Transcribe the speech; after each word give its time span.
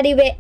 Escucho 0.02 0.39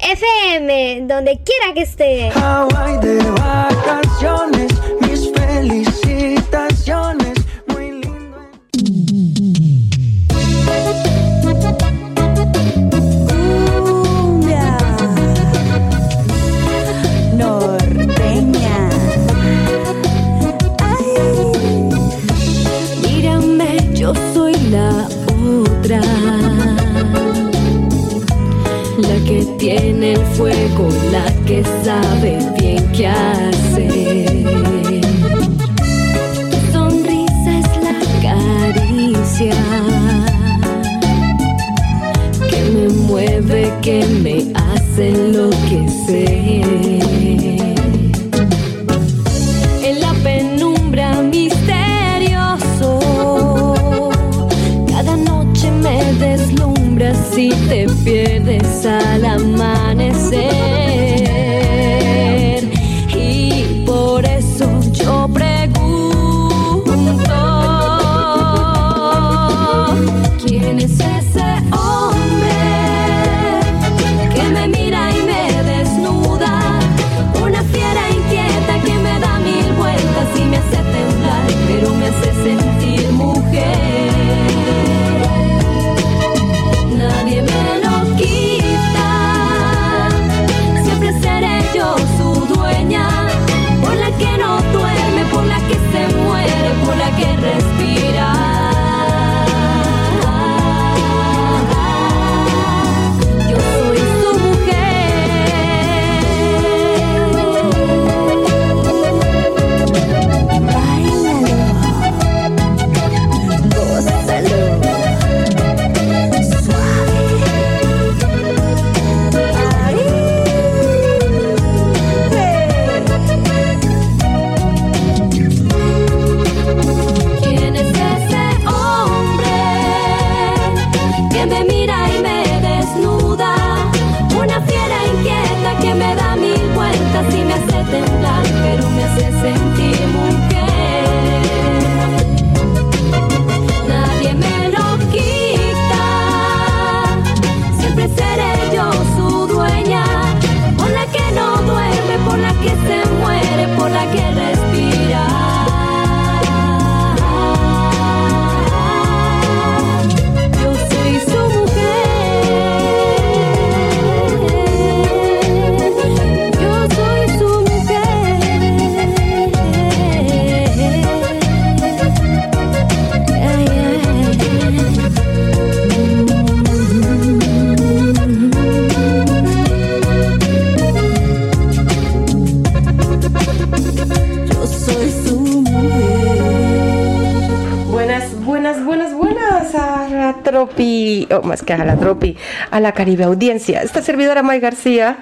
que 191.63 191.73
a 191.73 191.85
la 191.85 191.97
tropi, 191.97 192.37
a 192.71 192.80
la 192.80 192.94
Caribe 192.94 193.23
audiencia. 193.23 193.81
Esta 193.81 194.01
servidora 194.01 194.44
May 194.44 194.59
García, 194.59 195.18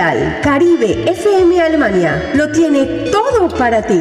Caribe 0.00 1.04
FM 1.10 1.60
Alemania 1.60 2.30
lo 2.32 2.50
tiene 2.50 3.10
todo 3.12 3.50
para 3.50 3.82
ti. 3.82 4.00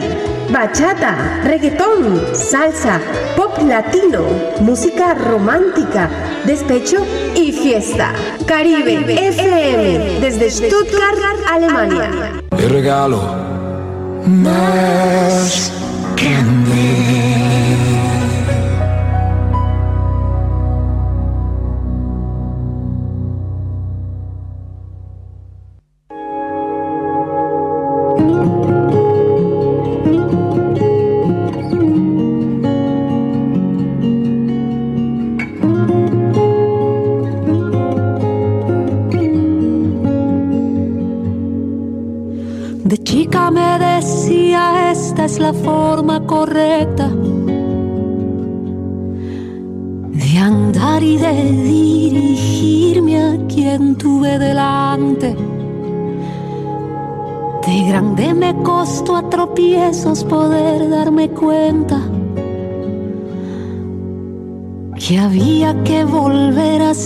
Bachata, 0.50 1.42
reggaetón, 1.44 2.34
salsa, 2.34 3.02
pop 3.36 3.58
latino, 3.68 4.22
música 4.62 5.14
romántica, 5.14 6.10
despecho 6.46 7.06
y 7.36 7.52
fiesta. 7.52 8.14
Caribe, 8.48 8.94
FM, 8.94 9.28
FM 9.28 10.20
desde 10.22 10.50
Stuttgart, 10.50 11.20
Alemania. 11.52 12.32
El 12.58 12.70
regalo 12.70 13.20
más 14.26 15.74
grande 16.16 17.09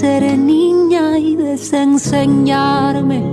ser 0.04 0.38
niña 0.38 1.18
y 1.18 1.38
desenseñarme. 1.38 3.33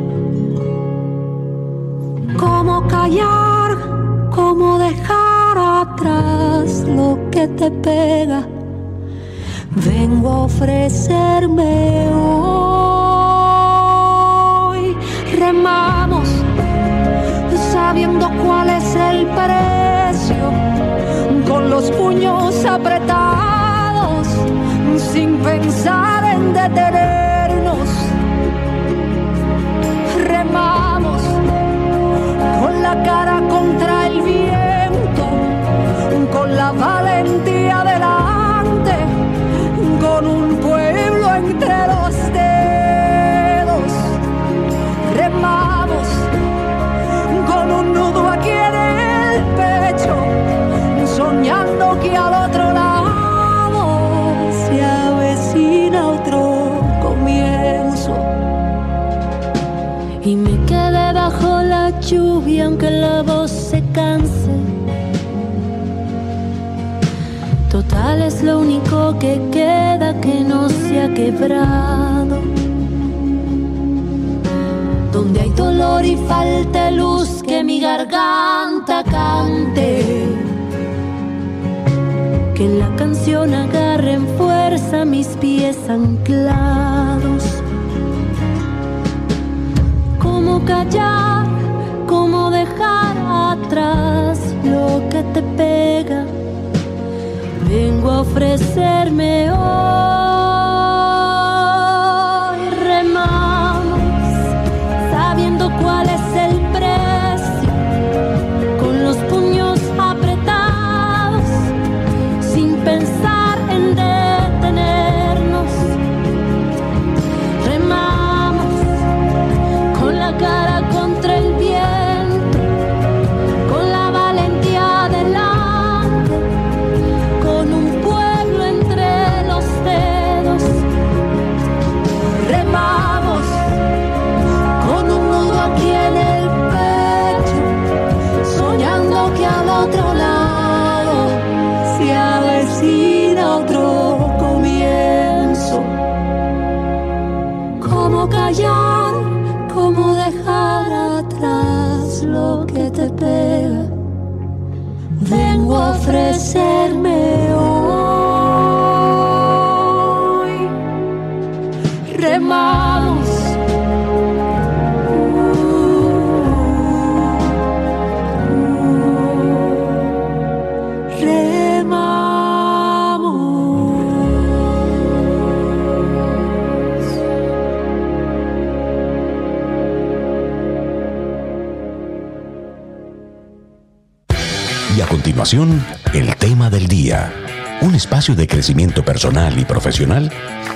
El 186.13 186.37
tema 186.37 186.69
del 186.69 186.87
día. 186.87 187.33
Un 187.81 187.95
espacio 187.95 188.35
de 188.35 188.47
crecimiento 188.47 189.03
personal 189.03 189.59
y 189.59 189.65
profesional 189.65 190.31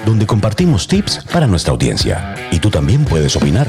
donde 0.07 0.27
compartimos 0.27 0.89
tips 0.89 1.23
para 1.31 1.47
nuestra 1.47 1.73
audiencia. 1.73 2.35
Y 2.51 2.61
tú 2.61 2.71
también 2.71 3.05
puedes 3.05 3.37
opinar. 3.37 3.69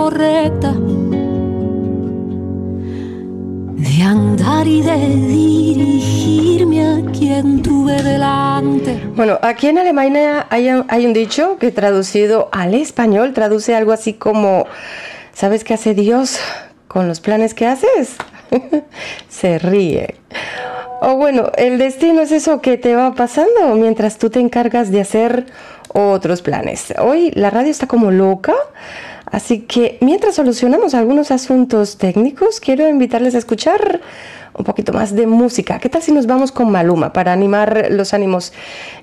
Correcta 0.00 0.72
de 3.78 4.02
andar 4.02 4.66
y 4.66 4.82
de 4.82 4.96
dirigirme 5.26 6.86
a 6.86 7.12
quien 7.12 7.62
tuve 7.62 8.02
delante. 8.02 9.00
Bueno, 9.16 9.38
aquí 9.40 9.68
en 9.68 9.78
Alemania 9.78 10.46
hay, 10.50 10.68
un- 10.68 10.84
hay 10.88 11.06
un 11.06 11.14
dicho 11.14 11.56
que 11.58 11.70
traducido 11.72 12.50
al 12.52 12.74
español 12.74 13.32
traduce 13.32 13.74
algo 13.74 13.92
así 13.92 14.12
como, 14.12 14.66
¿sabes 15.32 15.64
qué 15.64 15.72
hace 15.74 15.94
Dios 15.94 16.38
con 16.88 17.08
los 17.08 17.20
planes 17.20 17.54
que 17.54 17.66
haces? 17.66 18.16
Se 19.30 19.58
ríe. 19.58 20.16
O 21.00 21.16
bueno, 21.16 21.50
el 21.56 21.78
destino 21.78 22.20
es 22.20 22.32
eso 22.32 22.60
que 22.60 22.76
te 22.76 22.94
va 22.94 23.14
pasando 23.14 23.74
mientras 23.76 24.18
tú 24.18 24.28
te 24.28 24.40
encargas 24.40 24.90
de 24.90 25.00
hacer 25.00 25.46
otros 25.94 26.42
planes. 26.42 26.92
Hoy 26.98 27.30
la 27.34 27.48
radio 27.48 27.70
está 27.70 27.86
como 27.86 28.10
loca, 28.10 28.54
así 29.26 29.60
que 29.60 29.98
mientras 30.00 30.36
solucionamos 30.36 30.94
algunos 30.94 31.30
asuntos 31.30 31.98
técnicos, 31.98 32.60
quiero 32.60 32.88
invitarles 32.88 33.34
a 33.34 33.38
escuchar 33.38 34.00
un 34.56 34.64
poquito 34.64 34.92
más 34.92 35.14
de 35.14 35.26
música. 35.26 35.78
¿Qué 35.78 35.88
tal 35.88 36.02
si 36.02 36.12
nos 36.12 36.26
vamos 36.26 36.50
con 36.52 36.70
Maluma 36.70 37.12
para 37.12 37.32
animar 37.32 37.88
los 37.90 38.14
ánimos 38.14 38.52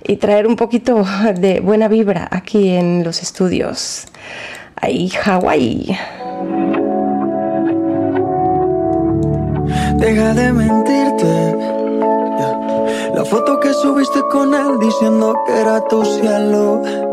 y 0.03 0.15
traer 0.17 0.47
un 0.47 0.55
poquito 0.55 1.05
de 1.35 1.59
buena 1.59 1.87
vibra 1.87 2.27
aquí 2.31 2.69
en 2.69 3.03
los 3.03 3.21
estudios? 3.21 4.05
Ahí, 4.75 5.09
Hawái. 5.09 5.97
Deja 9.97 10.33
de 10.33 10.51
mentirte. 10.51 11.55
La 13.15 13.23
foto 13.23 13.59
que 13.59 13.71
subiste 13.73 14.21
con 14.31 14.53
él 14.53 14.79
diciendo 14.79 15.35
que 15.45 15.61
era 15.61 15.87
tu 15.87 16.03
cielo. 16.03 17.12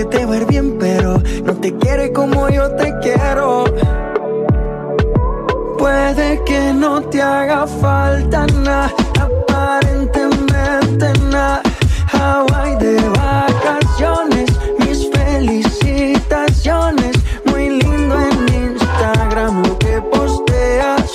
Que 0.00 0.06
te 0.06 0.24
va 0.24 0.32
a 0.32 0.36
ir 0.38 0.46
bien, 0.46 0.78
pero 0.80 1.20
no 1.44 1.52
te 1.56 1.76
quiere 1.76 2.10
como 2.10 2.48
yo 2.48 2.74
te 2.76 2.90
quiero. 3.02 3.64
Puede 5.76 6.42
que 6.44 6.72
no 6.72 7.02
te 7.02 7.20
haga 7.20 7.66
falta 7.66 8.46
nada, 8.64 8.90
aparentemente 9.20 11.12
nada. 11.30 11.60
Hawaii 12.14 12.76
de 12.76 12.96
vacaciones, 13.10 14.48
mis 14.78 15.06
felicitaciones. 15.10 17.14
Muy 17.44 17.68
lindo 17.68 18.18
en 18.18 18.48
Instagram 18.70 19.62
lo 19.66 19.78
que 19.78 20.00
posteas. 20.10 21.10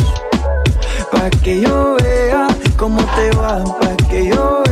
Pa' 1.11 1.31
que 1.43 1.61
yo 1.61 1.97
vea 2.03 2.47
cómo 2.77 3.01
te 3.15 3.31
va, 3.35 3.63
pa' 3.63 3.97
que 4.11 4.27
yo 4.27 4.57
vea. 4.57 4.64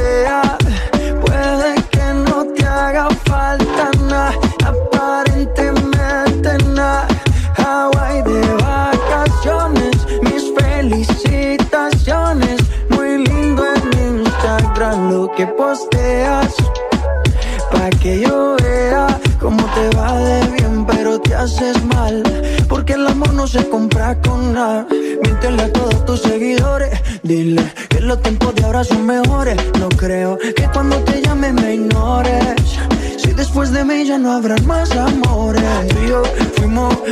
Que 17.89 18.21
yo 18.21 18.55
vea 18.61 19.07
cómo 19.39 19.63
te 19.75 19.97
va 19.97 20.17
de 20.17 20.47
bien, 20.51 20.85
pero 20.85 21.19
te 21.19 21.35
haces 21.35 21.83
mal. 21.83 22.23
Porque 22.69 22.93
el 22.93 23.05
amor 23.05 23.33
no 23.33 23.45
se 23.45 23.67
compra 23.69 24.17
con 24.21 24.53
nada. 24.53 24.87
Miéntele 25.21 25.63
a 25.63 25.71
todos 25.71 26.05
tus 26.05 26.21
seguidores. 26.21 26.97
Dile 27.23 27.61
que 27.89 27.99
los 27.99 28.21
tiempos 28.21 28.55
de 28.55 28.63
ahora 28.63 28.85
son 28.85 29.05
mejores. 29.05 29.57
No 29.79 29.89
creo 29.89 30.37
que 30.37 30.67
cuando 30.73 30.97
te 30.99 31.21
llame 31.21 31.51
me 31.51 31.75
ignores. 31.75 32.55
Si 33.17 33.33
después 33.33 33.71
de 33.71 33.83
mí 33.83 34.05
ya 34.05 34.17
no 34.17 34.31
habrán 34.31 34.65
más 34.65 34.89
amores. 34.91 35.92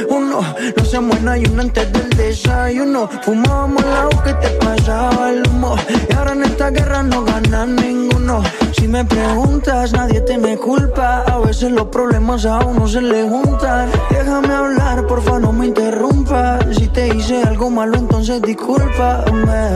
Uno. 0.10 0.42
No 0.78 0.86
se 0.86 1.00
muera 1.00 1.38
y 1.38 1.46
uno 1.46 1.62
antes 1.62 1.92
del 1.94 2.10
desayuno. 2.10 3.10
Fumábamos 3.24 3.84
la 3.86 4.24
que 4.24 4.34
te 4.36 4.50
pasaba 4.66 5.32
el 5.32 5.48
humo. 5.48 5.76
Y 6.10 6.14
ahora 6.14 6.34
en 6.34 6.44
esta 6.44 6.70
guerra 6.70 7.04
no 7.04 7.24
gana 7.24 7.66
ninguno. 7.66 8.44
Si 8.74 8.88
me 8.88 9.04
preguntas, 9.06 9.94
nadie 9.94 10.22
te 10.22 10.38
me 10.38 10.58
culpa. 10.58 11.24
A 11.24 11.40
veces 11.40 11.72
los 11.72 11.88
problemas 11.88 12.46
a 12.46 12.60
uno 12.60 12.88
se 12.88 13.02
le 13.02 13.28
juntan. 13.28 13.90
Déjame 14.10 14.54
hablar, 14.54 15.08
porfa, 15.08 15.40
no 15.40 15.52
me 15.52 15.68
interrumpas. 15.68 16.66
Si 16.76 16.88
te 16.88 17.08
hice 17.16 17.44
algo 17.44 17.70
malo, 17.70 17.98
entonces 17.98 18.42
discúlpame. 18.42 19.76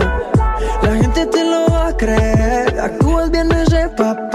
La 0.81 0.95
gente 0.95 1.25
te 1.25 1.43
lo 1.43 1.67
va 1.71 1.87
a 1.87 1.97
creer. 1.97 2.79
Actúas 2.79 3.29
bien 3.31 3.51
ese 3.51 3.89
papel, 3.89 4.34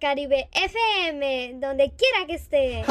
Caribe 0.00 0.48
FM, 0.52 1.54
donde 1.58 1.90
quiera 1.96 2.24
que 2.28 2.34
esté. 2.34 2.84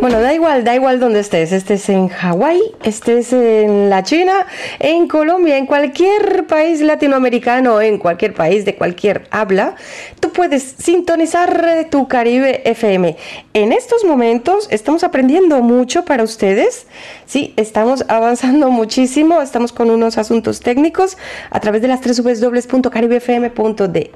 Bueno, 0.00 0.20
da 0.20 0.32
igual, 0.32 0.64
da 0.64 0.74
igual 0.74 0.98
donde 0.98 1.20
estés. 1.20 1.52
Estés 1.52 1.88
en 1.90 2.08
Hawái, 2.08 2.60
estés 2.82 3.34
en 3.34 3.90
la 3.90 4.02
China, 4.02 4.46
en 4.78 5.08
Colombia, 5.08 5.58
en 5.58 5.66
cualquier 5.66 6.46
país 6.46 6.80
latinoamericano, 6.80 7.82
en 7.82 7.98
cualquier 7.98 8.32
país 8.32 8.64
de 8.64 8.76
cualquier 8.76 9.26
habla, 9.30 9.74
tú 10.18 10.32
puedes 10.32 10.62
sintonizar 10.62 11.86
tu 11.90 12.08
Caribe 12.08 12.62
FM. 12.64 13.16
En 13.52 13.72
estos 13.72 14.04
momentos 14.04 14.68
estamos 14.70 15.04
aprendiendo 15.04 15.60
mucho 15.60 16.06
para 16.06 16.22
ustedes. 16.22 16.86
Sí, 17.26 17.52
estamos 17.56 18.04
avanzando 18.08 18.70
muchísimo. 18.70 19.42
Estamos 19.42 19.72
con 19.72 19.90
unos 19.90 20.16
asuntos 20.16 20.60
técnicos 20.60 21.18
a 21.50 21.60
través 21.60 21.82
de 21.82 21.88
las 21.88 22.00
tres 22.00 22.22
www.caribefm.de. 22.22 24.09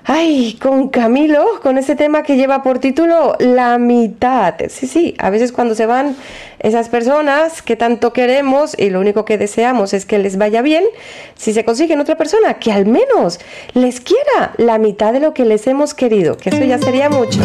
Ay, 0.04 0.58
con 0.60 0.90
Camilo, 0.90 1.60
con 1.62 1.78
ese 1.78 1.96
tema 1.96 2.24
que 2.24 2.36
lleva 2.36 2.64
por 2.64 2.80
título 2.80 3.36
La 3.40 3.78
mitad. 3.78 4.56
Sí, 4.68 4.88
sí, 4.88 5.16
a 5.20 5.30
veces 5.30 5.52
cuando 5.52 5.76
se 5.76 5.86
van 5.86 6.16
esas 6.60 6.90
personas 6.90 7.62
que 7.62 7.76
tanto 7.76 8.12
queremos 8.12 8.76
y 8.78 8.90
lo 8.90 9.00
único 9.00 9.26
que 9.26 9.38
deseamos 9.38 9.94
es 9.94 10.08
que 10.08 10.18
les 10.18 10.38
vaya 10.38 10.64
bien, 10.64 10.84
si 11.36 11.54
se 11.54 11.64
consiguen 11.64 12.00
otra 12.00 12.18
persona 12.18 12.56
que 12.56 12.72
al 12.72 12.88
menos 12.88 13.40
les 13.74 14.02
quiera 14.02 14.54
la 14.58 14.80
mitad 14.80 15.14
de 15.14 15.20
lo 15.20 15.36
que 15.36 15.46
les 15.46 15.68
hemos 15.68 15.94
querido, 15.94 16.36
que 16.36 16.50
eso 16.50 16.64
ya 16.64 16.80
sería 16.80 17.10
mucho. 17.10 17.42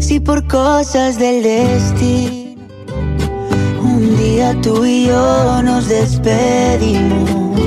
Si 0.00 0.18
por 0.18 0.48
cosas 0.48 1.20
del 1.20 1.44
destino 1.44 2.39
tú 4.62 4.84
y 4.84 5.06
yo 5.06 5.62
nos 5.62 5.88
despedimos. 5.88 7.58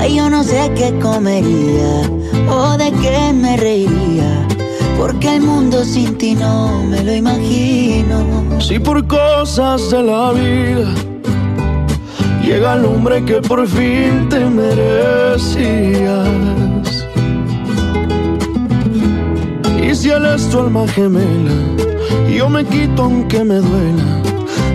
Ay, 0.00 0.16
yo 0.16 0.30
no 0.30 0.42
sé 0.42 0.70
qué 0.74 0.92
comería 1.00 2.02
o 2.48 2.76
de 2.76 2.90
qué 3.02 3.32
me 3.32 3.56
reiría, 3.56 4.46
porque 4.98 5.36
el 5.36 5.42
mundo 5.42 5.84
sin 5.84 6.16
ti 6.16 6.34
no 6.34 6.82
me 6.84 7.02
lo 7.02 7.14
imagino. 7.14 8.60
Si 8.60 8.78
por 8.78 9.06
cosas 9.06 9.90
de 9.90 10.02
la 10.02 10.32
vida 10.32 10.94
llega 12.44 12.74
el 12.74 12.84
hombre 12.84 13.24
que 13.24 13.40
por 13.40 13.66
fin 13.66 14.28
te 14.28 14.40
merecías. 14.44 16.28
Y 19.82 19.94
si 19.94 20.10
él 20.10 20.24
es 20.26 20.48
tu 20.48 20.60
alma 20.60 20.86
gemela, 20.88 21.91
yo 22.36 22.48
me 22.48 22.64
quito 22.64 23.04
aunque 23.04 23.44
me 23.44 23.56
duela, 23.56 24.22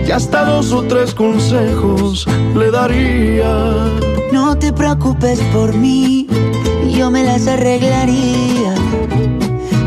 y 0.06 0.10
hasta 0.10 0.44
dos 0.44 0.72
o 0.72 0.82
tres 0.82 1.14
consejos 1.14 2.26
le 2.54 2.70
daría. 2.70 3.98
No 4.32 4.56
te 4.56 4.72
preocupes 4.72 5.40
por 5.52 5.74
mí, 5.74 6.26
yo 6.90 7.10
me 7.10 7.24
las 7.24 7.46
arreglaría. 7.46 8.74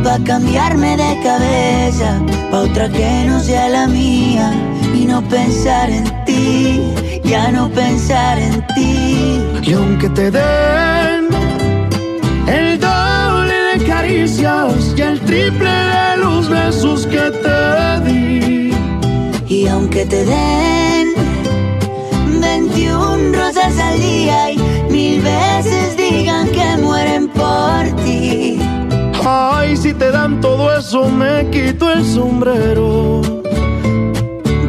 Pa' 0.04 0.20
cambiarme 0.24 0.98
de 0.98 1.20
cabeza, 1.22 2.20
pa' 2.50 2.62
otra 2.62 2.90
que 2.90 3.26
no 3.28 3.40
sea 3.40 3.70
la 3.70 3.88
mía. 3.88 4.52
Y 4.96 5.06
no 5.06 5.22
pensar 5.30 5.90
en 5.90 6.04
ti, 6.26 6.82
ya 7.24 7.52
no 7.52 7.70
pensar 7.70 8.38
en 8.40 8.66
ti. 8.76 9.40
Y 9.64 9.74
aunque 9.74 10.10
te 10.10 10.32
den 10.32 11.21
caricias 14.22 14.94
y 14.96 15.02
el 15.02 15.20
triple 15.22 15.70
de 15.70 16.18
los 16.18 16.48
besos 16.48 17.08
que 17.08 17.32
te 17.44 18.00
di. 18.06 18.72
Y 19.48 19.68
aunque 19.68 20.06
te 20.06 20.24
den 20.26 21.08
21 22.40 23.34
rosas 23.34 23.78
al 23.80 24.00
día 24.00 24.52
y 24.52 24.58
mil 24.92 25.22
veces 25.22 25.98
digan 25.98 26.48
que 26.50 26.78
mueren 26.78 27.30
por 27.30 27.84
ti. 28.04 28.60
Ay, 29.26 29.76
si 29.76 29.94
te 29.94 30.12
dan 30.12 30.40
todo 30.40 30.78
eso, 30.78 31.10
me 31.10 31.50
quito 31.50 31.92
el 31.92 32.06
sombrero. 32.06 33.22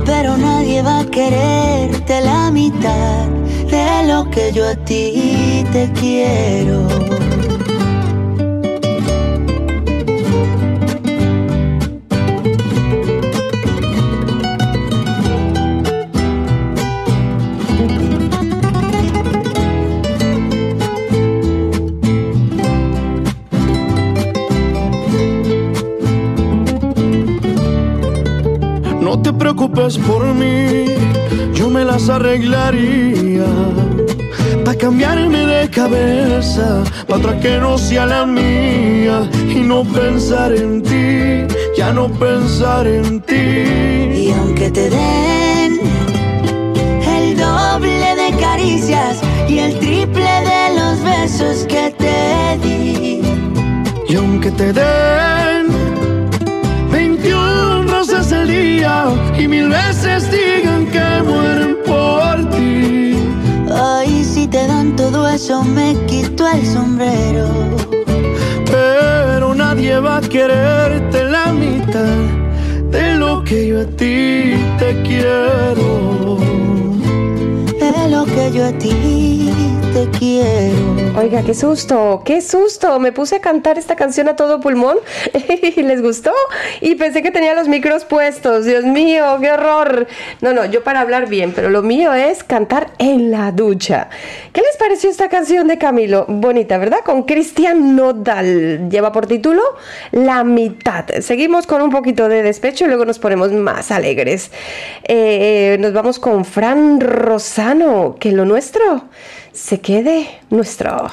Pero 0.06 0.36
nadie 0.38 0.82
va 0.82 1.00
a 1.00 1.04
quererte 1.04 2.22
la 2.22 2.50
mitad 2.50 3.26
de 3.70 4.08
lo 4.08 4.30
que 4.30 4.50
yo 4.52 4.66
a 4.66 4.76
ti 4.76 5.64
te 5.72 5.90
quiero. 5.92 7.21
Te 29.32 29.38
preocupes 29.38 29.98
por 29.98 30.24
mí, 30.34 30.84
yo 31.54 31.68
me 31.70 31.84
las 31.84 32.08
arreglaría. 32.08 33.46
Pa' 34.64 34.74
cambiarme 34.74 35.46
de 35.46 35.70
cabeza, 35.70 36.84
pa' 37.06 37.16
otra 37.16 37.38
que 37.40 37.58
no 37.58 37.78
sea 37.78 38.06
la 38.06 38.26
mía. 38.26 39.28
Y 39.48 39.60
no 39.60 39.84
pensar 39.84 40.52
en 40.52 40.82
ti, 40.82 41.46
ya 41.76 41.92
no 41.92 42.08
pensar 42.08 42.86
en 42.86 43.20
ti. 43.20 43.34
Y 43.34 44.34
aunque 44.38 44.70
te 44.70 44.90
den 44.90 45.80
el 47.16 47.36
doble 47.36 48.08
de 48.22 48.36
caricias 48.40 49.20
y 49.48 49.58
el 49.58 49.78
triple 49.78 50.32
de 50.50 50.64
los 50.78 51.02
besos 51.02 51.66
que 51.66 51.94
te 51.98 52.58
di. 52.66 53.20
Y 54.08 54.16
aunque 54.16 54.50
te 54.50 54.72
den 54.72 55.71
día 58.82 59.04
y 59.38 59.48
mil 59.48 59.68
veces 59.68 60.30
digan 60.30 60.86
que 60.86 61.22
mueren 61.22 61.76
por 61.86 62.50
ti. 62.50 63.16
Ay, 63.72 64.24
si 64.24 64.46
te 64.46 64.66
dan 64.66 64.96
todo 64.96 65.28
eso, 65.28 65.62
me 65.62 65.94
quito 66.06 66.48
el 66.48 66.64
sombrero. 66.66 67.46
Pero 68.66 69.54
nadie 69.54 69.98
va 69.98 70.16
a 70.18 70.20
quererte 70.20 71.24
la 71.24 71.52
mitad 71.52 72.22
de 72.90 73.14
lo 73.16 73.44
que 73.44 73.68
yo 73.68 73.80
a 73.82 73.84
ti 73.84 74.54
te 74.78 74.90
quiero. 75.06 76.38
De 77.82 78.08
lo 78.10 78.24
que 78.24 78.50
yo 78.52 78.66
a 78.66 78.72
ti 78.72 79.50
te 79.92 80.02
Oiga, 80.24 81.42
qué 81.44 81.52
susto, 81.52 82.22
qué 82.24 82.40
susto. 82.40 83.00
Me 83.00 83.10
puse 83.10 83.36
a 83.36 83.40
cantar 83.40 83.76
esta 83.76 83.96
canción 83.96 84.28
a 84.28 84.36
todo 84.36 84.60
pulmón 84.60 84.98
y 85.76 85.82
les 85.82 86.00
gustó. 86.00 86.30
Y 86.80 86.94
pensé 86.94 87.22
que 87.22 87.32
tenía 87.32 87.54
los 87.54 87.66
micros 87.66 88.04
puestos. 88.04 88.64
Dios 88.64 88.84
mío, 88.84 89.38
qué 89.40 89.50
horror. 89.50 90.06
No, 90.40 90.52
no, 90.52 90.64
yo 90.66 90.84
para 90.84 91.00
hablar 91.00 91.28
bien, 91.28 91.52
pero 91.52 91.70
lo 91.70 91.82
mío 91.82 92.14
es 92.14 92.44
cantar 92.44 92.92
en 92.98 93.32
la 93.32 93.50
ducha. 93.50 94.10
¿Qué 94.52 94.60
les 94.60 94.76
pareció 94.76 95.10
esta 95.10 95.28
canción 95.28 95.66
de 95.66 95.76
Camilo? 95.76 96.24
Bonita, 96.28 96.78
¿verdad? 96.78 97.00
Con 97.04 97.24
Cristian 97.24 97.96
Nodal. 97.96 98.88
Lleva 98.90 99.10
por 99.10 99.26
título 99.26 99.60
La 100.12 100.44
mitad. 100.44 101.04
Seguimos 101.20 101.66
con 101.66 101.82
un 101.82 101.90
poquito 101.90 102.28
de 102.28 102.44
despecho 102.44 102.84
y 102.84 102.88
luego 102.88 103.04
nos 103.04 103.18
ponemos 103.18 103.50
más 103.50 103.90
alegres. 103.90 104.52
Eh, 105.02 105.78
nos 105.80 105.92
vamos 105.92 106.20
con 106.20 106.44
Fran 106.44 107.00
Rosano. 107.00 108.14
Que 108.20 108.30
lo 108.30 108.44
nuestro 108.44 109.08
se 109.52 109.80
quede 109.80 110.40
nuestro. 110.50 111.08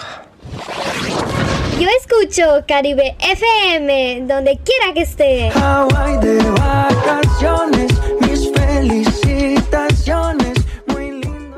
Yo 1.80 1.88
escucho 2.02 2.66
Caribe 2.68 3.16
FM, 3.20 4.26
donde 4.28 4.60
quiera 4.64 4.94
que 4.94 5.02
esté. 5.02 5.50
Hawaii 5.50 6.18
de 6.18 6.40
vacaciones, 6.52 7.92
mis 8.22 8.52
felicitaciones. 8.52 10.58
Muy 10.88 11.12
lindo. 11.12 11.58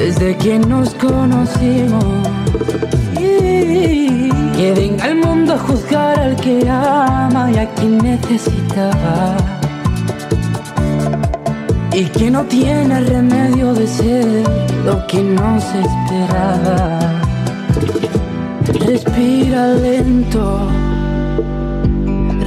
desde 0.00 0.34
que 0.38 0.58
nos 0.58 0.94
conocimos. 0.94 2.04
Que 4.56 4.72
venga 4.74 5.06
el 5.06 5.16
mundo 5.16 5.54
a 5.54 5.58
juzgar 5.58 6.18
al 6.18 6.36
que 6.36 6.66
ama 6.68 7.50
y 7.52 7.58
a 7.58 7.68
quien 7.74 7.98
necesitaba. 7.98 9.36
Y 11.92 12.04
que 12.04 12.30
no 12.30 12.44
tiene 12.44 13.00
remedio 13.00 13.74
de 13.74 13.86
ser 13.86 14.42
lo 14.86 15.06
que 15.06 15.22
no 15.22 15.60
se 15.60 15.80
esperaba. 15.80 16.98
Respira 18.86 19.66
lento, 19.74 20.60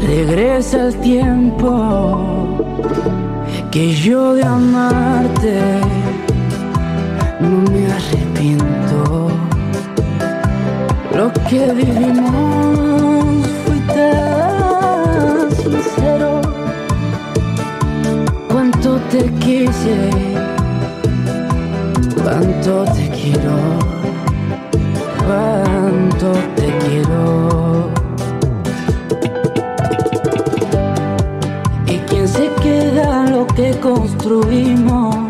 regresa 0.07 0.87
el 0.87 0.95
tiempo 1.01 2.63
que 3.69 3.93
yo 3.93 4.33
de 4.33 4.43
amarte 4.43 5.59
no 7.39 7.71
me 7.71 7.91
arrepiento. 7.91 9.29
Lo 11.15 11.31
que 11.49 11.71
vivimos 11.73 13.47
fue 13.65 13.79
tan 13.95 15.51
sincero. 15.51 16.41
Cuánto 18.49 18.97
te 19.11 19.25
quise, 19.35 20.09
cuánto 22.21 22.83
te 22.93 23.09
quiero, 23.09 23.57
cuánto 25.25 26.31
te 26.55 26.67
quiero. 26.85 27.89
¿Y 31.87 31.97
quién 32.09 32.27
se 32.27 32.49
queda 32.61 33.25
lo 33.29 33.45
que 33.47 33.71
construimos 33.79 35.22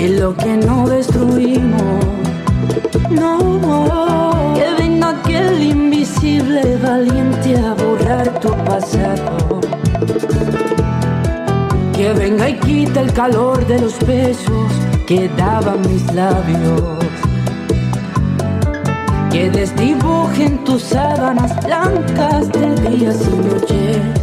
y 0.00 0.08
lo 0.08 0.36
que 0.36 0.56
no 0.56 0.88
destruimos? 0.88 1.82
No, 3.10 4.54
que 4.54 4.82
venga 4.82 5.10
aquel 5.10 5.62
invisible 5.62 6.76
valiente 6.76 7.56
a 7.56 7.74
borrar 7.74 8.38
tu 8.40 8.50
pasado. 8.64 9.60
Que 11.92 12.12
venga 12.12 12.48
y 12.48 12.58
quita 12.60 13.00
el 13.00 13.12
calor 13.12 13.66
de 13.66 13.80
los 13.80 13.98
besos 14.06 14.70
que 15.06 15.28
daban 15.36 15.80
mis 15.80 16.12
labios. 16.12 16.98
Que 19.32 19.50
desdibujen 19.50 20.64
tus 20.64 20.82
sábanas 20.82 21.52
blancas 21.64 22.50
de 22.52 22.74
días 22.88 23.18
y 23.26 23.36
noches. 23.48 24.17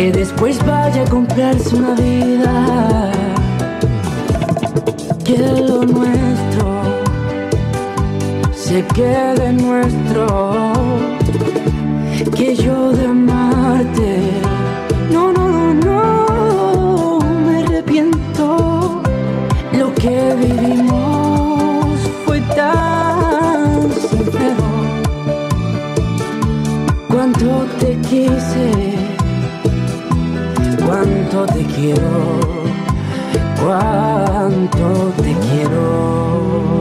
Que 0.00 0.10
después 0.10 0.58
vaya 0.64 1.02
a 1.02 1.10
comprarse 1.10 1.76
una 1.76 1.92
vida. 1.92 3.12
Que 5.22 5.36
lo 5.36 5.84
nuestro 5.84 6.68
se 8.54 8.82
quede 8.94 9.52
nuestro. 9.52 10.72
Que 12.34 12.56
yo 12.56 12.92
de 12.92 13.08
amarte, 13.08 14.20
no, 15.12 15.32
no, 15.32 15.74
no, 15.74 15.74
no, 15.74 17.18
me 17.44 17.58
arrepiento. 17.64 19.02
Lo 19.78 19.94
que 19.96 20.34
vivimos 20.40 22.00
fue 22.24 22.40
tan 22.56 23.92
sincero. 23.92 24.64
Cuánto 27.06 27.66
te 27.78 27.98
quise, 28.08 28.89
cuánto 31.30 31.52
te 31.54 31.64
quiero, 31.64 32.40
cuánto 33.62 35.12
te 35.22 35.34
quiero. 35.34 36.80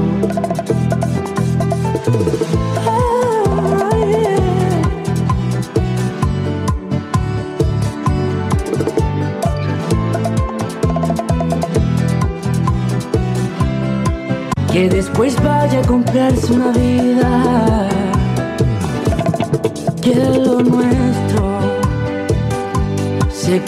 Que 14.72 14.88
después 14.90 15.36
vaya 15.44 15.80
a 15.80 15.88
comprarse 15.88 16.54
una 16.54 16.72
vida. 16.72 17.89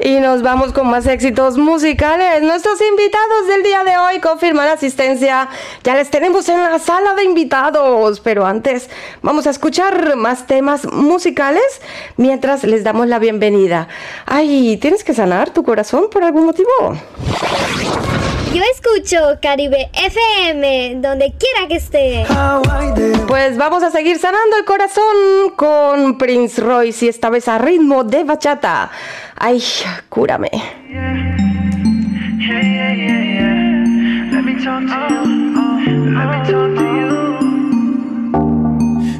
Y 0.00 0.20
nos 0.20 0.42
vamos 0.42 0.72
con 0.72 0.88
más 0.88 1.06
éxitos 1.06 1.58
musicales. 1.58 2.42
Nuestros 2.42 2.80
invitados 2.80 3.48
del 3.48 3.62
día 3.62 3.84
de 3.84 3.98
hoy 3.98 4.20
confirman 4.20 4.68
asistencia. 4.68 5.48
Ya 5.84 5.94
les 5.94 6.10
tenemos 6.10 6.48
en 6.48 6.60
la 6.60 6.78
sala 6.80 7.14
de 7.14 7.24
invitados. 7.24 8.18
Pero 8.20 8.46
antes 8.46 8.90
vamos 9.22 9.46
a 9.46 9.50
escuchar 9.50 10.16
más 10.16 10.46
temas 10.46 10.84
musicales 10.92 11.80
mientras 12.16 12.64
les 12.64 12.82
damos 12.82 13.06
la 13.06 13.20
bienvenida. 13.20 13.86
Ay, 14.26 14.76
¿tienes 14.78 15.04
que 15.04 15.14
sanar 15.14 15.50
tu 15.50 15.62
corazón 15.62 16.08
por 16.10 16.24
algún 16.24 16.46
motivo? 16.46 16.96
Yo 18.56 18.62
escucho 18.72 19.18
Caribe 19.42 19.90
FM 19.92 20.96
donde 21.02 21.34
quiera 21.38 21.68
que 21.68 21.76
esté. 21.76 22.24
Pues 23.28 23.58
vamos 23.58 23.82
a 23.82 23.90
seguir 23.90 24.18
sanando 24.18 24.56
el 24.56 24.64
corazón 24.64 25.50
con 25.56 26.16
Prince 26.16 26.62
Royce 26.62 27.04
y 27.04 27.08
esta 27.10 27.28
vez 27.28 27.48
a 27.48 27.58
ritmo 27.58 28.02
de 28.02 28.24
bachata. 28.24 28.90
Ay, 29.36 29.62
cúrame. 30.08 30.48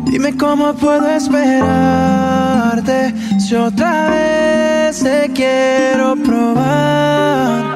Dime 0.07 0.35
cómo 0.39 0.73
puedo 0.73 1.11
esperarte 1.11 2.33
si 3.39 3.55
otra 3.55 4.09
vez 4.09 5.03
te 5.03 5.31
quiero 5.35 6.17
probar. 6.25 7.76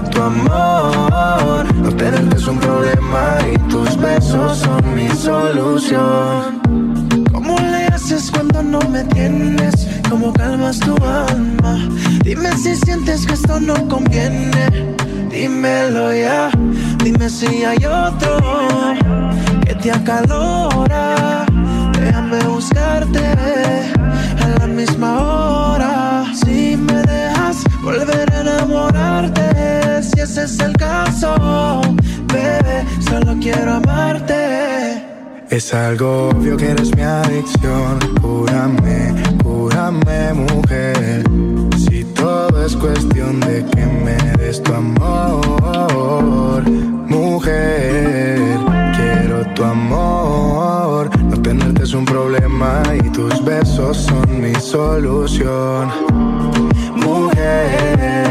amor. 0.21 1.65
No 1.75 1.89
tenerte 1.95 2.37
es 2.37 2.47
un 2.47 2.59
problema 2.59 3.37
y 3.53 3.57
tus 3.69 3.97
besos 3.97 4.57
son 4.59 4.95
mi 4.95 5.09
solución. 5.09 6.61
¿Cómo 7.31 7.57
le 7.59 7.85
haces 7.87 8.31
cuando 8.31 8.61
no 8.61 8.79
me 8.89 9.03
tienes? 9.05 9.87
¿Cómo 10.09 10.31
calmas 10.33 10.79
tu 10.79 10.95
alma? 11.03 11.89
Dime 12.23 12.51
si 12.57 12.75
sientes 12.75 13.25
que 13.25 13.33
esto 13.33 13.59
no 13.59 13.75
conviene. 13.87 14.95
Dímelo 15.29 16.13
ya. 16.13 16.49
Dime 17.03 17.29
si 17.29 17.63
hay 17.63 17.83
otro 17.85 18.37
que 19.65 19.73
te 19.75 19.91
acalora. 19.91 21.45
Déjame 21.99 22.39
buscarte 22.43 23.25
a 24.43 24.59
la 24.59 24.67
misma 24.67 25.19
hora. 25.19 26.25
Si 26.33 26.75
me 26.77 27.01
dejas 27.03 27.63
volver 27.81 28.31
a 28.33 28.41
enamorarte, 28.41 29.40
si 30.13 30.21
ese 30.21 30.43
es 30.43 30.59
el 30.59 30.73
caso, 30.73 31.81
bebé, 32.33 32.85
solo 32.99 33.35
quiero 33.41 33.73
amarte. 33.73 35.11
Es 35.51 35.73
algo 35.73 36.29
obvio 36.29 36.55
que 36.55 36.71
eres 36.71 36.95
mi 36.95 37.01
adicción. 37.01 37.99
Cúrame, 38.21 39.13
cúrame, 39.43 40.33
mujer. 40.33 41.23
Si 41.77 42.05
todo 42.05 42.65
es 42.65 42.73
cuestión 42.77 43.41
de 43.41 43.65
que 43.65 43.85
me 43.85 44.15
des 44.37 44.63
tu 44.63 44.73
amor, 44.73 46.63
mujer. 47.05 48.39
Quiero 48.95 49.45
tu 49.53 49.63
amor. 49.65 51.09
No 51.21 51.41
tenerte 51.41 51.83
es 51.83 51.93
un 51.93 52.05
problema 52.05 52.81
y 53.03 53.09
tus 53.09 53.43
besos 53.43 53.97
son 53.97 54.41
mi 54.41 54.55
solución. 54.55 55.89
Mujer, 56.95 58.30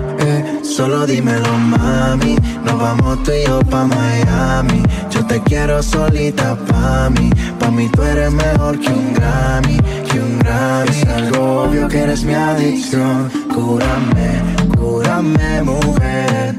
Solo 0.63 1.05
dímelo, 1.05 1.51
mami. 1.57 2.35
Nos 2.63 2.79
vamos 2.79 3.23
tú 3.23 3.31
y 3.31 3.45
yo 3.45 3.59
pa' 3.61 3.85
Miami. 3.85 4.83
Yo 5.09 5.25
te 5.25 5.41
quiero 5.41 5.81
solita 5.81 6.55
pa' 6.67 7.09
mí. 7.09 7.29
Pa' 7.59 7.71
mí 7.71 7.89
tú 7.89 8.01
eres 8.03 8.31
mejor 8.31 8.79
que 8.79 8.89
un 8.89 9.13
Grammy, 9.13 9.77
que 10.09 10.19
un 10.19 10.39
Grammy. 10.39 10.89
Es 10.89 11.07
algo 11.07 11.63
obvio 11.63 11.87
que 11.87 11.99
eres 11.99 12.23
mi 12.23 12.33
adicción. 12.33 13.31
Cúrame, 13.53 14.41
cúrame, 14.77 15.63
mujer. 15.63 16.55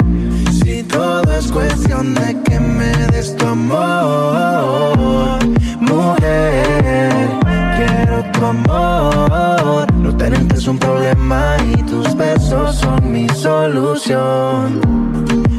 Si 0.52 0.82
todo 0.84 1.32
es 1.38 1.50
cuestión 1.50 2.14
de 2.14 2.40
que 2.42 2.60
me 2.60 2.92
des 3.12 3.36
tu 3.36 3.46
amor, 3.46 5.38
mujer. 5.80 7.41
Quiero 7.84 8.22
tu 8.32 8.44
amor. 8.46 9.92
No 9.94 10.16
tenerte 10.16 10.54
es 10.56 10.68
un 10.68 10.78
problema 10.78 11.56
y 11.74 11.82
tus 11.82 12.14
besos 12.14 12.76
son 12.76 13.12
mi 13.12 13.28
solución. 13.30 14.80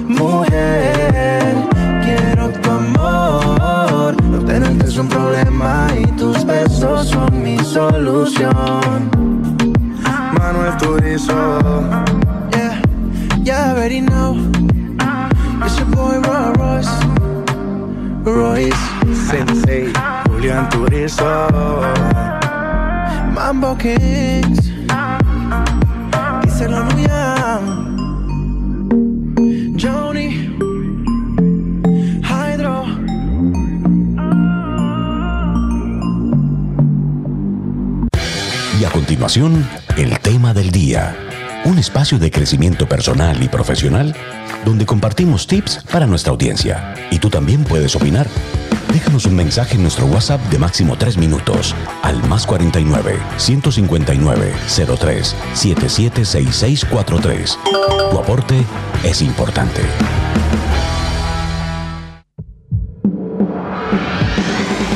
Mujer, 0.08 1.56
quiero 2.04 2.50
tu 2.62 2.70
amor. 2.70 4.16
No 4.24 4.40
tenerte 4.46 4.86
es 4.88 4.98
un 4.98 5.10
problema 5.10 5.88
y 6.00 6.06
tus 6.14 6.46
besos 6.46 7.10
son 7.10 7.44
mi 7.44 7.58
solución. 7.60 9.10
Manuel 10.40 10.78
Turizo. 10.78 11.60
Yeah, 12.52 12.82
you 13.44 13.54
already 13.54 14.00
know. 14.00 14.38
It's 15.66 15.78
your 15.78 15.88
boy 15.88 16.20
Roy 16.22 16.54
Royce. 16.54 16.94
Royce. 18.24 18.84
Sensei, 19.30 19.92
Mambo. 23.34 23.78
Joni. 29.78 30.50
Hydro. 32.22 32.86
Y 38.78 38.84
a 38.84 38.90
continuación, 38.92 39.66
el 39.96 40.20
tema 40.20 40.54
del 40.54 40.72
día. 40.72 41.16
Un 41.64 41.80
espacio 41.80 42.20
de 42.20 42.30
crecimiento 42.32 42.90
personal 42.90 43.42
y 43.42 43.48
profesional 43.48 44.14
donde 44.66 44.86
compartimos 44.86 45.48
tips 45.48 45.84
para 45.90 46.06
nuestra 46.06 46.32
audiencia. 46.32 46.94
Y 47.12 47.20
tú 47.20 47.30
también 47.30 47.64
puedes 47.64 47.96
opinar. 47.96 48.28
Déjanos 48.94 49.26
un 49.26 49.36
mensaje 49.36 49.76
en 49.76 49.82
nuestro 49.82 50.06
WhatsApp 50.06 50.40
de 50.52 50.60
máximo 50.60 50.96
3 50.96 51.18
minutos 51.18 51.74
al 52.04 52.22
más 52.30 52.46
49 52.46 53.20
159 53.38 54.54
03 55.00 55.36
776643. 55.56 57.58
Tu 58.12 58.20
aporte 58.20 58.64
es 59.04 59.24
importante. 59.24 59.82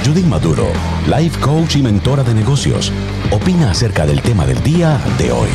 Judith 0.06 0.28
Maduro, 0.28 0.68
life 1.08 1.40
coach 1.42 1.78
y 1.78 1.82
mentora 1.82 2.24
de 2.24 2.36
negocios, 2.36 2.92
opina 3.32 3.72
acerca 3.72 4.06
del 4.06 4.22
tema 4.22 4.46
del 4.46 4.62
día 4.62 5.02
de 5.18 5.32
hoy. 5.32 5.50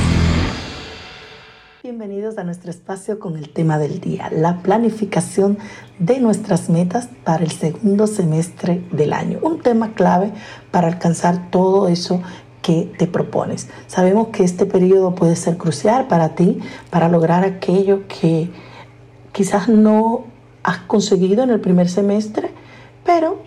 A 2.39 2.45
nuestro 2.45 2.71
espacio 2.71 3.19
con 3.19 3.37
el 3.37 3.51
tema 3.51 3.79
del 3.79 4.01
día, 4.01 4.31
la 4.31 4.63
planificación 4.63 5.59
de 5.99 6.19
nuestras 6.19 6.71
metas 6.71 7.09
para 7.25 7.45
el 7.45 7.51
segundo 7.51 8.07
semestre 8.07 8.83
del 8.91 9.13
año. 9.13 9.39
Un 9.43 9.61
tema 9.61 9.93
clave 9.93 10.33
para 10.71 10.89
alcanzar 10.89 11.51
todo 11.51 11.89
eso 11.89 12.23
que 12.63 12.91
te 12.97 13.07
propones. 13.07 13.69
Sabemos 13.87 14.29
que 14.29 14.45
este 14.45 14.65
periodo 14.65 15.15
puede 15.15 15.37
ser 15.37 15.59
crucial 15.59 16.07
para 16.07 16.35
ti, 16.35 16.61
para 16.89 17.11
lograr 17.11 17.45
aquello 17.45 18.07
que 18.09 18.51
quizás 19.33 19.69
no 19.69 20.25
has 20.63 20.79
conseguido 20.79 21.43
en 21.43 21.51
el 21.51 21.61
primer 21.61 21.91
semestre, 21.91 22.51
pero 23.05 23.43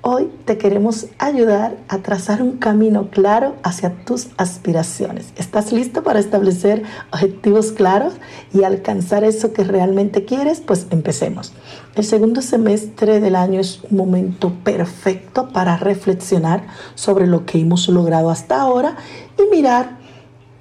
Hoy 0.00 0.30
te 0.44 0.58
queremos 0.58 1.06
ayudar 1.18 1.76
a 1.88 1.98
trazar 1.98 2.40
un 2.40 2.58
camino 2.58 3.10
claro 3.10 3.56
hacia 3.64 4.04
tus 4.04 4.28
aspiraciones. 4.36 5.32
¿Estás 5.36 5.72
listo 5.72 6.04
para 6.04 6.20
establecer 6.20 6.84
objetivos 7.12 7.72
claros 7.72 8.14
y 8.54 8.62
alcanzar 8.62 9.24
eso 9.24 9.52
que 9.52 9.64
realmente 9.64 10.24
quieres? 10.24 10.60
Pues 10.60 10.86
empecemos. 10.90 11.52
El 11.96 12.04
segundo 12.04 12.42
semestre 12.42 13.18
del 13.18 13.34
año 13.34 13.58
es 13.58 13.80
un 13.90 13.96
momento 13.96 14.52
perfecto 14.62 15.48
para 15.48 15.76
reflexionar 15.76 16.62
sobre 16.94 17.26
lo 17.26 17.44
que 17.44 17.58
hemos 17.58 17.88
logrado 17.88 18.30
hasta 18.30 18.60
ahora 18.60 18.96
y 19.36 19.50
mirar 19.50 19.98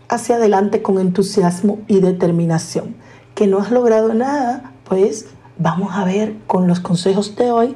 hacia 0.09 0.37
adelante 0.37 0.81
con 0.81 0.97
entusiasmo 0.97 1.79
y 1.87 1.99
determinación. 1.99 2.95
Que 3.35 3.45
no 3.45 3.59
has 3.59 3.69
logrado 3.69 4.15
nada, 4.15 4.73
pues 4.83 5.27
vamos 5.59 5.91
a 5.93 6.05
ver 6.05 6.37
con 6.47 6.67
los 6.67 6.79
consejos 6.79 7.35
de 7.35 7.51
hoy 7.51 7.75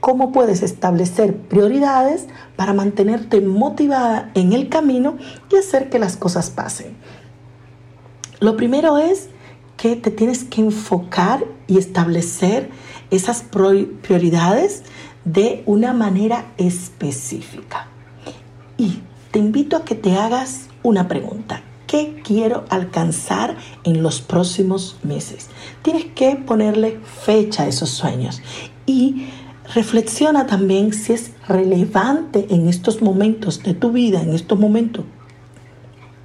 cómo 0.00 0.32
puedes 0.32 0.62
establecer 0.62 1.36
prioridades 1.36 2.26
para 2.56 2.72
mantenerte 2.72 3.40
motivada 3.40 4.30
en 4.34 4.52
el 4.52 4.68
camino 4.68 5.16
y 5.50 5.56
hacer 5.56 5.90
que 5.90 5.98
las 5.98 6.16
cosas 6.16 6.50
pasen. 6.50 6.96
Lo 8.40 8.56
primero 8.56 8.98
es 8.98 9.28
que 9.76 9.96
te 9.96 10.10
tienes 10.10 10.44
que 10.44 10.60
enfocar 10.60 11.44
y 11.66 11.78
establecer 11.78 12.70
esas 13.10 13.42
prioridades 13.42 14.82
de 15.24 15.62
una 15.66 15.92
manera 15.92 16.52
específica. 16.56 17.88
Y 18.76 19.00
te 19.30 19.38
invito 19.38 19.76
a 19.76 19.84
que 19.84 19.94
te 19.94 20.16
hagas 20.16 20.68
una 20.82 21.08
pregunta. 21.08 21.62
¿Qué 21.86 22.20
quiero 22.22 22.64
alcanzar 22.68 23.56
en 23.84 24.02
los 24.02 24.20
próximos 24.20 24.98
meses? 25.02 25.48
Tienes 25.82 26.06
que 26.14 26.36
ponerle 26.36 27.00
fecha 27.24 27.64
a 27.64 27.66
esos 27.66 27.90
sueños 27.90 28.40
y 28.86 29.28
reflexiona 29.74 30.46
también 30.46 30.92
si 30.92 31.12
es 31.12 31.32
relevante 31.46 32.46
en 32.50 32.68
estos 32.68 33.02
momentos 33.02 33.62
de 33.62 33.74
tu 33.74 33.92
vida, 33.92 34.22
en 34.22 34.34
estos 34.34 34.58
momentos, 34.58 35.04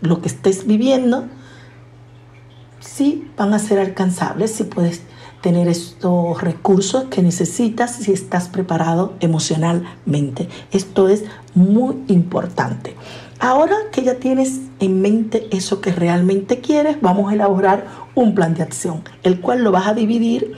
lo 0.01 0.21
que 0.21 0.27
estés 0.27 0.65
viviendo, 0.65 1.25
si 2.79 3.27
van 3.37 3.53
a 3.53 3.59
ser 3.59 3.79
alcanzables, 3.79 4.51
si 4.51 4.63
puedes 4.63 5.01
tener 5.41 5.67
estos 5.67 6.41
recursos 6.41 7.05
que 7.05 7.21
necesitas 7.21 7.95
si 7.95 8.11
estás 8.11 8.49
preparado 8.49 9.13
emocionalmente. 9.19 10.49
Esto 10.71 11.07
es 11.07 11.23
muy 11.53 11.97
importante. 12.07 12.95
Ahora 13.39 13.75
que 13.91 14.01
ya 14.01 14.15
tienes 14.15 14.61
en 14.79 15.01
mente 15.01 15.47
eso 15.51 15.81
que 15.81 15.91
realmente 15.91 16.61
quieres, 16.61 16.99
vamos 17.01 17.29
a 17.29 17.35
elaborar 17.35 17.85
un 18.15 18.33
plan 18.33 18.55
de 18.55 18.63
acción, 18.63 19.03
el 19.23 19.41
cual 19.41 19.63
lo 19.63 19.71
vas 19.71 19.87
a 19.87 19.93
dividir 19.93 20.53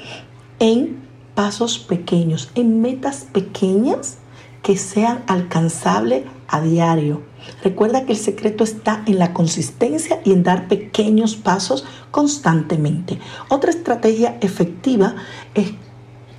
en 0.59 1.06
pasos 1.37 1.77
pequeños, 1.77 2.49
en 2.55 2.81
metas 2.81 3.27
pequeñas 3.31 4.17
que 4.63 4.75
sean 4.75 5.23
alcanzables 5.27 6.23
a 6.47 6.61
diario. 6.61 7.21
Recuerda 7.63 8.07
que 8.07 8.13
el 8.13 8.17
secreto 8.17 8.63
está 8.63 9.03
en 9.05 9.19
la 9.19 9.35
consistencia 9.35 10.19
y 10.25 10.31
en 10.31 10.41
dar 10.41 10.67
pequeños 10.67 11.35
pasos 11.35 11.85
constantemente. 12.09 13.19
Otra 13.49 13.69
estrategia 13.69 14.39
efectiva 14.41 15.13
es 15.53 15.73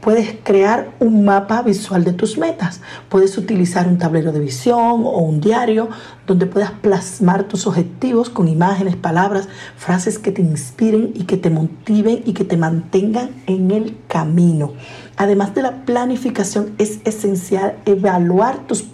puedes 0.01 0.37
crear 0.43 0.91
un 1.01 1.25
mapa 1.25 1.63
visual 1.63 2.05
de 2.05 2.13
tus 2.13 2.39
metas. 2.39 2.81
Puedes 3.09 3.37
utilizar 3.39 3.89
un 3.89 3.99
tablero 3.99 4.33
de 4.33 4.41
visión 4.41 5.03
o 5.05 5.19
un 5.19 5.41
diario 5.41 5.89
donde 6.27 6.47
puedas 6.47 6.73
plasmar 6.73 7.45
tus 7.45 7.67
objetivos 7.67 8.31
con 8.31 8.49
imágenes, 8.49 8.97
palabras, 8.97 9.49
frases 9.77 10.19
que 10.19 10.33
te 10.33 10.43
inspiren 10.43 11.13
y 11.15 11.25
que 11.25 11.37
te 11.37 11.51
motiven 11.51 12.23
y 12.25 12.33
que 12.33 12.45
te 12.45 12.57
mantengan 12.57 13.31
en 13.47 13.71
el 13.71 13.97
camino. 14.09 14.73
Además 15.17 15.55
de 15.55 15.63
la 15.63 15.85
planificación, 15.85 16.75
es 16.79 17.01
esencial 17.05 17.77
evaluar 17.87 18.67
tus 18.67 18.85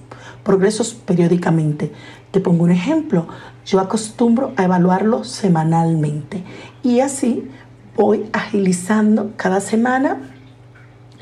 progresos 0.42 0.94
periódicamente. 0.94 1.92
Te 2.30 2.40
pongo 2.40 2.64
un 2.64 2.70
ejemplo. 2.70 3.26
Yo 3.66 3.80
acostumbro 3.80 4.52
a 4.56 4.64
evaluarlo 4.64 5.24
semanalmente 5.24 6.44
y 6.82 7.00
así 7.00 7.48
voy 7.96 8.26
agilizando 8.32 9.32
cada 9.36 9.60
semana, 9.60 10.33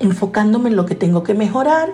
enfocándome 0.03 0.71
en 0.71 0.77
lo 0.77 0.87
que 0.87 0.95
tengo 0.95 1.23
que 1.23 1.35
mejorar, 1.35 1.91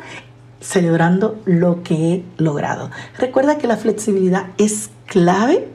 celebrando 0.61 1.41
lo 1.45 1.83
que 1.83 1.95
he 1.95 2.25
logrado. 2.37 2.91
Recuerda 3.17 3.59
que 3.59 3.69
la 3.69 3.77
flexibilidad 3.77 4.47
es 4.59 4.91
clave 5.07 5.69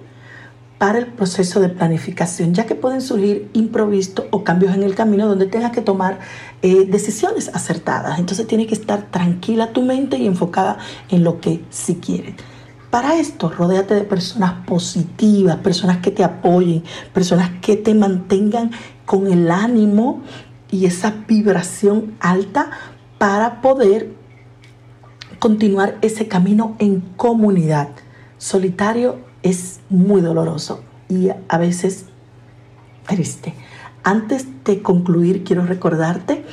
para 0.77 0.99
el 0.99 1.07
proceso 1.07 1.61
de 1.61 1.69
planificación, 1.69 2.53
ya 2.53 2.65
que 2.65 2.75
pueden 2.75 2.99
surgir 3.01 3.49
improvistos 3.53 4.25
o 4.31 4.43
cambios 4.43 4.75
en 4.75 4.83
el 4.83 4.95
camino 4.95 5.27
donde 5.27 5.45
tengas 5.45 5.71
que 5.71 5.79
tomar 5.79 6.19
eh, 6.61 6.85
decisiones 6.85 7.49
acertadas. 7.53 8.19
Entonces 8.19 8.47
tiene 8.47 8.67
que 8.67 8.73
estar 8.73 9.03
tranquila 9.09 9.71
tu 9.71 9.81
mente 9.81 10.17
y 10.17 10.27
enfocada 10.27 10.77
en 11.07 11.23
lo 11.23 11.39
que 11.39 11.63
sí 11.69 12.01
quieres. 12.03 12.35
Para 12.89 13.15
esto, 13.15 13.49
rodéate 13.49 13.95
de 13.95 14.03
personas 14.03 14.65
positivas, 14.67 15.55
personas 15.57 15.99
que 15.99 16.11
te 16.11 16.23
apoyen, 16.23 16.83
personas 17.13 17.49
que 17.61 17.77
te 17.77 17.95
mantengan 17.95 18.71
con 19.05 19.31
el 19.31 19.49
ánimo 19.49 20.21
y 20.73 20.87
esa 20.87 21.13
vibración 21.27 22.15
alta 22.19 22.71
para 23.19 23.61
poder 23.61 24.11
continuar 25.37 25.99
ese 26.01 26.27
camino 26.27 26.75
en 26.79 27.01
comunidad. 27.15 27.89
Solitario 28.39 29.19
es 29.43 29.81
muy 29.89 30.21
doloroso 30.21 30.83
y 31.09 31.29
a 31.29 31.57
veces 31.59 32.05
triste. 33.07 33.53
Antes 34.03 34.47
de 34.65 34.81
concluir, 34.81 35.43
quiero 35.43 35.63
recordarte 35.63 36.43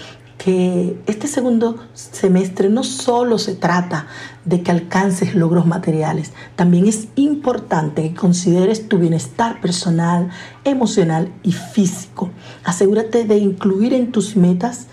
que 0.43 0.99
este 1.07 1.28
segundo 1.28 1.76
semestre 1.93 2.70
no 2.70 2.82
solo 2.82 3.36
se 3.36 3.55
trata 3.55 4.07
de 4.47 4.62
que 4.62 4.70
alcances 4.70 5.34
logros 5.34 5.66
materiales, 5.66 6.32
también 6.57 6.86
es 6.86 7.09
importante 7.16 8.03
que 8.05 8.14
consideres 8.14 8.88
tu 8.88 8.97
bienestar 8.97 9.61
personal, 9.61 10.30
emocional 10.64 11.30
y 11.43 11.53
físico. 11.53 12.30
Asegúrate 12.64 13.24
de 13.24 13.36
incluir 13.36 13.93
en 13.93 14.12
tus 14.12 14.34
metas 14.34 14.86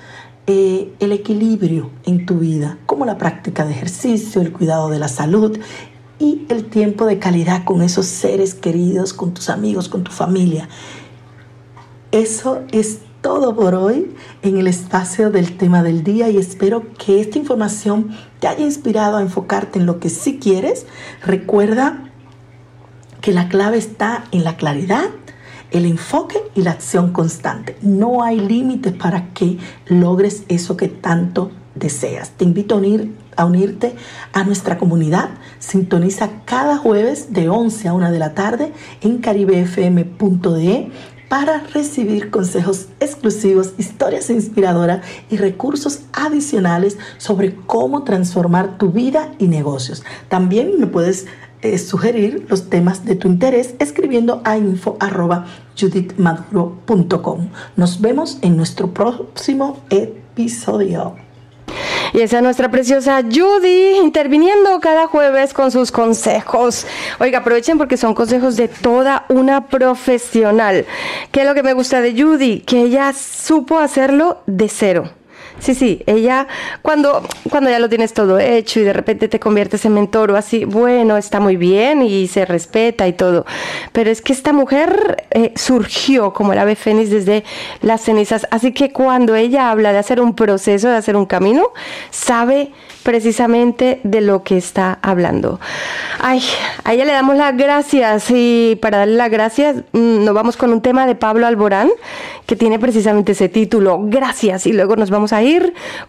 eh, 0.48 0.94
el 1.00 1.14
equilibrio 1.14 1.92
en 2.06 2.26
tu 2.26 2.40
vida, 2.40 2.78
como 2.86 3.06
la 3.06 3.18
práctica 3.18 3.64
de 3.64 3.72
ejercicio, 3.72 4.42
el 4.42 4.52
cuidado 4.52 4.90
de 4.90 5.00
la 5.00 5.08
salud 5.08 5.58
y 6.20 6.46
el 6.50 6.66
tiempo 6.66 7.06
de 7.06 7.20
calidad 7.20 7.64
con 7.64 7.82
esos 7.84 8.06
seres 8.06 8.54
queridos, 8.54 9.14
con 9.14 9.34
tus 9.34 9.50
amigos, 9.50 9.88
con 9.88 10.04
tu 10.04 10.12
familia. 10.12 10.68
Eso 12.12 12.64
es 12.74 13.00
todo 13.22 13.56
por 13.56 13.76
hoy 13.76 14.16
en 14.42 14.58
el 14.58 14.68
espacio 14.68 15.30
del 15.30 15.58
tema 15.58 15.84
del 15.84 16.04
día 16.04 16.30
y 16.30 16.38
espero 16.38 16.84
que 16.98 17.20
esta 17.20 17.38
información 17.38 18.12
te 18.40 18.48
haya 18.48 18.64
inspirado 18.64 19.18
a 19.18 19.22
enfocarte 19.22 19.80
en 19.80 19.86
lo 19.86 20.00
que 20.00 20.10
sí 20.10 20.40
quieres. 20.40 20.86
Recuerda 21.24 22.12
que 23.22 23.32
la 23.32 23.50
clave 23.50 23.78
está 23.78 24.26
en 24.32 24.44
la 24.44 24.56
claridad, 24.56 25.10
el 25.72 25.86
enfoque 25.86 26.38
y 26.56 26.62
la 26.62 26.72
acción 26.72 27.12
constante. 27.12 27.78
No 27.82 28.24
hay 28.24 28.40
límites 28.40 28.94
para 28.94 29.34
que 29.34 29.58
logres 29.88 30.44
eso 30.48 30.78
que 30.78 30.88
tanto 30.88 31.52
deseas. 31.76 32.32
Te 32.32 32.46
invito 32.46 32.76
a, 32.76 32.78
unir, 32.78 33.16
a 33.36 33.46
unirte 33.46 33.96
a 34.34 34.44
nuestra 34.44 34.78
comunidad. 34.78 35.30
Sintoniza 35.60 36.30
cada 36.46 36.78
jueves 36.78 37.34
de 37.34 37.50
11 37.50 37.88
a 37.88 37.94
1 37.94 38.12
de 38.12 38.20
la 38.20 38.34
tarde 38.34 38.74
en 39.02 39.18
caribefm.de 39.18 40.92
para 41.30 41.60
recibir 41.74 42.30
consejos 42.30 42.88
exclusivos, 43.00 43.74
historias 43.78 44.30
inspiradoras 44.30 45.06
y 45.30 45.38
recursos 45.38 46.02
adicionales 46.14 46.98
sobre 47.18 47.56
cómo 47.56 48.04
transformar 48.04 48.78
tu 48.78 48.92
vida 48.92 49.32
y 49.40 49.48
negocios. 49.48 50.04
También 50.30 50.80
me 50.80 50.86
puedes 50.88 51.26
eh, 51.62 51.78
sugerir 51.80 52.46
los 52.50 52.70
temas 52.70 53.04
de 53.04 53.16
tu 53.16 53.28
interés 53.28 53.74
escribiendo 53.80 54.42
a 54.46 54.58
info.judithmaduro.com. 54.58 57.50
Nos 57.76 58.00
vemos 58.00 58.38
en 58.42 58.56
nuestro 58.56 58.94
próximo 58.94 59.80
episodio. 59.90 61.27
Y 62.14 62.22
esa 62.22 62.38
es 62.38 62.44
nuestra 62.44 62.70
preciosa 62.72 63.22
Judy, 63.22 63.98
interviniendo 63.98 64.80
cada 64.80 65.08
jueves 65.08 65.54
con 65.54 65.72
sus 65.72 65.92
consejos. 65.92 66.86
Oiga, 67.20 67.40
aprovechen 67.40 67.78
porque 67.78 67.98
son 67.98 68.14
consejos 68.14 68.56
de 68.56 68.68
toda 68.68 69.26
una 69.30 69.68
profesional. 69.68 70.86
¿Qué 71.32 71.42
es 71.42 71.48
lo 71.48 71.54
que 71.54 71.64
me 71.64 71.74
gusta 71.74 72.02
de 72.02 72.20
Judy? 72.20 72.62
Que 72.62 72.82
ella 72.82 73.14
supo 73.14 73.80
hacerlo 73.80 74.42
de 74.46 74.70
cero. 74.70 75.10
Sí, 75.60 75.74
sí, 75.74 76.04
ella 76.06 76.48
cuando, 76.82 77.24
cuando 77.50 77.70
ya 77.70 77.80
lo 77.80 77.90
tienes 77.90 78.14
todo 78.14 78.40
hecho 78.40 78.80
y 78.80 78.84
de 78.84 78.94
repente 78.94 79.28
te 79.28 79.40
conviertes 79.40 79.86
en 79.86 79.94
mentor 79.94 80.32
o 80.32 80.36
así, 80.36 80.66
bueno, 80.66 81.18
está 81.18 81.40
muy 81.40 81.58
bien 81.58 82.04
y 82.04 82.28
se 82.28 82.46
respeta 82.46 83.08
y 83.08 83.14
todo. 83.14 83.46
Pero 83.92 84.10
es 84.12 84.22
que 84.22 84.34
esta 84.34 84.54
mujer 84.54 85.26
eh, 85.32 85.54
surgió 85.56 86.34
como 86.34 86.54
el 86.54 86.60
ave 86.60 86.76
fénix 86.76 87.10
desde 87.10 87.44
las 87.82 88.02
cenizas. 88.02 88.48
Así 88.52 88.72
que 88.72 88.92
cuando 88.92 89.36
ella 89.36 89.72
habla 89.72 89.92
de 89.92 89.98
hacer 89.98 90.22
un 90.22 90.36
proceso, 90.36 90.90
de 90.90 90.96
hacer 90.96 91.16
un 91.16 91.26
camino, 91.26 91.70
sabe 92.12 92.72
precisamente 93.04 94.00
de 94.04 94.22
lo 94.22 94.44
que 94.44 94.58
está 94.58 95.00
hablando. 95.02 95.60
Ay, 96.20 96.44
a 96.84 96.94
ella 96.94 97.06
le 97.06 97.14
damos 97.14 97.36
las 97.38 97.56
gracias 97.56 98.26
y 98.30 98.78
para 98.82 99.00
darle 99.00 99.16
las 99.16 99.32
gracias 99.32 99.78
mm, 99.94 100.26
nos 100.26 100.34
vamos 100.34 100.58
con 100.58 100.72
un 100.74 100.82
tema 100.82 101.08
de 101.08 101.16
Pablo 101.16 101.48
Alborán 101.48 101.90
que 102.46 102.56
tiene 102.56 102.80
precisamente 102.80 103.32
ese 103.32 103.50
título, 103.50 104.00
Gracias, 104.04 104.66
y 104.66 104.74
luego 104.74 104.96
nos 104.96 105.10
vamos 105.10 105.34
a 105.34 105.42
ir 105.42 105.47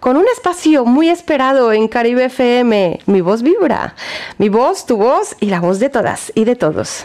con 0.00 0.16
un 0.16 0.24
espacio 0.32 0.84
muy 0.84 1.08
esperado 1.08 1.72
en 1.72 1.88
Caribe 1.88 2.24
FM, 2.24 3.00
Mi 3.06 3.20
voz 3.20 3.42
vibra, 3.42 3.94
mi 4.38 4.48
voz, 4.48 4.84
tu 4.86 4.96
voz 4.96 5.36
y 5.40 5.46
la 5.46 5.60
voz 5.60 5.78
de 5.78 5.88
todas 5.88 6.32
y 6.34 6.44
de 6.44 6.56
todos. 6.56 7.04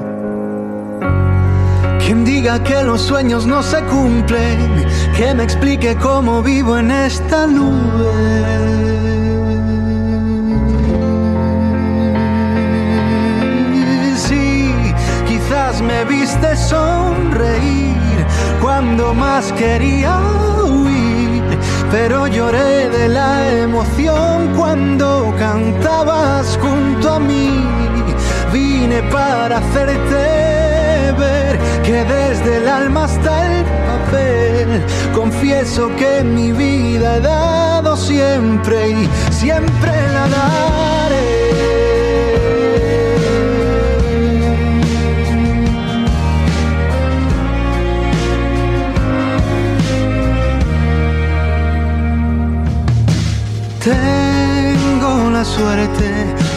Quien 2.11 2.25
diga 2.25 2.61
que 2.61 2.83
los 2.83 3.03
sueños 3.03 3.47
no 3.47 3.63
se 3.63 3.81
cumplen, 3.83 4.85
que 5.15 5.33
me 5.33 5.45
explique 5.45 5.95
cómo 5.95 6.43
vivo 6.43 6.77
en 6.77 6.91
esta 6.91 7.47
nube. 7.47 8.11
Sí, 14.17 14.73
quizás 15.25 15.81
me 15.81 16.03
viste 16.03 16.57
sonreír 16.57 18.25
cuando 18.61 19.13
más 19.13 19.53
quería 19.53 20.19
huir, 20.65 21.41
pero 21.91 22.27
lloré 22.27 22.89
de 22.89 23.07
la 23.07 23.57
emoción 23.57 24.53
cuando 24.57 25.33
cantabas 25.39 26.59
junto 26.61 27.13
a 27.13 27.19
mí. 27.21 27.65
Vine 28.51 29.01
para 29.03 29.59
hacerte 29.59 30.50
que 31.83 32.03
desde 32.03 32.57
el 32.57 32.67
alma 32.67 33.05
hasta 33.05 33.31
el 33.47 33.65
papel 33.65 34.83
confieso 35.13 35.89
que 35.95 36.23
mi 36.23 36.51
vida 36.51 37.17
he 37.17 37.21
dado 37.21 37.95
siempre 37.95 38.89
y 38.89 39.09
siempre 39.31 39.91
la 40.13 40.27
daré. 40.27 41.41
Tengo 53.83 55.31
la 55.31 55.43
suerte 55.43 56.07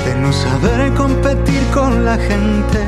de 0.04 0.14
no 0.20 0.30
saber 0.30 0.92
competir 0.92 1.62
con 1.72 2.04
la 2.04 2.16
gente, 2.16 2.80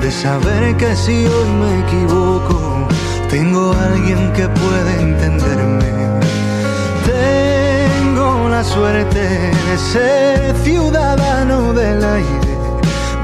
de 0.00 0.10
saber 0.10 0.76
que 0.76 0.96
si 0.96 1.26
hoy 1.26 1.48
me 1.60 1.80
equivoco, 1.80 2.88
tengo 3.28 3.72
a 3.72 3.84
alguien 3.84 4.32
que 4.32 4.48
puede 4.48 5.00
entenderme. 5.00 5.90
Tengo 7.04 8.48
la 8.48 8.64
suerte 8.64 9.20
de 9.20 9.78
ser 9.92 10.56
ciudadano 10.64 11.72
del 11.72 12.02
aire, 12.02 12.54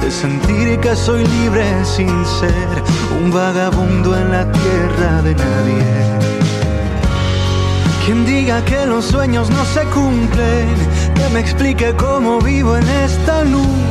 de 0.03 0.11
sentir 0.11 0.79
que 0.81 0.95
soy 0.95 1.27
libre 1.27 1.65
sin 1.85 2.09
ser 2.27 2.83
un 3.19 3.31
vagabundo 3.31 4.17
en 4.17 4.31
la 4.33 4.51
tierra 4.53 5.23
de 5.23 5.35
nadie. 5.35 6.27
Quien 8.05 8.25
diga 8.27 8.63
que 8.65 8.87
los 8.87 9.07
sueños 9.07 9.51
no 9.51 9.65
se 9.65 9.83
cumplen, 9.87 10.75
que 11.15 11.29
me 11.33 11.41
explique 11.41 11.95
cómo 11.97 12.39
vivo 12.41 12.77
en 12.77 12.89
esta 12.89 13.45
nube. 13.45 13.86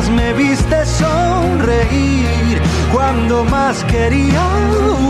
Me 0.00 0.32
viste 0.32 0.86
sonreír 0.86 2.60
cuando 2.90 3.44
más 3.44 3.84
quería 3.84 4.42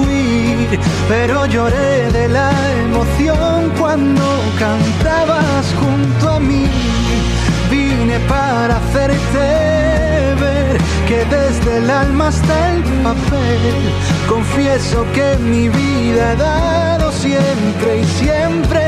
huir, 0.01 0.79
pero 1.09 1.47
lloré 1.47 2.11
de 2.11 2.29
la 2.29 2.51
emoción 2.85 3.73
cuando 3.79 4.25
cantabas 4.59 5.73
junto 5.81 6.29
a 6.31 6.41
mí. 6.41 6.67
Vine 7.71 8.19
para 8.29 8.77
hacerte 8.77 10.35
ver 10.43 10.79
que 11.07 11.25
desde 11.37 11.79
el 11.79 11.89
alma 11.89 12.29
hasta 12.29 12.73
el 12.73 12.83
papel 13.05 13.75
confieso 14.29 15.07
que 15.15 15.37
mi 15.39 15.69
vida 15.69 16.33
he 16.33 16.37
dado 16.37 17.13
siempre 17.13 18.01
y 18.01 18.05
siempre 18.05 18.82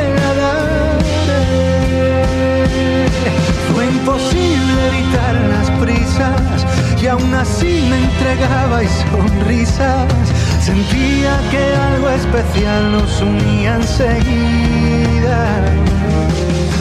imposible 4.05 4.88
evitar 4.88 5.34
las 5.48 5.70
prisas 5.80 6.66
y 7.02 7.07
aún 7.07 7.32
así 7.34 7.86
me 7.88 7.96
entregaba 8.05 8.84
y 8.84 8.88
sonrisas. 8.88 10.12
Sentía 10.61 11.40
que 11.50 11.74
algo 11.74 12.11
especial 12.11 12.92
nos 12.92 13.22
unía 13.22 13.76
enseguida. 13.76 15.40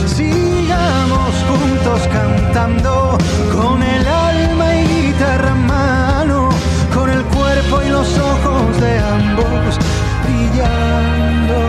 Sigamos 0.05 1.34
juntos 1.49 2.01
cantando 2.11 3.17
con 3.53 3.82
el 3.82 4.05
alma 4.05 4.76
y 4.76 5.07
guitarra 5.07 5.51
en 5.51 5.65
mano, 5.65 6.49
con 6.93 7.09
el 7.09 7.24
cuerpo 7.24 7.84
y 7.86 7.89
los 7.89 8.17
ojos 8.17 8.82
de 8.82 8.99
ambos 8.99 9.80
brillando. 10.26 11.59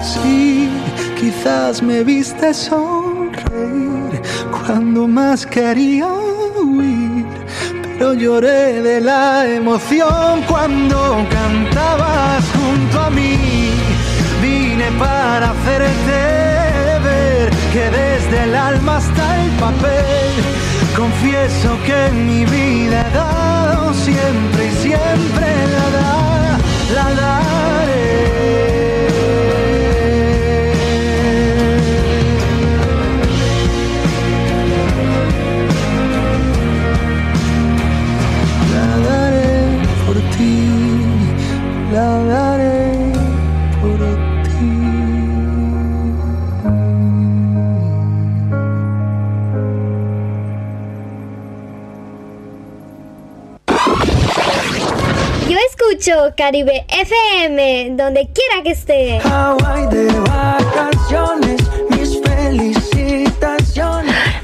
Sí, 0.00 0.70
quizás 1.18 1.82
me 1.82 2.04
viste 2.04 2.54
sonreír 2.54 3.01
más 5.08 5.46
quería 5.46 6.06
huir, 6.06 7.26
pero 7.82 8.14
lloré 8.14 8.82
de 8.82 9.00
la 9.00 9.46
emoción 9.46 10.42
cuando 10.48 11.26
cantabas 11.30 12.44
junto 12.54 13.00
a 13.00 13.10
mí. 13.10 13.70
Vine 14.40 14.90
para 14.98 15.50
hacerte 15.50 16.18
ver 17.04 17.50
que 17.72 17.84
desde 17.90 18.44
el 18.44 18.54
alma 18.54 18.96
hasta 18.96 19.44
el 19.44 19.50
papel 19.52 20.30
confieso 20.96 21.68
que 21.86 22.06
en 22.06 22.26
mi 22.26 22.44
vida 22.44 23.06
he 23.06 23.14
dado 23.14 23.94
siempre 23.94 24.66
y 24.66 24.74
siempre 24.86 25.71
Caribe 56.36 56.84
FM 56.88 57.96
donde 57.96 58.28
quiera 58.32 58.62
que 58.62 58.70
esté. 58.70 59.20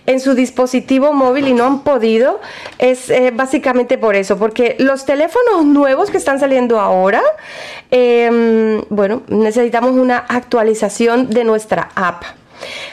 en 0.05 0.20
su 0.20 0.34
dispositivo 0.34 1.14
móvil 1.14 1.49
y 1.49 1.55
no 1.55 1.64
han 1.64 1.80
podido, 1.84 2.43
es 2.76 3.09
eh, 3.09 3.32
básicamente 3.34 3.97
por 3.97 4.14
eso, 4.14 4.37
porque 4.37 4.76
los 4.78 5.07
teléfonos 5.07 5.64
nuevos 5.64 6.11
que 6.11 6.18
están 6.18 6.39
saliendo 6.39 6.80
ahora, 6.80 7.22
eh, 7.91 8.82
bueno, 8.91 9.22
necesitamos 9.28 9.93
una 9.93 10.18
actualización 10.18 11.30
de 11.30 11.45
nuestra 11.45 11.89
app. 11.95 12.24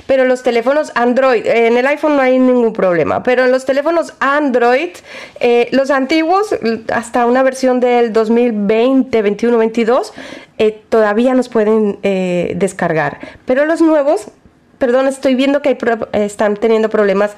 Pero 0.07 0.26
los 0.26 0.43
teléfonos 0.43 0.91
Android, 0.95 1.45
eh, 1.45 1.68
en 1.68 1.78
el 1.78 1.88
iPhone 1.88 2.16
no 2.16 2.22
hay 2.22 2.39
ningún 2.39 2.74
problema, 2.74 3.24
pero 3.24 3.45
en 3.45 3.51
los 3.51 3.66
teléfonos 3.66 4.14
Android, 4.20 4.89
eh, 5.39 5.70
los 5.72 5.91
antiguos, 5.91 6.55
hasta 6.91 7.26
una 7.26 7.43
versión 7.43 7.80
del 7.80 8.14
2020, 8.14 9.22
21, 9.22 9.57
22, 9.57 10.14
eh, 10.57 10.82
todavía 10.89 11.34
nos 11.34 11.49
pueden 11.49 11.99
eh, 12.03 12.53
descargar. 12.55 13.20
Pero 13.45 13.66
los 13.66 13.82
nuevos, 13.82 14.28
perdón, 14.78 15.07
estoy 15.07 15.36
viendo 15.36 15.61
que 15.61 15.78
están 16.14 16.57
teniendo 16.57 16.89
problemas 16.89 17.32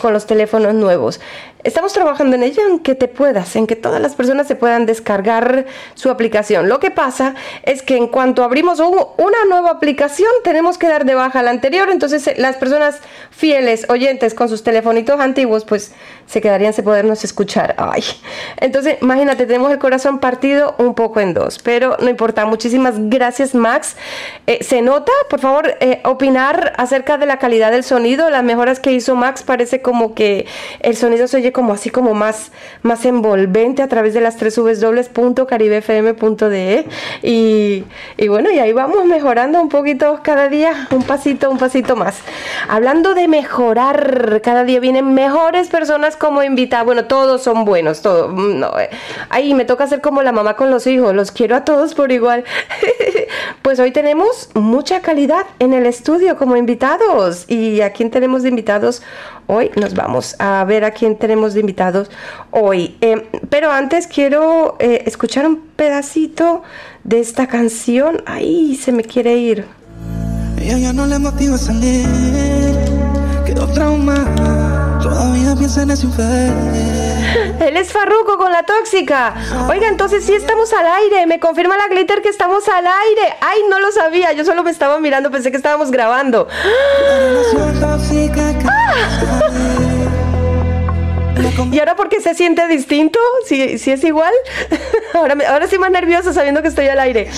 con 0.00 0.12
los 0.12 0.26
teléfonos 0.26 0.74
nuevos. 0.74 1.20
Estamos 1.64 1.92
trabajando 1.92 2.36
en 2.36 2.44
ello, 2.44 2.62
en 2.68 2.78
que 2.78 2.94
te 2.94 3.08
puedas, 3.08 3.56
en 3.56 3.66
que 3.66 3.74
todas 3.74 4.00
las 4.00 4.14
personas 4.14 4.46
se 4.46 4.54
puedan 4.54 4.86
descargar 4.86 5.66
su 5.94 6.08
aplicación. 6.08 6.68
Lo 6.68 6.78
que 6.78 6.90
pasa 6.92 7.34
es 7.64 7.82
que 7.82 7.96
en 7.96 8.06
cuanto 8.06 8.44
abrimos 8.44 8.78
un- 8.78 8.96
una 9.16 9.44
nueva 9.50 9.70
aplicación, 9.70 10.30
tenemos 10.44 10.78
que 10.78 10.86
dar 10.88 11.04
de 11.04 11.14
baja 11.14 11.42
la 11.42 11.50
anterior. 11.50 11.90
Entonces, 11.90 12.26
eh, 12.28 12.34
las 12.38 12.56
personas 12.56 13.00
fieles, 13.30 13.86
oyentes 13.88 14.34
con 14.34 14.48
sus 14.48 14.62
telefonitos 14.62 15.18
antiguos, 15.18 15.64
pues 15.64 15.92
se 16.26 16.40
quedarían 16.40 16.72
sin 16.74 16.84
podernos 16.84 17.24
escuchar. 17.24 17.74
Ay. 17.76 18.04
Entonces, 18.58 18.96
imagínate, 19.02 19.46
tenemos 19.46 19.72
el 19.72 19.78
corazón 19.78 20.20
partido 20.20 20.76
un 20.78 20.94
poco 20.94 21.18
en 21.20 21.34
dos, 21.34 21.58
pero 21.58 21.96
no 22.00 22.08
importa. 22.08 22.46
Muchísimas 22.46 22.94
gracias, 23.08 23.54
Max. 23.54 23.96
Eh, 24.46 24.62
¿Se 24.62 24.80
nota? 24.80 25.10
Por 25.28 25.40
favor, 25.40 25.74
eh, 25.80 26.00
opinar 26.04 26.72
acerca 26.76 27.18
de 27.18 27.26
la 27.26 27.38
calidad 27.38 27.72
del 27.72 27.82
sonido, 27.82 28.30
las 28.30 28.44
mejoras 28.44 28.78
que 28.78 28.92
hizo 28.92 29.16
Max. 29.16 29.42
Parece 29.42 29.82
como 29.82 30.14
que 30.14 30.46
el 30.80 30.96
sonido 30.96 31.26
se 31.26 31.47
como 31.52 31.72
así, 31.72 31.90
como 31.90 32.14
más, 32.14 32.50
más 32.82 33.04
envolvente 33.04 33.82
a 33.82 33.88
través 33.88 34.14
de 34.14 34.20
las 34.20 34.36
tres 34.36 34.58
caribefm.de 35.48 36.86
y, 37.22 37.84
y 38.16 38.28
bueno, 38.28 38.50
y 38.50 38.58
ahí 38.58 38.72
vamos 38.72 39.04
mejorando 39.04 39.60
un 39.60 39.68
poquito 39.68 40.20
cada 40.22 40.48
día, 40.48 40.88
un 40.90 41.02
pasito, 41.02 41.50
un 41.50 41.58
pasito 41.58 41.96
más. 41.96 42.18
Hablando 42.68 43.14
de 43.14 43.28
mejorar, 43.28 44.40
cada 44.42 44.64
día 44.64 44.80
vienen 44.80 45.14
mejores 45.14 45.68
personas 45.68 46.16
como 46.16 46.42
invitadas. 46.42 46.86
Bueno, 46.86 47.04
todos 47.06 47.42
son 47.42 47.64
buenos, 47.64 48.02
todos. 48.02 48.32
mm, 48.32 48.58
No, 48.58 48.78
eh, 48.78 48.90
ahí 49.30 49.54
me 49.54 49.64
toca 49.64 49.86
ser 49.86 50.00
como 50.00 50.22
la 50.22 50.32
mamá 50.32 50.56
con 50.56 50.70
los 50.70 50.86
hijos, 50.86 51.14
los 51.14 51.30
quiero 51.32 51.56
a 51.56 51.64
todos 51.64 51.94
por 51.94 52.12
igual. 52.12 52.44
pues 53.62 53.78
hoy 53.80 53.92
tenemos 53.92 54.50
mucha 54.54 55.00
calidad 55.00 55.46
en 55.58 55.72
el 55.72 55.86
estudio 55.86 56.36
como 56.36 56.56
invitados. 56.56 57.44
¿Y 57.48 57.80
a 57.80 57.92
quién 57.92 58.10
tenemos 58.10 58.42
de 58.42 58.48
invitados 58.50 59.02
hoy? 59.48 59.72
Nos 59.74 59.94
vamos 59.94 60.36
a 60.38 60.64
ver 60.64 60.84
a 60.84 60.92
quién 60.92 61.16
tenemos 61.16 61.54
de 61.54 61.60
invitados 61.60 62.10
hoy. 62.52 62.96
Eh, 63.00 63.28
pero 63.50 63.72
antes 63.72 64.06
quiero 64.06 64.76
eh, 64.78 65.02
escuchar 65.06 65.44
un 65.46 65.60
pedacito 65.74 66.62
de 67.02 67.18
esta 67.18 67.48
canción. 67.48 68.22
Ahí 68.26 68.76
se 68.76 68.92
me 68.92 69.02
quiere 69.02 69.36
ir. 69.36 69.64
Ella 70.60 70.78
ya 70.78 70.92
no 70.92 71.06
le 71.06 71.18
motiva 71.18 71.56
salir, 71.56 72.06
quedó 73.46 73.66
traumada, 73.68 74.98
todavía 75.00 75.54
en. 75.54 77.07
Él 77.60 77.76
es 77.76 77.92
Farruco 77.92 78.38
con 78.38 78.52
la 78.52 78.62
tóxica. 78.62 79.34
Oiga, 79.68 79.88
entonces 79.88 80.24
sí 80.24 80.34
estamos 80.34 80.72
al 80.72 80.86
aire. 80.86 81.26
Me 81.26 81.40
confirma 81.40 81.76
la 81.76 81.88
glitter 81.88 82.22
que 82.22 82.28
estamos 82.28 82.68
al 82.68 82.86
aire. 82.86 83.36
Ay, 83.40 83.60
no 83.68 83.78
lo 83.80 83.92
sabía. 83.92 84.32
Yo 84.32 84.44
solo 84.44 84.62
me 84.62 84.70
estaba 84.70 84.98
mirando, 85.00 85.30
pensé 85.30 85.50
que 85.50 85.56
estábamos 85.56 85.90
grabando. 85.90 86.48
¿Y 91.72 91.78
ahora 91.78 91.96
por 91.96 92.08
qué 92.08 92.20
se 92.20 92.34
siente 92.34 92.66
distinto? 92.68 93.18
¿Si, 93.46 93.78
si 93.78 93.90
es 93.92 94.02
igual? 94.04 94.32
Ahora, 95.14 95.34
me- 95.34 95.46
ahora 95.46 95.66
sí 95.66 95.78
más 95.78 95.90
nerviosa 95.90 96.32
sabiendo 96.32 96.60
que 96.62 96.68
estoy 96.68 96.86
al 96.88 96.98
aire. 97.00 97.28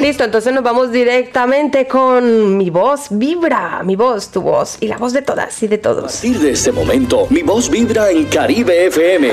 Listo, 0.00 0.24
entonces 0.24 0.52
nos 0.52 0.62
vamos 0.62 0.92
directamente 0.92 1.86
con 1.86 2.56
mi 2.56 2.68
voz 2.70 3.06
vibra, 3.10 3.82
mi 3.84 3.96
voz, 3.96 4.28
tu 4.30 4.40
voz 4.42 4.76
y 4.80 4.88
la 4.88 4.96
voz 4.98 5.12
de 5.12 5.22
todas 5.22 5.62
y 5.62 5.66
de 5.68 5.76
A 5.76 5.80
todos. 5.82 6.12
partir 6.12 6.38
de 6.40 6.50
este 6.52 6.72
momento, 6.72 7.26
mi 7.30 7.42
voz 7.42 7.70
vibra 7.70 8.10
en 8.10 8.24
Caribe 8.26 8.86
FM. 8.86 9.32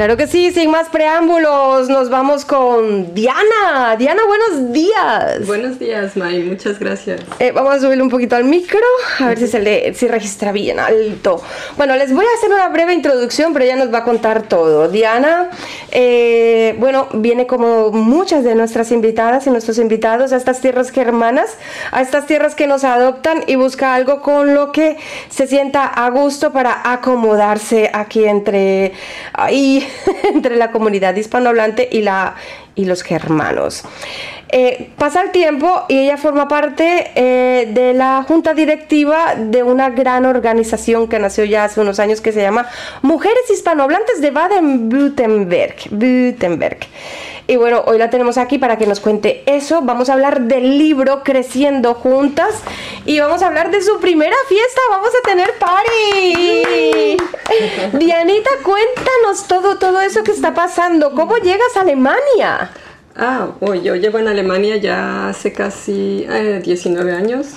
Claro 0.00 0.16
que 0.16 0.26
sí, 0.26 0.50
sin 0.50 0.70
más 0.70 0.88
preámbulos, 0.88 1.90
nos 1.90 2.08
vamos 2.08 2.46
con 2.46 3.12
Diana. 3.12 3.96
Diana, 3.98 4.22
buenos 4.26 4.72
días. 4.72 5.46
Buenos 5.46 5.78
días, 5.78 6.16
May. 6.16 6.42
Muchas 6.42 6.78
gracias. 6.78 7.20
Eh, 7.38 7.52
vamos 7.52 7.74
a 7.74 7.80
subirle 7.80 8.02
un 8.02 8.08
poquito 8.08 8.34
al 8.34 8.44
micro, 8.44 8.80
a 9.18 9.26
ver 9.26 9.38
si 9.38 9.46
se 9.46 9.60
le 9.60 9.92
si 9.92 10.08
registra 10.08 10.52
bien 10.52 10.80
alto. 10.80 11.42
Bueno, 11.76 11.96
les 11.96 12.14
voy 12.14 12.24
a 12.24 12.38
hacer 12.38 12.50
una 12.50 12.70
breve 12.70 12.94
introducción, 12.94 13.52
pero 13.52 13.66
ella 13.66 13.76
nos 13.76 13.92
va 13.92 13.98
a 13.98 14.04
contar 14.04 14.44
todo. 14.44 14.88
Diana, 14.88 15.50
eh, 15.90 16.76
bueno, 16.78 17.08
viene 17.12 17.46
como 17.46 17.90
muchas 17.90 18.42
de 18.42 18.54
nuestras 18.54 18.92
invitadas 18.92 19.46
y 19.46 19.50
nuestros 19.50 19.76
invitados 19.76 20.32
a 20.32 20.38
estas 20.38 20.62
tierras 20.62 20.92
germanas, 20.92 21.58
a 21.92 22.00
estas 22.00 22.24
tierras 22.24 22.54
que 22.54 22.66
nos 22.66 22.84
adoptan 22.84 23.44
y 23.46 23.56
busca 23.56 23.94
algo 23.94 24.22
con 24.22 24.54
lo 24.54 24.72
que 24.72 24.96
se 25.28 25.46
sienta 25.46 25.84
a 25.84 26.08
gusto 26.08 26.54
para 26.54 26.90
acomodarse 26.90 27.90
aquí 27.92 28.24
entre 28.24 28.94
ahí 29.34 29.86
entre 30.34 30.56
la 30.56 30.70
comunidad 30.70 31.14
hispanohablante 31.16 31.88
y 31.90 32.02
la 32.02 32.36
y 32.74 32.84
los 32.84 33.02
germanos. 33.02 33.82
Eh, 34.52 34.90
pasa 34.96 35.22
el 35.22 35.30
tiempo 35.30 35.84
y 35.88 35.98
ella 35.98 36.16
forma 36.16 36.48
parte 36.48 37.12
eh, 37.14 37.68
de 37.72 37.94
la 37.94 38.24
junta 38.26 38.52
directiva 38.52 39.34
de 39.36 39.62
una 39.62 39.90
gran 39.90 40.24
organización 40.24 41.06
que 41.06 41.20
nació 41.20 41.44
ya 41.44 41.64
hace 41.64 41.80
unos 41.80 42.00
años 42.00 42.20
que 42.20 42.32
se 42.32 42.42
llama 42.42 42.66
Mujeres 43.02 43.48
Hispanohablantes 43.48 44.20
de 44.20 44.32
Baden-Württemberg. 44.32 45.76
Württemberg. 45.90 46.78
Y 47.46 47.56
bueno, 47.56 47.82
hoy 47.86 47.98
la 47.98 48.10
tenemos 48.10 48.38
aquí 48.38 48.58
para 48.58 48.78
que 48.78 48.86
nos 48.86 49.00
cuente 49.00 49.42
eso. 49.46 49.82
Vamos 49.82 50.08
a 50.08 50.12
hablar 50.14 50.42
del 50.42 50.78
libro 50.78 51.22
Creciendo 51.24 51.94
Juntas 51.94 52.54
y 53.06 53.18
vamos 53.20 53.42
a 53.42 53.48
hablar 53.48 53.70
de 53.70 53.82
su 53.82 53.98
primera 54.00 54.36
fiesta. 54.48 54.80
Vamos 54.90 55.10
a 55.10 55.28
tener 55.28 55.50
party. 55.58 57.16
Dianita, 57.98 58.50
cuéntanos 58.62 59.46
todo, 59.48 59.78
todo 59.78 60.00
eso 60.00 60.22
que 60.22 60.32
está 60.32 60.54
pasando. 60.54 61.14
¿Cómo 61.14 61.36
llegas 61.38 61.76
a 61.76 61.80
Alemania? 61.80 62.70
Ah, 63.16 63.50
oh, 63.60 63.74
yo 63.74 63.96
llevo 63.96 64.18
en 64.18 64.28
Alemania 64.28 64.76
ya 64.76 65.28
hace 65.28 65.52
casi 65.52 66.24
eh, 66.28 66.62
19 66.64 67.12
años. 67.12 67.56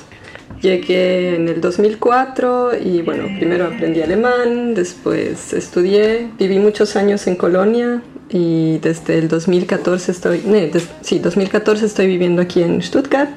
Llegué 0.62 1.36
en 1.36 1.50
el 1.50 1.62
2004 1.62 2.78
y 2.78 3.02
bueno, 3.02 3.26
primero 3.38 3.66
aprendí 3.66 4.02
alemán, 4.02 4.74
después 4.74 5.52
estudié, 5.52 6.30
viví 6.40 6.58
muchos 6.58 6.96
años 6.96 7.28
en 7.28 7.36
Colonia 7.36 8.02
y 8.34 8.80
desde 8.80 9.20
el 9.20 9.28
2014 9.30 10.12
estoy, 10.12 10.40
des- 10.40 10.90
sí, 11.02 11.20
2014 11.20 11.86
estoy 11.86 12.08
viviendo 12.08 12.42
aquí 12.42 12.64
en 12.64 12.82
Stuttgart. 12.82 13.30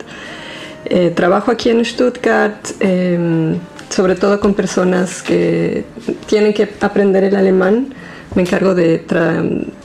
Eh, 0.86 1.10
trabajo 1.14 1.50
aquí 1.50 1.68
en 1.68 1.84
Stuttgart, 1.84 2.66
eh, 2.80 3.56
sobre 3.90 4.14
todo 4.14 4.40
con 4.40 4.54
personas 4.54 5.22
que 5.22 5.84
tienen 6.26 6.54
que 6.54 6.68
aprender 6.80 7.24
el 7.24 7.36
alemán. 7.36 7.92
Me 8.36 8.42
encargo 8.42 8.74
de, 8.74 9.02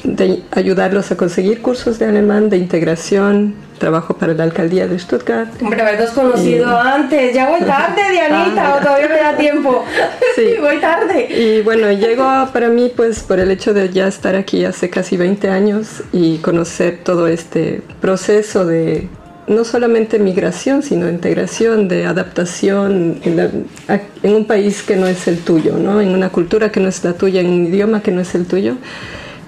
de 0.04 0.44
ayudarlos 0.52 1.10
a 1.12 1.16
conseguir 1.18 1.62
cursos 1.62 1.98
de 1.98 2.06
alemán, 2.06 2.50
de 2.50 2.58
integración. 2.58 3.56
Trabajo 3.80 4.16
para 4.16 4.36
la 4.36 4.44
alcaldía 4.44 4.88
de 4.88 5.00
Stuttgart. 5.00 5.50
Hombre, 5.60 5.82
habernos 5.82 6.12
conocido 6.12 6.68
Y- 6.72 6.88
antes. 6.88 7.34
Ya 7.34 7.50
voy 7.50 7.62
tarde, 7.62 8.02
Dianita, 8.12 8.74
Ah, 8.74 8.76
o 8.80 8.84
todavía 8.84 9.08
me 9.10 9.16
da 9.18 9.36
tiempo. 9.36 9.84
Sí. 10.36 10.54
voy 10.62 10.78
tarde. 10.80 11.28
Y 11.34 11.62
bueno, 11.64 11.92
llego 11.92 12.24
para 12.54 12.70
mí 12.70 12.92
pues 12.96 13.22
por 13.24 13.40
el 13.40 13.50
hecho 13.52 13.74
de 13.74 13.90
ya 13.90 14.08
estar 14.08 14.36
aquí 14.36 14.66
hace 14.66 14.90
casi 14.92 15.18
20 15.18 15.50
años 15.50 16.04
y 16.14 16.38
conocer 16.38 17.00
todo 17.04 17.28
este 17.28 17.82
proceso 18.00 18.66
de 18.66 19.08
no 19.52 19.64
solamente 19.66 20.18
migración, 20.20 20.82
sino 20.82 21.10
integración, 21.10 21.88
de 21.88 22.06
adaptación 22.06 23.18
en, 23.24 23.36
la- 23.38 23.50
en 24.24 24.36
un 24.36 24.46
país 24.46 24.82
que 24.82 24.96
no 24.96 25.08
es 25.08 25.28
el 25.28 25.38
tuyo, 25.40 25.78
¿no? 25.78 26.02
en 26.02 26.10
una 26.10 26.30
cultura 26.30 26.72
que 26.72 26.80
no 26.80 26.90
es 26.90 27.04
la 27.04 27.14
tuya, 27.14 27.42
en 27.42 27.50
un 27.50 27.66
idioma 27.68 28.02
que 28.02 28.12
no 28.12 28.22
es 28.22 28.34
el 28.36 28.46
tuyo. 28.46 28.76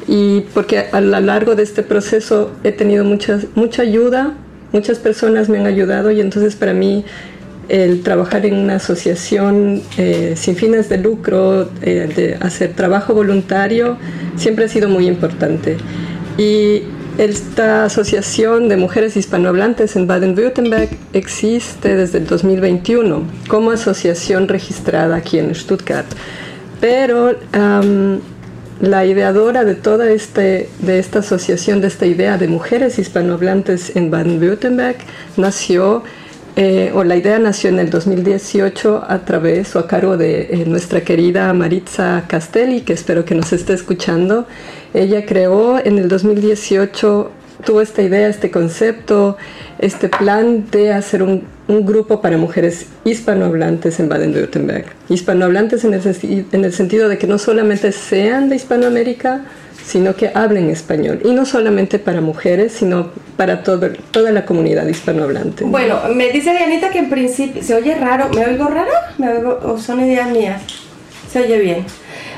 Y 0.07 0.41
porque 0.53 0.85
a 0.91 0.99
lo 1.01 1.19
largo 1.21 1.55
de 1.55 1.63
este 1.63 1.81
proceso 1.81 2.51
he 2.63 2.71
tenido 2.73 3.05
muchas, 3.05 3.45
mucha 3.55 3.81
ayuda, 3.83 4.33
muchas 4.73 4.99
personas 4.99 5.47
me 5.49 5.59
han 5.59 5.65
ayudado 5.65 6.11
y 6.11 6.19
entonces 6.19 6.55
para 6.55 6.73
mí 6.73 7.05
el 7.69 8.01
trabajar 8.03 8.45
en 8.45 8.55
una 8.55 8.75
asociación 8.75 9.81
eh, 9.97 10.33
sin 10.35 10.57
fines 10.57 10.89
de 10.89 10.97
lucro, 10.97 11.69
eh, 11.81 12.09
de 12.13 12.35
hacer 12.41 12.73
trabajo 12.73 13.13
voluntario, 13.13 13.97
siempre 14.35 14.65
ha 14.65 14.67
sido 14.67 14.89
muy 14.89 15.07
importante. 15.07 15.77
Y 16.37 16.81
esta 17.17 17.85
asociación 17.85 18.69
de 18.69 18.77
mujeres 18.77 19.15
hispanohablantes 19.15 19.95
en 19.95 20.07
Baden-Württemberg 20.07 20.89
existe 21.13 21.95
desde 21.95 22.17
el 22.19 22.27
2021 22.27 23.23
como 23.47 23.71
asociación 23.71 24.47
registrada 24.47 25.17
aquí 25.17 25.37
en 25.37 25.53
Stuttgart. 25.53 26.07
Pero 26.81 27.35
la 28.81 29.05
ideadora 29.05 29.63
de 29.63 29.75
toda 29.75 30.09
este, 30.11 30.69
de 30.79 30.99
esta 30.99 31.19
asociación, 31.19 31.81
de 31.81 31.87
esta 31.87 32.05
idea 32.05 32.37
de 32.37 32.47
mujeres 32.47 32.99
hispanohablantes 32.99 33.95
en 33.95 34.11
Baden-Württemberg, 34.11 34.97
nació 35.37 36.03
eh, 36.55 36.91
o 36.93 37.03
la 37.03 37.15
idea 37.15 37.39
nació 37.39 37.71
en 37.71 37.79
el 37.79 37.89
2018 37.89 39.05
a 39.07 39.25
través 39.25 39.75
o 39.75 39.79
a 39.79 39.87
cargo 39.87 40.17
de 40.17 40.41
eh, 40.51 40.65
nuestra 40.67 41.01
querida 41.01 41.51
Maritza 41.53 42.25
Castelli, 42.27 42.81
que 42.81 42.93
espero 42.93 43.25
que 43.25 43.33
nos 43.33 43.53
esté 43.53 43.73
escuchando. 43.73 44.45
Ella 44.93 45.25
creó 45.25 45.83
en 45.83 45.97
el 45.97 46.07
2018, 46.07 47.31
tuvo 47.65 47.81
esta 47.81 48.01
idea, 48.01 48.27
este 48.27 48.51
concepto, 48.51 49.37
este 49.79 50.09
plan 50.09 50.69
de 50.69 50.93
hacer 50.93 51.23
un, 51.23 51.51
grupo 51.67 52.21
para 52.21 52.37
mujeres 52.37 52.87
hispanohablantes 53.05 53.99
en 53.99 54.09
Baden-Württemberg. 54.09 54.85
Hispanohablantes 55.09 55.85
en 55.85 55.93
el, 55.93 56.45
en 56.51 56.65
el 56.65 56.73
sentido 56.73 57.07
de 57.07 57.17
que 57.17 57.25
no 57.25 57.37
solamente 57.37 57.91
sean 57.93 58.49
de 58.49 58.57
Hispanoamérica, 58.57 59.45
sino 59.83 60.15
que 60.15 60.31
hablen 60.33 60.69
español. 60.69 61.21
Y 61.23 61.31
no 61.31 61.45
solamente 61.45 61.99
para 61.99 62.21
mujeres, 62.21 62.73
sino 62.73 63.11
para 63.37 63.63
toda 63.63 64.31
la 64.31 64.45
comunidad 64.45 64.87
hispanohablante. 64.87 65.65
Bueno, 65.65 65.99
me 66.13 66.29
dice 66.31 66.51
Dianita 66.51 66.89
que 66.89 66.99
en 66.99 67.09
principio 67.09 67.63
se 67.63 67.75
oye 67.75 67.95
raro. 67.95 68.29
¿Me 68.29 68.45
oigo 68.45 68.67
raro? 68.67 68.91
¿Me 69.17 69.29
oigo, 69.29 69.59
o 69.63 69.77
son 69.77 70.01
ideas 70.01 70.29
mías? 70.29 70.61
Se 71.31 71.41
oye 71.41 71.57
bien. 71.59 71.85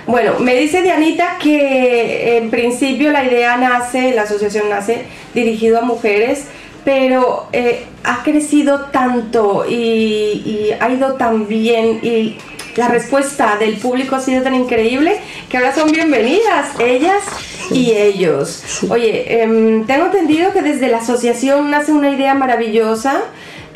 Bueno, 0.08 0.40
me 0.40 0.56
dice 0.56 0.84
Dianita 0.84 1.38
que 1.42 2.38
en 2.38 2.52
principio 2.52 3.12
la 3.12 3.26
idea 3.26 3.58
nace, 3.58 4.14
la 4.14 4.24
asociación 4.24 4.70
nace 4.70 5.06
dirigido 5.34 5.80
a 5.80 5.82
mujeres, 5.82 6.46
pero 6.84 7.48
eh, 7.52 7.86
ha 8.04 8.22
crecido 8.24 8.82
tanto 8.92 9.66
y, 9.68 9.74
y 9.74 10.76
ha 10.80 10.90
ido 10.90 11.16
tan 11.16 11.48
bien 11.48 12.00
y 12.04 12.38
la 12.76 12.90
respuesta 12.90 13.58
del 13.58 13.78
público 13.78 14.16
ha 14.16 14.20
sido 14.20 14.44
tan 14.44 14.54
increíble 14.54 15.18
que 15.50 15.58
ahora 15.58 15.74
son 15.74 15.92
bienvenidas 15.92 16.80
ellas 16.80 17.24
y 17.72 17.92
ellos. 17.92 18.84
Oye, 18.90 19.42
em, 19.42 19.86
tengo 19.86 20.06
entendido 20.06 20.52
que 20.52 20.62
desde 20.62 20.90
la 20.90 20.98
asociación 20.98 21.72
nace 21.72 21.92
una 21.94 22.10
idea 22.10 22.34
maravillosa, 22.36 23.24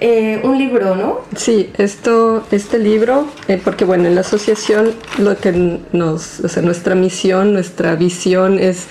eh, 0.02 0.40
un 0.44 0.58
libro, 0.58 0.96
¿no? 0.96 1.20
Sí, 1.36 1.70
esto, 1.78 2.44
este 2.52 2.80
libro, 2.80 3.28
eh, 3.48 3.60
porque 3.64 3.86
bueno, 3.86 4.06
en 4.08 4.16
la 4.16 4.22
asociación 4.22 4.92
lo 5.18 5.38
que 5.38 5.80
nos, 5.92 6.40
o 6.42 6.48
sea, 6.50 6.64
nuestra 6.64 6.96
misión, 6.96 7.54
nuestra 7.54 7.96
visión 7.96 8.60
es 8.60 8.86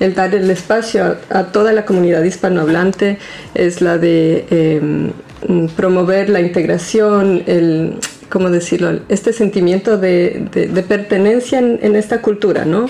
el 0.00 0.14
dar 0.14 0.34
el 0.34 0.50
espacio 0.50 1.16
a, 1.30 1.44
toda 1.46 1.72
la 1.72 1.84
comunidad 1.84 2.22
hispanohablante, 2.24 3.18
es 3.54 3.80
la 3.80 3.98
de 3.98 5.12
mm, 5.48 5.66
promover 5.76 6.30
la 6.30 6.40
integración, 6.40 7.42
el, 7.46 7.94
¿cómo 8.30 8.50
decirlo? 8.50 9.00
Este 9.08 9.32
sentimiento 9.32 9.98
de, 9.98 10.46
de- 10.52 10.68
de 10.68 10.82
pertenencia 10.82 11.58
en, 11.58 11.78
en 11.82 11.94
esta 11.96 12.20
cultura, 12.22 12.64
¿no? 12.64 12.86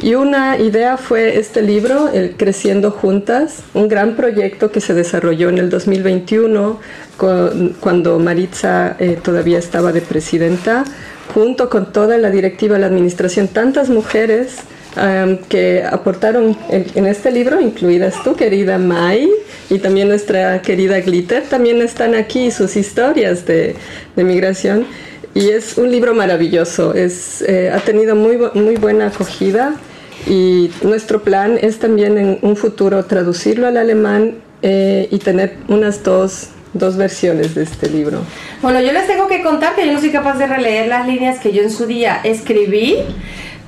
Y 0.00 0.14
una 0.14 0.58
idea 0.58 0.96
fue 0.96 1.38
este 1.38 1.60
libro, 1.60 2.08
el 2.08 2.36
Creciendo 2.36 2.92
Juntas, 2.92 3.62
un 3.74 3.88
gran 3.88 4.14
proyecto 4.14 4.70
que 4.70 4.80
se 4.80 4.94
desarrolló 4.94 5.48
en 5.48 5.58
el 5.58 5.70
2021 5.70 6.78
con- 7.16 7.74
cuando 7.80 8.18
Maritza 8.20 8.94
eh, 9.00 9.18
todavía 9.20 9.58
estaba 9.58 9.90
de 9.90 10.00
presidenta, 10.00 10.84
junto 11.34 11.68
con 11.68 11.92
toda 11.92 12.16
la 12.16 12.30
directiva 12.30 12.74
de 12.74 12.80
la 12.82 12.86
administración, 12.86 13.48
tantas 13.48 13.88
mujeres 13.90 14.58
um, 14.96 15.36
que 15.48 15.82
aportaron 15.84 16.56
en, 16.70 16.86
en 16.94 17.06
este 17.06 17.32
libro, 17.32 17.60
incluidas 17.60 18.22
tú, 18.22 18.36
querida 18.36 18.78
Mai, 18.78 19.28
y 19.68 19.80
también 19.80 20.08
nuestra 20.08 20.62
querida 20.62 21.00
Glitter, 21.00 21.42
también 21.50 21.82
están 21.82 22.14
aquí 22.14 22.52
sus 22.52 22.76
historias 22.76 23.44
de, 23.46 23.74
de 24.14 24.24
migración. 24.24 24.86
Y 25.34 25.50
es 25.50 25.76
un 25.76 25.90
libro 25.90 26.14
maravilloso, 26.14 26.94
es, 26.94 27.42
eh, 27.42 27.70
ha 27.72 27.80
tenido 27.80 28.14
muy, 28.16 28.38
muy 28.54 28.76
buena 28.76 29.08
acogida 29.08 29.74
y 30.28 30.70
nuestro 30.82 31.22
plan 31.22 31.58
es 31.60 31.78
también 31.78 32.18
en 32.18 32.38
un 32.42 32.56
futuro 32.56 33.04
traducirlo 33.04 33.66
al 33.66 33.76
alemán 33.76 34.36
eh, 34.62 35.08
y 35.10 35.18
tener 35.18 35.56
unas 35.68 36.02
dos, 36.02 36.48
dos 36.74 36.96
versiones 36.96 37.54
de 37.54 37.62
este 37.62 37.88
libro. 37.88 38.20
Bueno, 38.60 38.80
yo 38.80 38.92
les 38.92 39.06
tengo 39.06 39.26
que 39.28 39.42
contar 39.42 39.74
que 39.74 39.86
yo 39.86 39.92
no 39.92 40.00
soy 40.00 40.10
capaz 40.10 40.36
de 40.38 40.46
releer 40.46 40.88
las 40.88 41.06
líneas 41.06 41.38
que 41.38 41.52
yo 41.52 41.62
en 41.62 41.70
su 41.70 41.86
día 41.86 42.20
escribí, 42.24 42.96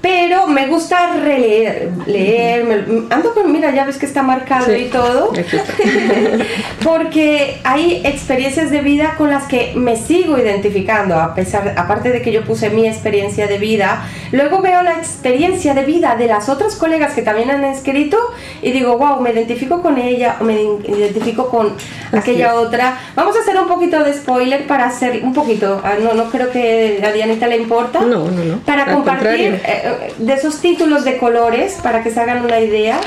pero 0.01 0.47
me 0.47 0.67
gusta 0.67 1.13
releer, 1.23 1.91
leer, 2.07 2.65
me- 2.65 3.15
ando 3.15 3.35
con, 3.35 3.53
mira, 3.53 3.71
ya 3.75 3.85
ves 3.85 3.99
que 3.99 4.07
está 4.07 4.23
marcado 4.23 4.67
Sí, 4.67 4.73
y 4.73 4.85
todo, 4.89 5.33
porque 6.83 7.59
hay 7.65 8.01
experiencias 8.05 8.71
de 8.71 8.81
vida 8.81 9.15
con 9.19 9.31
las 9.31 9.45
que 9.45 9.73
me 9.75 9.97
sigo 9.97 10.39
identificando, 10.39 11.17
a 11.17 11.35
pesar, 11.35 11.75
aparte 11.77 12.11
de 12.11 12.23
que 12.23 12.33
yo 12.33 12.45
puse 12.45 12.71
mi 12.71 12.87
experiencia 12.89 13.47
de 13.47 13.59
vida, 13.59 14.05
luego 14.33 14.61
veo 14.63 14.83
la 14.83 14.93
experiencia 14.93 15.75
de 15.75 15.85
vida 15.85 16.17
de 16.17 16.27
las 16.27 16.49
otras 16.49 16.77
colegas 16.77 17.13
que 17.15 17.23
también 17.23 17.51
han 17.51 17.65
escrito 17.65 18.17
y 18.63 18.73
digo, 18.73 18.97
wow, 18.97 19.21
me 19.21 19.31
identifico 19.33 19.83
con 19.83 19.99
ella 19.99 20.37
o 20.41 20.45
me 20.45 20.61
identifico 20.89 21.49
con 21.49 21.75
aquella 22.13 22.49
es. 22.49 22.53
otra. 22.55 22.99
Vamos 23.15 23.37
a 23.37 23.41
hacer 23.41 23.57
un 23.61 23.69
poquito 23.69 24.03
de 24.03 24.15
spoiler 24.15 24.67
para 24.67 24.87
hacer 24.87 25.21
un 25.23 25.35
poquito, 25.35 25.81
ah, 25.85 25.95
no, 26.03 26.15
no 26.15 26.31
creo 26.31 26.51
que 26.51 27.03
a 27.05 27.13
Dianita 27.13 27.47
le 27.47 27.57
importa. 27.59 28.01
No, 28.01 28.31
no, 28.31 28.45
no. 28.45 28.59
Para 28.61 28.85
Al 28.85 28.95
compartir 28.95 29.61
eh, 29.65 29.90
de 30.19 30.33
esos 30.35 30.61
títulos 30.61 31.05
de 31.05 31.17
colores, 31.19 31.79
para 31.83 32.03
que 32.03 32.11
se 32.11 32.21
hagan 32.21 32.45
una 32.45 32.61
idea. 32.61 33.01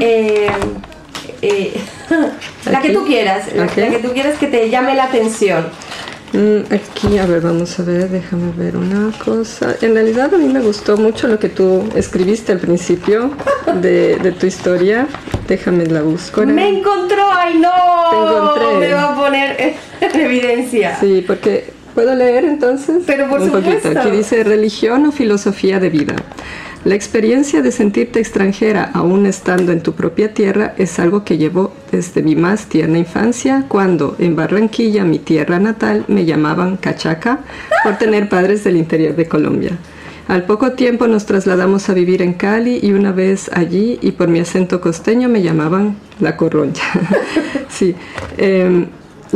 Eh, 0.00 0.48
eh, 1.42 1.74
la 2.70 2.80
que 2.80 2.90
tú 2.90 3.04
quieras, 3.06 3.52
la, 3.54 3.64
Ok. 3.64 3.76
la 3.76 3.88
que 3.90 3.98
tú 3.98 4.12
quieras 4.12 4.38
que 4.38 4.46
te 4.46 4.68
llame 4.70 4.94
la 4.94 5.04
atención. 5.04 5.66
Mm, 6.32 6.72
Aquí, 6.74 7.18
a 7.18 7.26
ver, 7.26 7.40
vamos 7.40 7.78
a 7.78 7.82
ver, 7.84 8.08
déjame 8.08 8.52
ver 8.56 8.76
una 8.76 9.12
cosa. 9.24 9.76
En 9.80 9.94
realidad 9.94 10.34
a 10.34 10.38
mí 10.38 10.48
me 10.52 10.60
gustó 10.60 10.96
mucho 10.96 11.28
lo 11.28 11.38
que 11.38 11.48
tú 11.48 11.88
escribiste 11.94 12.52
al 12.52 12.58
principio 12.58 13.30
de, 13.80 14.16
de 14.16 14.32
tu 14.32 14.46
historia. 14.46 15.06
Déjame 15.46 15.86
la 15.86 16.02
busco. 16.02 16.44
Me 16.44 16.68
encontró, 16.68 17.30
ay 17.32 17.58
no, 17.58 17.70
Te 18.10 18.16
encontré. 18.16 18.88
me 18.88 18.94
va 18.94 19.12
a 19.12 19.14
poner 19.16 19.74
en 20.00 20.20
evidencia. 20.20 20.96
Sí, 21.00 21.24
porque 21.26 21.72
puedo 21.96 22.14
leer 22.14 22.44
entonces. 22.44 23.02
Pero 23.06 23.28
por 23.28 23.40
un 23.40 23.46
supuesto. 23.46 23.88
poquito. 23.88 24.00
Aquí 24.00 24.10
dice 24.10 24.44
religión 24.44 25.06
o 25.06 25.12
filosofía 25.12 25.80
de 25.80 25.88
vida. 25.88 26.14
La 26.84 26.94
experiencia 26.94 27.62
de 27.62 27.72
sentirte 27.72 28.20
extranjera 28.20 28.90
aún 28.92 29.26
estando 29.26 29.72
en 29.72 29.80
tu 29.80 29.94
propia 29.94 30.32
tierra 30.34 30.74
es 30.76 31.00
algo 31.00 31.24
que 31.24 31.38
llevó 31.38 31.72
desde 31.90 32.22
mi 32.22 32.36
más 32.36 32.66
tierna 32.66 32.98
infancia, 32.98 33.64
cuando 33.66 34.14
en 34.20 34.36
Barranquilla, 34.36 35.04
mi 35.04 35.18
tierra 35.18 35.58
natal, 35.58 36.04
me 36.06 36.24
llamaban 36.26 36.76
cachaca 36.76 37.40
por 37.82 37.98
tener 37.98 38.28
padres 38.28 38.62
del 38.62 38.76
interior 38.76 39.16
de 39.16 39.26
Colombia. 39.26 39.72
Al 40.28 40.44
poco 40.44 40.72
tiempo 40.72 41.08
nos 41.08 41.24
trasladamos 41.24 41.88
a 41.88 41.94
vivir 41.94 42.20
en 42.20 42.34
Cali 42.34 42.78
y 42.82 42.92
una 42.92 43.10
vez 43.10 43.50
allí 43.52 43.98
y 44.02 44.12
por 44.12 44.28
mi 44.28 44.38
acento 44.38 44.80
costeño 44.80 45.28
me 45.28 45.42
llamaban 45.42 45.96
la 46.20 46.36
corroncha. 46.36 46.84
sí. 47.68 47.96
em, 48.36 48.86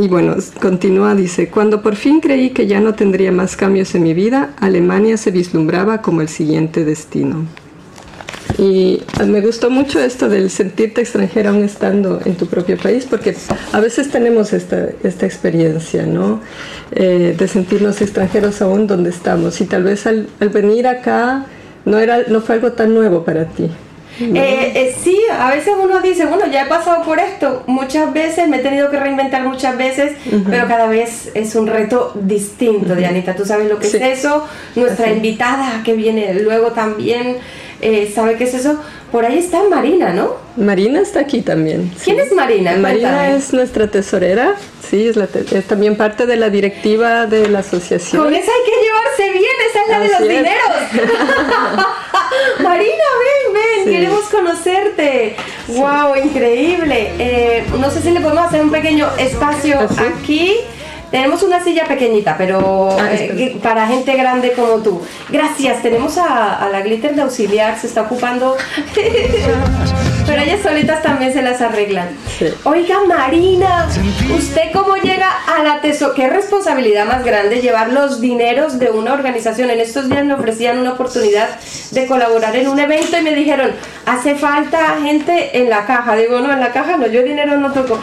y 0.01 0.09
bueno, 0.09 0.35
continúa, 0.63 1.15
dice, 1.15 1.51
cuando 1.51 1.83
por 1.83 1.95
fin 1.95 2.21
creí 2.21 2.51
que 2.51 2.67
ya 2.67 2.81
no 2.81 2.95
tendría 2.95 3.33
más 3.33 3.55
cambios 3.55 3.95
en 3.95 4.03
mi 4.03 4.15
vida, 4.15 4.55
Alemania 4.59 5.19
se 5.19 5.31
vislumbraba 5.31 6.01
como 6.01 6.23
el 6.23 6.29
siguiente 6.29 6.87
destino. 6.87 7.45
Y 8.57 9.03
eh, 9.21 9.27
me 9.27 9.43
gustó 9.43 9.69
mucho 9.69 10.01
esto 10.01 10.31
del 10.31 10.49
sentirte 10.49 11.03
extranjera 11.03 11.51
aún 11.51 11.65
estando 11.65 12.19
en 12.25 12.35
tu 12.35 12.47
propio 12.47 12.79
país, 12.79 13.07
porque 13.09 13.37
a 13.73 13.81
veces 13.81 14.11
tenemos 14.11 14.55
esta, 14.55 14.89
esta 15.03 15.27
experiencia, 15.27 16.07
¿no? 16.07 16.41
Eh, 16.93 17.35
de 17.39 17.49
sentirnos 17.49 18.01
extranjeros 18.01 18.63
aún 18.63 18.87
donde 18.87 19.11
estamos. 19.11 19.61
Y 19.61 19.67
tal 19.67 19.83
vez 19.83 20.07
al, 20.07 20.29
al 20.41 20.49
venir 20.49 20.87
acá 20.87 21.45
no, 21.85 21.99
era, 21.99 22.23
no 22.29 22.41
fue 22.41 22.55
algo 22.55 22.73
tan 22.73 22.95
nuevo 22.95 23.23
para 23.23 23.45
ti. 23.45 23.71
¿No? 24.21 24.37
Eh, 24.41 24.73
eh, 24.75 24.95
sí, 25.03 25.19
a 25.33 25.51
veces 25.51 25.75
uno 25.81 26.01
dice, 26.01 26.27
bueno, 26.27 26.47
ya 26.47 26.63
he 26.63 26.67
pasado 26.67 27.03
por 27.05 27.19
esto 27.19 27.63
muchas 27.67 28.13
veces, 28.13 28.49
me 28.49 28.59
he 28.59 28.61
tenido 28.61 28.91
que 28.91 28.99
reinventar 28.99 29.43
muchas 29.45 29.77
veces, 29.77 30.13
pero 30.49 30.67
cada 30.69 30.87
vez 30.87 31.31
es 31.35 31.55
un 31.55 31.67
reto 31.67 32.13
distinto, 32.15 32.95
Dianita. 32.95 33.35
Tú 33.35 33.45
sabes 33.45 33.69
lo 33.69 33.79
que 33.79 33.87
Sí. 33.87 33.97
es 33.99 34.19
eso. 34.21 34.47
Nuestra 34.77 35.07
Así. 35.07 35.15
invitada 35.17 35.83
que 35.85 35.95
viene 35.95 36.35
luego 36.35 36.69
también 36.73 37.39
eh, 37.83 38.13
sabe 38.15 38.37
qué 38.37 38.45
es 38.45 38.53
eso. 38.55 38.79
Por 39.13 39.25
ahí 39.25 39.39
está 39.39 39.63
Marina, 39.69 40.13
¿no? 40.13 40.37
Marina 40.57 41.01
está 41.01 41.21
aquí 41.21 41.43
también. 41.43 41.91
¿Quién 42.05 42.21
es 42.21 42.33
Marina? 42.33 42.77
Marina 42.77 43.09
Cuéntame. 43.11 43.37
es 43.37 43.53
nuestra 43.53 43.89
tesorera, 43.89 44.55
sí, 44.89 45.09
es, 45.09 45.17
la 45.17 45.27
te- 45.27 45.45
es 45.59 45.65
también 45.67 45.97
parte 45.97 46.27
de 46.27 46.37
la 46.37 46.49
directiva 46.51 47.27
de 47.27 47.49
la 47.49 47.59
asociación. 47.61 48.23
Con 48.25 48.35
esa 48.35 48.51
hay 48.53 48.71
que 48.71 48.87
llevarse 48.87 49.39
bien, 49.39 49.55
esa 49.69 49.83
es 49.83 49.89
la 49.89 50.01
de 50.01 50.09
los 50.09 50.21
es. 50.21 50.29
dineros. 50.29 51.87
Marina, 52.63 53.05
ven, 53.21 53.55
ven, 53.55 53.85
Sí. 53.85 53.91
queremos 53.91 54.25
conocerte. 54.25 55.37
Wow, 55.69 56.15
increíble. 56.25 57.13
Eh, 57.19 57.65
no 57.79 57.91
sé 57.91 58.01
si 58.03 58.11
le 58.11 58.21
podemos 58.21 58.47
hacer 58.47 58.63
un 58.63 58.71
pequeño 58.71 59.09
espacio 59.19 59.79
¿Ah, 59.81 59.89
sí? 59.89 60.03
aquí. 60.21 60.57
Tenemos 61.11 61.43
una 61.43 61.63
silla 61.63 61.85
pequeñita, 61.87 62.37
pero 62.39 62.91
Ah, 62.99 63.09
eh, 63.13 63.59
para 63.63 63.87
gente 63.87 64.17
grande 64.17 64.53
como 64.53 64.75
tú. 64.83 65.03
Gracias, 65.29 65.83
tenemos 65.83 66.17
a, 66.19 66.55
a 66.65 66.69
la 66.71 66.81
glitter 66.83 67.15
de 67.15 67.23
auxiliar, 67.23 67.79
se 67.79 67.87
está 67.89 68.03
ocupando. 68.03 68.57
pero 70.31 70.43
ellas 70.43 70.61
solitas 70.63 71.03
también 71.03 71.33
se 71.33 71.43
las 71.43 71.61
arreglan. 71.61 72.09
Sí. 72.39 72.47
Oiga, 72.63 72.99
Marina, 73.05 73.89
¿usted 74.33 74.71
cómo 74.73 74.95
llega 74.95 75.29
a 75.29 75.65
la 75.65 75.81
teso 75.81 75.91
eso, 75.91 76.15
qué 76.15 76.29
responsabilidad 76.29 77.05
más 77.05 77.25
grande 77.25 77.61
llevar 77.61 77.93
los 77.93 78.21
dineros 78.21 78.79
de 78.79 78.91
una 78.91 79.13
organización. 79.13 79.71
En 79.71 79.81
estos 79.81 80.09
días 80.09 80.25
me 80.25 80.35
ofrecían 80.35 80.79
una 80.79 80.93
oportunidad 80.93 81.49
de 81.91 82.07
colaborar 82.07 82.55
en 82.55 82.69
un 82.69 82.79
evento 82.79 83.19
y 83.19 83.23
me 83.23 83.35
dijeron, 83.35 83.73
hace 84.07 84.37
falta 84.37 84.99
gente 85.03 85.59
en 85.59 85.69
la 85.69 85.85
caja. 85.85 86.15
Digo, 86.15 86.39
no, 86.39 86.53
en 86.53 86.61
la 86.61 86.71
caja 86.71 86.97
no, 86.97 87.09
yo 87.09 87.25
dinero 87.25 87.57
no 87.57 87.73
toco. 87.73 87.99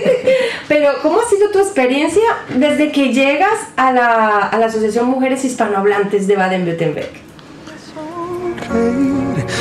Pero, 0.68 0.90
¿cómo 1.00 1.20
ha 1.22 1.30
sido 1.30 1.50
tu 1.50 1.60
experiencia 1.60 2.22
desde 2.50 2.92
que 2.92 3.14
llegas 3.14 3.58
a 3.76 3.90
la, 3.90 4.40
a 4.40 4.58
la 4.58 4.66
Asociación 4.66 5.06
Mujeres 5.06 5.46
Hispanohablantes 5.46 6.26
de 6.26 6.36
Baden-Württemberg? 6.36 7.24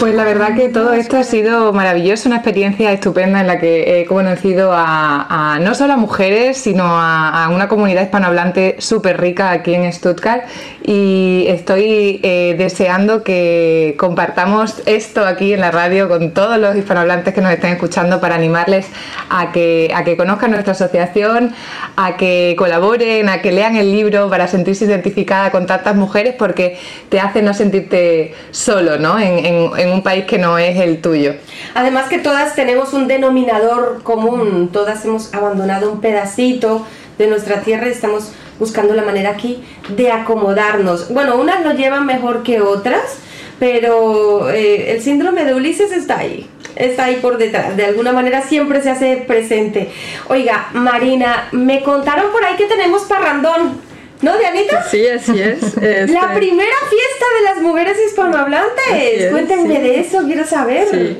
Pues 0.03 0.15
la 0.15 0.25
verdad 0.25 0.53
que 0.53 0.67
todo 0.67 0.91
esto 0.91 1.15
ha 1.15 1.23
sido 1.23 1.71
maravilloso, 1.71 2.27
una 2.27 2.35
experiencia 2.35 2.91
estupenda 2.91 3.39
en 3.39 3.47
la 3.47 3.57
que 3.57 4.01
he 4.01 4.05
conocido 4.05 4.73
a, 4.73 5.53
a 5.55 5.59
no 5.59 5.73
solo 5.75 5.93
a 5.93 5.95
mujeres, 5.95 6.57
sino 6.57 6.83
a, 6.83 7.45
a 7.45 7.47
una 7.47 7.69
comunidad 7.69 8.01
hispanohablante 8.01 8.75
súper 8.79 9.21
rica 9.21 9.51
aquí 9.51 9.73
en 9.73 9.93
Stuttgart 9.93 10.43
y 10.83 11.45
estoy 11.47 12.19
eh, 12.21 12.53
deseando 12.57 13.23
que 13.23 13.95
compartamos 13.97 14.81
esto 14.87 15.25
aquí 15.25 15.53
en 15.53 15.61
la 15.61 15.71
radio 15.71 16.09
con 16.09 16.31
todos 16.33 16.57
los 16.57 16.75
hispanohablantes 16.75 17.33
que 17.33 17.39
nos 17.39 17.53
estén 17.53 17.71
escuchando 17.71 18.19
para 18.19 18.35
animarles 18.35 18.87
a 19.29 19.53
que, 19.53 19.89
a 19.95 20.03
que 20.03 20.17
conozcan 20.17 20.51
nuestra 20.51 20.73
asociación, 20.73 21.53
a 21.95 22.17
que 22.17 22.55
colaboren, 22.57 23.29
a 23.29 23.41
que 23.41 23.53
lean 23.53 23.77
el 23.77 23.89
libro 23.93 24.29
para 24.29 24.47
sentirse 24.49 24.83
identificada 24.83 25.49
con 25.49 25.65
tantas 25.65 25.95
mujeres 25.95 26.35
porque 26.37 26.77
te 27.07 27.21
hace 27.21 27.41
no 27.41 27.53
sentirte 27.53 28.33
solo 28.51 28.97
¿no? 28.99 29.17
en, 29.17 29.45
en- 29.45 29.69
en 29.77 29.92
un 29.93 30.03
país 30.03 30.25
que 30.25 30.37
no 30.37 30.57
es 30.57 30.79
el 30.79 31.01
tuyo. 31.01 31.35
Además 31.73 32.09
que 32.09 32.19
todas 32.19 32.55
tenemos 32.55 32.93
un 32.93 33.07
denominador 33.07 34.01
común, 34.03 34.69
todas 34.71 35.05
hemos 35.05 35.33
abandonado 35.33 35.91
un 35.91 36.01
pedacito 36.01 36.85
de 37.17 37.27
nuestra 37.27 37.61
tierra 37.61 37.87
y 37.87 37.91
estamos 37.91 38.31
buscando 38.59 38.93
la 38.93 39.03
manera 39.03 39.31
aquí 39.31 39.63
de 39.95 40.11
acomodarnos. 40.11 41.13
Bueno, 41.13 41.37
unas 41.37 41.63
lo 41.63 41.73
llevan 41.73 42.05
mejor 42.05 42.43
que 42.43 42.61
otras, 42.61 43.17
pero 43.59 44.49
eh, 44.49 44.91
el 44.91 45.01
síndrome 45.01 45.45
de 45.45 45.53
Ulises 45.53 45.91
está 45.91 46.19
ahí, 46.19 46.49
está 46.75 47.05
ahí 47.05 47.17
por 47.17 47.37
detrás, 47.37 47.77
de 47.77 47.85
alguna 47.85 48.11
manera 48.11 48.41
siempre 48.41 48.81
se 48.81 48.89
hace 48.89 49.17
presente. 49.27 49.89
Oiga, 50.27 50.69
Marina, 50.73 51.49
me 51.51 51.81
contaron 51.83 52.31
por 52.31 52.43
ahí 52.43 52.55
que 52.55 52.65
tenemos 52.65 53.03
parrandón. 53.03 53.92
¿No, 54.23 54.37
Dianita? 54.37 54.83
Sí, 54.89 55.05
así 55.07 55.39
es. 55.39 55.61
Este- 55.81 56.07
La 56.07 56.33
primera 56.33 56.75
fiesta 56.89 57.25
de 57.37 57.43
las 57.43 57.61
mujeres 57.61 57.97
hispanohablantes. 58.07 58.83
Es, 58.91 59.31
Cuéntenme 59.31 59.75
sí. 59.75 59.81
de 59.81 59.99
eso, 59.99 60.23
quiero 60.25 60.45
saber. 60.45 60.87
Sí. 60.89 61.17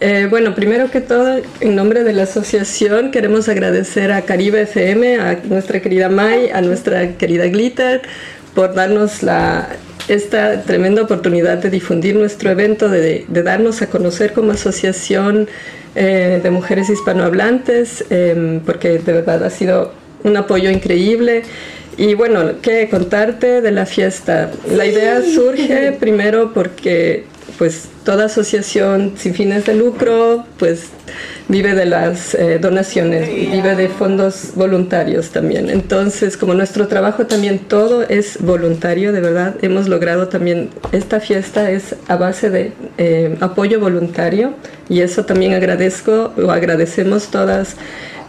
Eh, 0.00 0.26
bueno, 0.28 0.54
primero 0.54 0.90
que 0.90 1.00
todo, 1.00 1.40
en 1.60 1.76
nombre 1.76 2.02
de 2.04 2.12
la 2.12 2.24
asociación 2.24 3.10
queremos 3.12 3.48
agradecer 3.48 4.10
a 4.12 4.22
Caribe 4.22 4.62
FM, 4.62 5.16
a 5.20 5.38
nuestra 5.44 5.80
querida 5.80 6.08
Mai, 6.08 6.50
a 6.50 6.60
nuestra 6.60 7.16
querida 7.16 7.46
Glitter, 7.46 8.02
por 8.54 8.74
darnos 8.74 9.22
la, 9.22 9.68
esta 10.08 10.62
tremenda 10.62 11.02
oportunidad 11.02 11.58
de 11.58 11.70
difundir 11.70 12.16
nuestro 12.16 12.50
evento, 12.50 12.88
de, 12.88 13.24
de 13.28 13.42
darnos 13.44 13.80
a 13.80 13.86
conocer 13.86 14.32
como 14.32 14.50
asociación 14.52 15.48
eh, 15.94 16.40
de 16.42 16.50
mujeres 16.50 16.90
hispanohablantes, 16.90 18.04
eh, 18.10 18.60
porque 18.66 18.98
de 18.98 19.12
verdad 19.12 19.44
ha 19.44 19.50
sido 19.50 19.92
un 20.24 20.36
apoyo 20.36 20.68
increíble. 20.70 21.44
Y 21.96 22.14
bueno, 22.14 22.52
¿qué 22.62 22.88
contarte 22.88 23.60
de 23.60 23.70
la 23.70 23.86
fiesta? 23.86 24.50
La 24.70 24.86
idea 24.86 25.22
surge 25.22 25.92
primero 25.92 26.52
porque 26.54 27.26
pues 27.58 27.88
toda 28.04 28.24
asociación 28.26 29.12
sin 29.16 29.34
fines 29.34 29.66
de 29.66 29.74
lucro 29.74 30.44
pues 30.58 30.86
vive 31.48 31.74
de 31.74 31.84
las 31.84 32.34
eh, 32.34 32.58
donaciones, 32.58 33.28
vive 33.28 33.76
de 33.76 33.88
fondos 33.88 34.52
voluntarios 34.54 35.30
también. 35.30 35.68
Entonces, 35.68 36.36
como 36.36 36.54
nuestro 36.54 36.88
trabajo 36.88 37.26
también 37.26 37.58
todo 37.58 38.02
es 38.08 38.38
voluntario, 38.40 39.12
de 39.12 39.20
verdad 39.20 39.56
hemos 39.60 39.86
logrado 39.86 40.28
también, 40.28 40.70
esta 40.92 41.20
fiesta 41.20 41.70
es 41.70 41.94
a 42.08 42.16
base 42.16 42.48
de 42.48 42.72
eh, 42.96 43.36
apoyo 43.40 43.80
voluntario 43.80 44.54
y 44.88 45.00
eso 45.00 45.26
también 45.26 45.52
agradezco 45.52 46.32
o 46.42 46.50
agradecemos 46.50 47.30
todas 47.30 47.76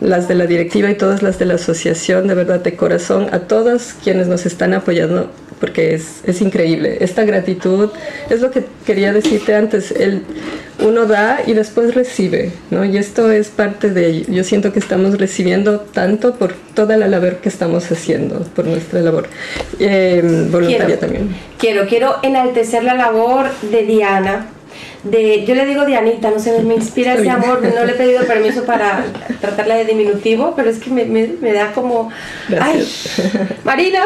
las 0.04 0.28
de 0.28 0.36
la 0.36 0.46
directiva 0.46 0.92
y 0.92 0.96
todas 0.96 1.24
las 1.24 1.40
de 1.40 1.46
la 1.46 1.56
asociación, 1.56 2.28
de 2.28 2.36
verdad 2.36 2.60
de 2.60 2.76
corazón, 2.76 3.28
a 3.32 3.40
todas 3.40 3.96
quienes 4.04 4.28
nos 4.28 4.46
están 4.46 4.74
apoyando, 4.74 5.32
porque 5.60 5.96
es, 5.96 6.22
es 6.26 6.42
increíble. 6.42 6.98
Esta 7.00 7.24
gratitud 7.24 7.90
es 8.30 8.42
lo 8.42 8.52
que 8.52 8.66
quería 8.86 9.14
decirte 9.14 9.56
antes, 9.56 9.92
el, 9.92 10.24
uno 10.80 11.06
da 11.06 11.40
y 11.48 11.54
después 11.54 11.96
recibe, 11.96 12.52
¿no? 12.70 12.84
Y 12.84 12.98
esto 12.98 13.32
es 13.32 13.48
parte 13.48 13.90
de 13.90 14.08
ello. 14.08 14.26
Yo 14.28 14.44
siento 14.44 14.74
que 14.74 14.80
estamos 14.80 15.18
recibiendo 15.18 15.80
tanto 15.80 16.36
por 16.36 16.54
toda 16.74 16.98
la 16.98 17.08
labor 17.08 17.38
que 17.38 17.50
estamos 17.50 17.90
haciendo, 17.92 18.40
por 18.56 18.66
nuestra 18.66 19.00
labor 19.00 19.28
eh, 19.80 20.22
voluntaria 20.52 20.86
Quiero. 20.86 21.00
también. 21.00 21.36
Quiero, 21.58 21.88
quiero 21.88 22.16
enaltecer 22.24 22.84
la 22.84 22.96
labor 22.96 23.46
de 23.72 23.84
Diana. 23.84 24.48
De, 25.04 25.44
yo 25.46 25.54
le 25.56 25.66
digo 25.66 25.86
Dianita, 25.86 26.32
no 26.32 26.40
sé, 26.40 26.62
me 26.64 26.76
inspira 26.76 27.14
ese 27.16 27.30
amor, 27.30 27.62
no 27.62 27.84
le 27.84 27.92
he 27.92 27.96
pedido 27.96 28.24
permiso 28.26 28.64
para 28.66 29.04
tratarla 29.42 29.76
de 29.76 29.86
diminutivo, 29.86 30.54
pero 30.56 30.70
es 30.70 30.80
que 30.80 30.90
me, 30.90 31.04
me- 31.06 31.34
me 31.42 31.52
da 31.54 31.72
como, 31.74 32.10
ay, 32.60 32.88
Marina, 33.64 34.02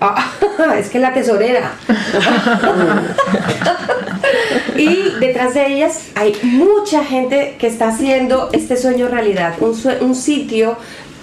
Ah, 0.00 0.30
es 0.78 0.90
que 0.90 0.98
la 0.98 1.14
tesorera. 1.14 1.70
y 4.76 5.10
detrás 5.20 5.54
de 5.54 5.66
ellas 5.66 6.08
hay 6.14 6.36
mucha 6.42 7.04
gente 7.04 7.56
que 7.58 7.66
está 7.66 7.88
haciendo 7.88 8.50
este 8.52 8.76
sueño 8.76 9.08
realidad, 9.08 9.54
un, 9.60 9.74
sue- 9.74 9.98
un 10.02 10.14
sitio 10.14 10.76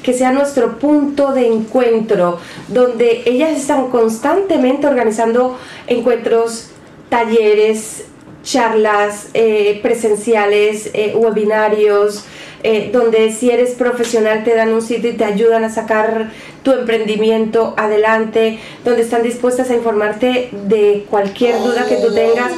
que 0.04 0.14
sea 0.14 0.32
nuestro 0.32 0.80
punto 0.80 1.32
de 1.34 1.48
encuentro, 1.48 2.40
donde 2.70 3.22
ellas 3.26 3.52
están 3.52 3.90
constantemente 3.90 4.88
organizando 4.88 5.60
encuentros, 5.86 6.70
talleres, 7.10 8.06
charlas 8.44 9.30
eh, 9.34 9.80
presenciales, 9.84 10.90
eh, 10.94 11.14
webinarios, 11.16 12.26
eh, 12.64 12.90
donde 12.94 13.32
si 13.32 13.50
eres 13.50 13.72
profesional 13.72 14.44
te 14.44 14.54
dan 14.56 14.72
un 14.74 14.82
sitio 14.84 15.10
y 15.10 15.14
te 15.14 15.26
ayudan 15.26 15.64
a 15.64 15.70
sacar 15.70 16.30
tu 16.62 16.72
emprendimiento 16.74 17.74
adelante, 17.76 18.60
donde 18.86 19.02
están 19.02 19.24
dispuestas 19.24 19.72
a 19.72 19.76
informarte 19.76 20.50
de 20.68 21.06
cualquier 21.10 21.58
duda 21.58 21.86
que 21.90 21.96
tú 21.96 22.14
tengas. 22.14 22.52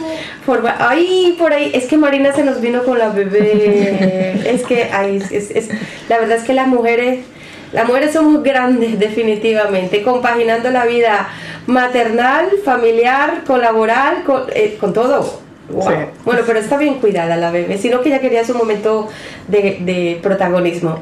Forma- 0.45 0.75
ay, 0.79 1.36
por 1.39 1.53
ahí, 1.53 1.71
es 1.73 1.86
que 1.86 1.95
Marina 1.95 2.34
se 2.34 2.43
nos 2.43 2.59
vino 2.59 2.84
con 2.84 2.99
la 2.99 3.09
bebé. 3.09 4.41
es 4.45 4.63
que, 4.63 4.89
ay, 4.91 5.23
es- 5.31 5.51
es- 5.51 5.69
la 6.09 6.17
verdad 6.19 6.38
es 6.38 6.43
que 6.43 6.53
las 6.53 6.67
mujeres, 6.67 7.19
las 7.71 7.88
mujeres 7.88 8.11
somos 8.11 8.43
grandes 8.43 8.99
definitivamente, 9.07 10.03
compaginando 10.03 10.69
la 10.69 10.86
vida 10.86 11.29
maternal, 11.65 12.49
familiar, 12.65 13.43
con 13.47 13.61
laboral, 13.61 14.23
con, 14.25 14.43
eh, 14.53 14.75
con 14.81 14.91
todo. 14.93 15.43
Wow. 15.70 15.82
Sí. 15.89 15.95
Bueno, 16.26 16.41
pero 16.45 16.59
está 16.59 16.78
bien 16.78 16.95
cuidada 16.95 17.38
la 17.38 17.49
bebé, 17.49 17.78
sino 17.78 18.01
que 18.01 18.09
ella 18.09 18.20
quería 18.20 18.43
su 18.45 18.53
momento 18.53 19.07
de, 19.47 19.78
de 19.82 20.20
protagonismo. 20.22 20.99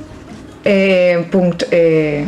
eh, 0.63 1.25
eh, 1.71 2.27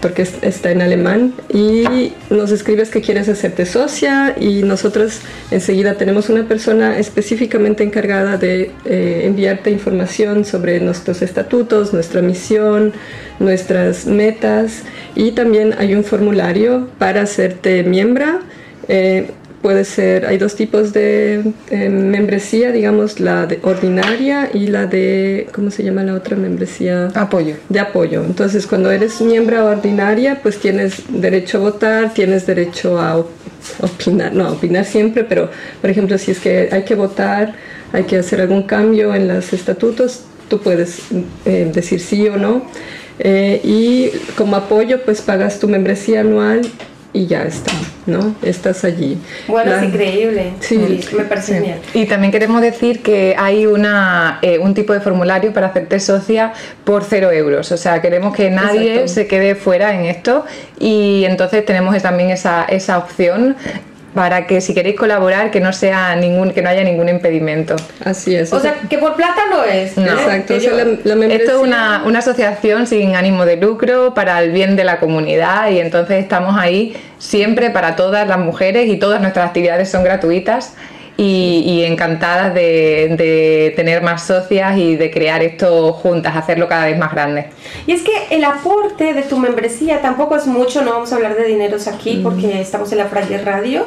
porque 0.00 0.22
es- 0.22 0.42
está 0.42 0.70
en 0.70 0.82
alemán, 0.82 1.34
y 1.52 2.12
nos 2.30 2.50
escribes 2.52 2.90
que 2.90 3.00
quieres 3.00 3.28
hacerte 3.28 3.66
socia 3.66 4.34
y 4.40 4.62
nosotros 4.62 5.20
enseguida 5.50 5.94
tenemos 5.94 6.28
una 6.28 6.44
persona 6.48 6.98
específicamente 6.98 7.84
encargada 7.84 8.36
de 8.36 8.70
eh, 8.84 9.22
enviarte 9.24 9.70
información 9.70 10.44
sobre 10.44 10.80
nuestros 10.80 11.22
estatutos, 11.22 11.92
nuestra 11.92 12.22
misión, 12.22 12.92
nuestras 13.38 14.06
metas 14.06 14.82
y 15.14 15.32
también 15.32 15.74
hay 15.78 15.94
un 15.94 16.04
formulario 16.04 16.88
para 16.98 17.22
hacerte 17.22 17.82
miembro. 17.82 18.40
Eh, 18.88 19.30
puede 19.62 19.84
ser, 19.84 20.26
hay 20.26 20.38
dos 20.38 20.54
tipos 20.54 20.92
de 20.92 21.52
eh, 21.70 21.88
membresía, 21.90 22.72
digamos, 22.72 23.20
la 23.20 23.46
de 23.46 23.58
ordinaria 23.62 24.50
y 24.54 24.68
la 24.68 24.86
de, 24.86 25.48
¿cómo 25.54 25.70
se 25.70 25.82
llama 25.82 26.02
la 26.02 26.14
otra 26.14 26.36
membresía? 26.36 27.08
Apoyo. 27.14 27.56
De 27.68 27.78
apoyo. 27.80 28.24
Entonces, 28.24 28.66
cuando 28.66 28.90
eres 28.90 29.20
miembro 29.20 29.66
ordinaria, 29.66 30.40
pues 30.42 30.58
tienes 30.58 31.02
derecho 31.08 31.58
a 31.58 31.60
votar, 31.60 32.14
tienes 32.14 32.46
derecho 32.46 32.98
a 33.00 33.18
op- 33.18 33.30
opinar, 33.82 34.32
no, 34.34 34.46
a 34.46 34.52
opinar 34.52 34.84
siempre, 34.84 35.24
pero, 35.24 35.50
por 35.80 35.90
ejemplo, 35.90 36.16
si 36.16 36.30
es 36.30 36.38
que 36.40 36.68
hay 36.72 36.84
que 36.84 36.94
votar, 36.94 37.54
hay 37.92 38.04
que 38.04 38.16
hacer 38.16 38.40
algún 38.40 38.62
cambio 38.62 39.14
en 39.14 39.28
los 39.28 39.52
estatutos, 39.52 40.22
tú 40.48 40.60
puedes 40.60 41.00
eh, 41.44 41.70
decir 41.72 42.00
sí 42.00 42.26
o 42.28 42.36
no. 42.36 42.62
Eh, 43.18 43.60
y 43.62 44.08
como 44.36 44.56
apoyo, 44.56 45.02
pues 45.04 45.20
pagas 45.20 45.60
tu 45.60 45.68
membresía 45.68 46.20
anual 46.20 46.62
y 47.12 47.26
ya 47.26 47.42
está, 47.42 47.72
¿no? 48.06 48.34
Estás 48.42 48.84
allí. 48.84 49.18
Bueno, 49.48 49.72
La- 49.72 49.78
es 49.78 49.82
increíble. 49.84 50.52
Sí. 50.60 50.78
me 51.16 51.24
parece 51.24 51.46
Sí. 51.48 51.52
genial. 51.54 51.80
Y 51.92 52.06
también 52.06 52.30
queremos 52.30 52.60
decir 52.62 53.02
que 53.02 53.34
hay 53.36 53.66
una, 53.66 54.38
eh, 54.42 54.58
un 54.58 54.74
tipo 54.74 54.92
de 54.92 55.00
formulario 55.00 55.52
para 55.52 55.68
hacerte 55.68 55.98
socia 55.98 56.52
por 56.84 57.02
cero 57.04 57.32
euros. 57.32 57.72
O 57.72 57.76
sea, 57.76 58.00
queremos 58.00 58.34
que 58.34 58.50
nadie 58.50 58.92
Exacto. 58.92 59.08
se 59.12 59.26
quede 59.26 59.54
fuera 59.56 59.92
en 59.98 60.04
esto 60.04 60.44
y 60.78 61.24
entonces 61.24 61.64
tenemos 61.66 62.00
también 62.00 62.30
esa, 62.30 62.64
esa 62.64 62.98
opción 62.98 63.56
para 64.14 64.46
que 64.46 64.60
si 64.60 64.74
queréis 64.74 64.96
colaborar 64.96 65.50
que 65.52 65.60
no 65.60 65.72
sea 65.72 66.16
ningún 66.16 66.50
que 66.52 66.62
no 66.62 66.68
haya 66.68 66.82
ningún 66.82 67.08
impedimento. 67.08 67.76
Así 68.04 68.34
es. 68.34 68.52
O 68.52 68.58
sea, 68.58 68.74
que 68.88 68.98
por 68.98 69.14
plata 69.14 69.42
no 69.50 69.62
es. 69.64 69.96
No. 69.96 70.04
Exacto, 70.12 70.54
o 70.56 70.60
sea, 70.60 70.72
la- 70.72 70.84
la 71.04 71.14
membresía- 71.14 71.36
Esto 71.44 71.56
es 71.56 71.62
una, 71.68 72.02
una 72.04 72.18
asociación 72.18 72.86
sin 72.88 73.14
ánimo 73.14 73.44
de 73.46 73.56
lucro 73.56 74.12
para 74.14 74.40
el 74.42 74.50
bien 74.50 74.74
de 74.74 74.82
la 74.84 74.98
comunidad 74.98 75.70
y 75.70 75.78
entonces 75.78 76.20
estamos 76.22 76.56
ahí 76.58 76.96
siempre 77.18 77.70
para 77.70 77.94
todas 77.94 78.26
las 78.26 78.38
mujeres 78.38 78.88
y 78.88 78.96
todas 78.98 79.20
nuestras 79.20 79.46
actividades 79.46 79.88
son 79.90 80.02
gratuitas 80.02 80.74
y, 81.20 81.62
y 81.66 81.84
encantadas 81.84 82.54
de, 82.54 83.14
de 83.18 83.74
tener 83.76 84.02
más 84.02 84.26
socias 84.26 84.78
y 84.78 84.96
de 84.96 85.10
crear 85.10 85.42
esto 85.42 85.92
juntas, 85.92 86.34
hacerlo 86.34 86.66
cada 86.66 86.86
vez 86.86 86.96
más 86.96 87.12
grande. 87.12 87.50
Y 87.86 87.92
es 87.92 88.00
que 88.00 88.12
el 88.30 88.42
aporte 88.42 89.12
de 89.12 89.22
tu 89.24 89.36
membresía 89.36 90.00
tampoco 90.00 90.36
es 90.36 90.46
mucho, 90.46 90.80
no 90.80 90.92
vamos 90.92 91.12
a 91.12 91.16
hablar 91.16 91.36
de 91.36 91.44
dineros 91.44 91.88
aquí 91.88 92.20
porque 92.22 92.62
estamos 92.62 92.90
en 92.92 92.98
la 92.98 93.04
Friday 93.04 93.44
Radio, 93.44 93.84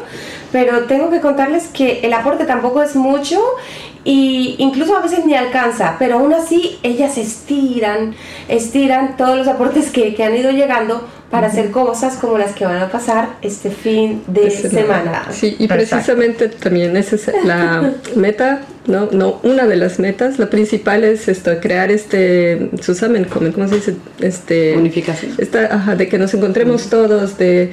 pero 0.52 0.84
tengo 0.84 1.10
que 1.10 1.22
contarles 1.22 1.70
que 1.70 2.02
el 2.04 2.14
aporte 2.14 2.46
tampoco 2.46 2.84
es 2.84 2.96
mucho 2.96 3.42
y 4.06 4.56
incluso 4.60 4.96
a 4.98 5.02
veces 5.02 5.26
ni 5.26 5.34
alcanza, 5.34 5.96
pero 6.00 6.16
aún 6.16 6.34
así 6.34 6.78
ellas 6.84 7.18
estiran, 7.18 8.16
estiran 8.50 9.16
todos 9.18 9.38
los 9.38 9.48
aportes 9.48 9.90
que, 9.92 10.14
que 10.16 10.24
han 10.24 10.36
ido 10.36 10.52
llegando 10.52 11.08
para 11.32 11.48
hacer 11.48 11.72
cosas 11.72 12.18
como 12.18 12.38
las 12.38 12.52
que 12.54 12.64
van 12.66 12.78
a 12.82 12.90
pasar 12.90 13.30
este 13.42 13.72
fin 13.72 14.22
de 14.28 14.48
es 14.48 14.60
semana. 14.70 15.24
la- 15.28 15.34
Sí, 15.34 15.56
y 15.58 15.68
precisamente 15.68 16.48
también 16.50 16.96
esa 16.96 17.16
es 17.16 17.32
la 17.44 17.92
meta, 18.16 18.62
no, 18.86 19.08
no, 19.12 19.40
una 19.42 19.66
de 19.66 19.76
las 19.78 19.98
metas, 20.00 20.38
la 20.38 20.50
principal 20.50 21.04
es 21.04 21.28
esto, 21.28 21.52
crear 21.60 21.90
este 21.90 22.70
Zusammenkommen, 22.82 23.52
¿cómo 23.52 23.68
se 23.68 23.76
dice? 23.76 23.96
Este, 24.20 24.76
Unificación. 24.78 25.34
esta, 25.40 25.74
ajá, 25.74 25.96
de 25.96 26.08
que 26.08 26.20
nos 26.20 26.34
encontremos 26.36 26.90
todos, 26.90 27.38
de 27.40 27.72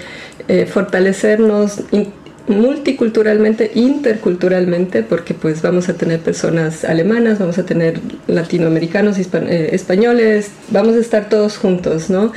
eh, 0.48 0.64
fortalecernos 0.64 1.80
in- 1.90 2.12
multiculturalmente, 2.48 3.70
interculturalmente, 3.74 5.02
porque 5.02 5.34
pues 5.34 5.62
vamos 5.62 5.88
a 5.88 5.94
tener 5.94 6.20
personas 6.20 6.84
alemanas, 6.84 7.38
vamos 7.38 7.58
a 7.58 7.64
tener 7.64 8.00
latinoamericanos, 8.26 9.18
eh, 9.18 9.70
españoles, 9.72 10.50
vamos 10.70 10.96
a 10.96 10.98
estar 10.98 11.28
todos 11.28 11.56
juntos, 11.58 12.10
¿no? 12.10 12.32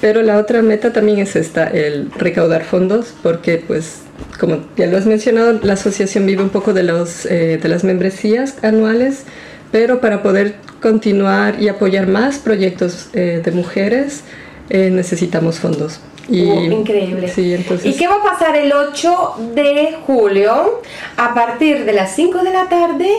Pero 0.00 0.22
la 0.22 0.38
otra 0.38 0.62
meta 0.62 0.92
también 0.92 1.18
es 1.18 1.36
esta, 1.36 1.66
el 1.66 2.10
recaudar 2.12 2.64
fondos, 2.64 3.14
porque 3.22 3.62
pues 3.66 4.00
como 4.38 4.64
ya 4.76 4.86
lo 4.86 4.96
has 4.96 5.06
mencionado, 5.06 5.58
la 5.62 5.74
asociación 5.74 6.26
vive 6.26 6.42
un 6.42 6.50
poco 6.50 6.72
de, 6.72 6.82
los, 6.82 7.26
eh, 7.26 7.58
de 7.62 7.68
las 7.68 7.84
membresías 7.84 8.62
anuales, 8.62 9.24
pero 9.72 10.00
para 10.00 10.22
poder 10.22 10.54
continuar 10.80 11.60
y 11.60 11.68
apoyar 11.68 12.06
más 12.06 12.38
proyectos 12.38 13.08
eh, 13.12 13.42
de 13.44 13.50
mujeres 13.52 14.22
eh, 14.70 14.90
necesitamos 14.90 15.58
fondos. 15.58 16.00
Y, 16.28 16.48
Oh, 16.48 16.60
increíble. 16.62 17.28
Sí, 17.28 17.52
entonces... 17.54 17.94
¿Y 17.94 17.98
qué 17.98 18.06
va 18.06 18.16
a 18.16 18.22
pasar 18.22 18.56
el 18.56 18.72
8 18.72 19.34
de 19.54 19.96
julio 20.06 20.80
a 21.16 21.34
partir 21.34 21.84
de 21.84 21.92
las 21.92 22.14
5 22.14 22.38
de 22.44 22.52
la 22.52 22.68
tarde 22.68 23.10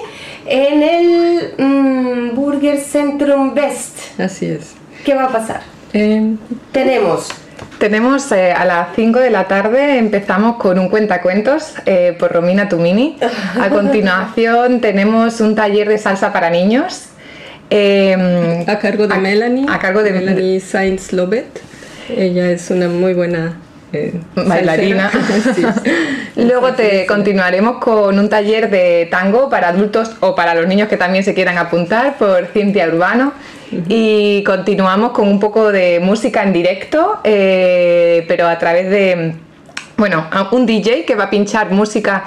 en 0.46 0.82
el 0.82 1.54
mm, 1.58 2.36
Burger 2.36 2.80
Centrum 2.80 3.54
West? 3.54 4.20
Así 4.20 4.46
es. 4.46 4.76
¿Qué 5.04 5.14
va 5.14 5.26
a 5.26 5.30
pasar? 5.30 5.62
Eh, 5.94 6.36
Tenemos 6.72 7.28
Tenemos 7.80 8.32
eh, 8.32 8.54
a 8.54 8.64
las 8.64 8.96
5 8.96 9.20
de 9.20 9.30
la 9.30 9.48
tarde, 9.48 9.98
empezamos 9.98 10.56
con 10.56 10.80
un 10.80 10.88
cuentacuentos 10.88 11.74
eh, 11.86 12.16
por 12.18 12.32
Romina 12.32 12.70
Tumini. 12.70 13.18
A 13.60 13.70
continuación 13.72 14.80
tenemos 14.80 15.42
un 15.42 15.56
taller 15.56 15.90
de 15.90 15.98
salsa 15.98 16.32
para 16.32 16.50
niños. 16.50 17.08
Eh, 17.72 18.66
a 18.68 18.80
cargo 18.80 19.08
de 19.08 19.18
Melanie. 19.18 19.66
A 19.70 19.80
cargo 19.80 20.04
de 20.04 20.12
Melanie 20.12 20.60
Sainz 20.60 21.14
Lobet. 21.14 21.62
Ella 22.10 22.52
es 22.52 22.70
una 22.70 22.88
muy 22.88 23.14
buena 23.14 23.58
eh, 23.94 24.14
bailarina. 24.36 25.10
Sí. 25.56 25.64
Luego 26.36 26.74
te 26.74 27.06
continuaremos 27.06 27.78
con 27.78 28.18
un 28.18 28.30
taller 28.30 28.70
de 28.70 29.08
tango 29.10 29.50
para 29.50 29.70
adultos 29.70 30.12
o 30.20 30.36
para 30.36 30.56
los 30.56 30.68
niños 30.68 30.88
que 30.88 30.98
también 30.98 31.24
se 31.24 31.34
quieran 31.34 31.58
apuntar 31.58 32.18
por 32.18 32.48
Cintia 32.48 32.88
Urbano. 32.88 33.34
Y 33.88 34.44
continuamos 34.44 35.12
con 35.12 35.30
un 35.30 35.40
poco 35.40 35.72
de 35.72 36.02
música 36.02 36.44
en 36.44 36.52
directo, 36.52 37.20
eh, 37.24 38.26
pero 38.28 38.48
a 38.48 38.60
través 38.60 38.90
de, 38.90 39.34
bueno, 39.96 40.28
un 40.52 40.66
DJ 40.66 41.06
que 41.06 41.16
va 41.16 41.26
a 41.26 41.30
pinchar 41.30 41.72
música 41.72 42.26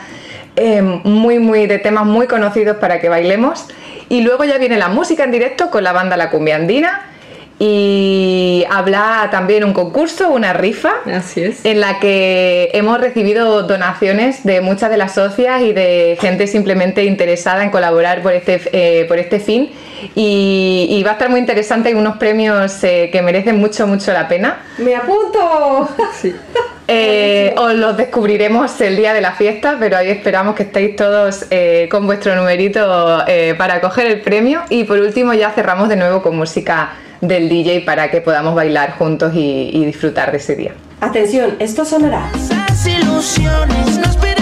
eh, 0.56 0.80
muy, 0.80 1.38
muy 1.38 1.66
de 1.66 1.78
temas 1.78 2.06
muy 2.06 2.26
conocidos 2.26 2.78
para 2.78 3.00
que 3.00 3.08
bailemos. 3.08 3.66
Y 4.08 4.20
luego 4.22 4.44
ya 4.44 4.58
viene 4.58 4.76
la 4.76 4.88
música 4.88 5.24
en 5.24 5.30
directo 5.30 5.70
con 5.70 5.84
la 5.84 5.92
banda 5.92 6.16
La 6.16 6.30
Cumbia 6.30 6.56
Andina 6.56 7.10
y 7.58 8.64
habla 8.68 9.28
también 9.30 9.62
un 9.64 9.72
concurso, 9.72 10.28
una 10.30 10.52
rifa, 10.52 10.92
en 11.06 11.80
la 11.80 12.00
que 12.00 12.70
hemos 12.72 13.00
recibido 13.00 13.62
donaciones 13.62 14.42
de 14.42 14.60
muchas 14.60 14.90
de 14.90 14.96
las 14.96 15.14
socias 15.14 15.62
y 15.62 15.72
de 15.72 16.18
gente 16.20 16.48
simplemente 16.48 17.04
interesada 17.04 17.62
en 17.62 17.70
colaborar 17.70 18.22
por 18.22 18.32
este, 18.32 18.60
eh, 18.72 19.04
por 19.06 19.18
este 19.18 19.38
fin. 19.38 19.70
Y, 20.16 20.88
y 20.90 21.02
va 21.04 21.10
a 21.10 21.12
estar 21.14 21.30
muy 21.30 21.38
interesante, 21.38 21.90
hay 21.90 21.94
unos 21.94 22.16
premios 22.16 22.82
eh, 22.82 23.08
que 23.12 23.22
merecen 23.22 23.58
mucho, 23.58 23.86
mucho 23.86 24.12
la 24.12 24.26
pena. 24.26 24.58
¡Me 24.78 24.96
apunto! 24.96 25.88
Eh, 26.86 27.54
os 27.56 27.74
los 27.74 27.96
descubriremos 27.96 28.78
el 28.80 28.96
día 28.96 29.14
de 29.14 29.20
la 29.20 29.32
fiesta, 29.32 29.76
pero 29.78 29.96
ahí 29.96 30.10
esperamos 30.10 30.54
que 30.54 30.64
estéis 30.64 30.96
todos 30.96 31.46
eh, 31.50 31.88
con 31.90 32.06
vuestro 32.06 32.36
numerito 32.36 33.24
eh, 33.26 33.54
para 33.56 33.80
coger 33.80 34.06
el 34.06 34.20
premio. 34.20 34.62
Y 34.68 34.84
por 34.84 34.98
último 34.98 35.32
ya 35.32 35.50
cerramos 35.50 35.88
de 35.88 35.96
nuevo 35.96 36.22
con 36.22 36.36
música 36.36 36.92
del 37.20 37.48
DJ 37.48 37.80
para 37.82 38.10
que 38.10 38.20
podamos 38.20 38.54
bailar 38.54 38.92
juntos 38.98 39.32
y, 39.34 39.70
y 39.72 39.84
disfrutar 39.86 40.30
de 40.30 40.36
ese 40.36 40.56
día. 40.56 40.72
Atención, 41.00 41.56
esto 41.58 41.84
sonará. 41.84 42.30
Esas 42.34 42.86
ilusiones, 42.86 43.98
no 43.98 44.33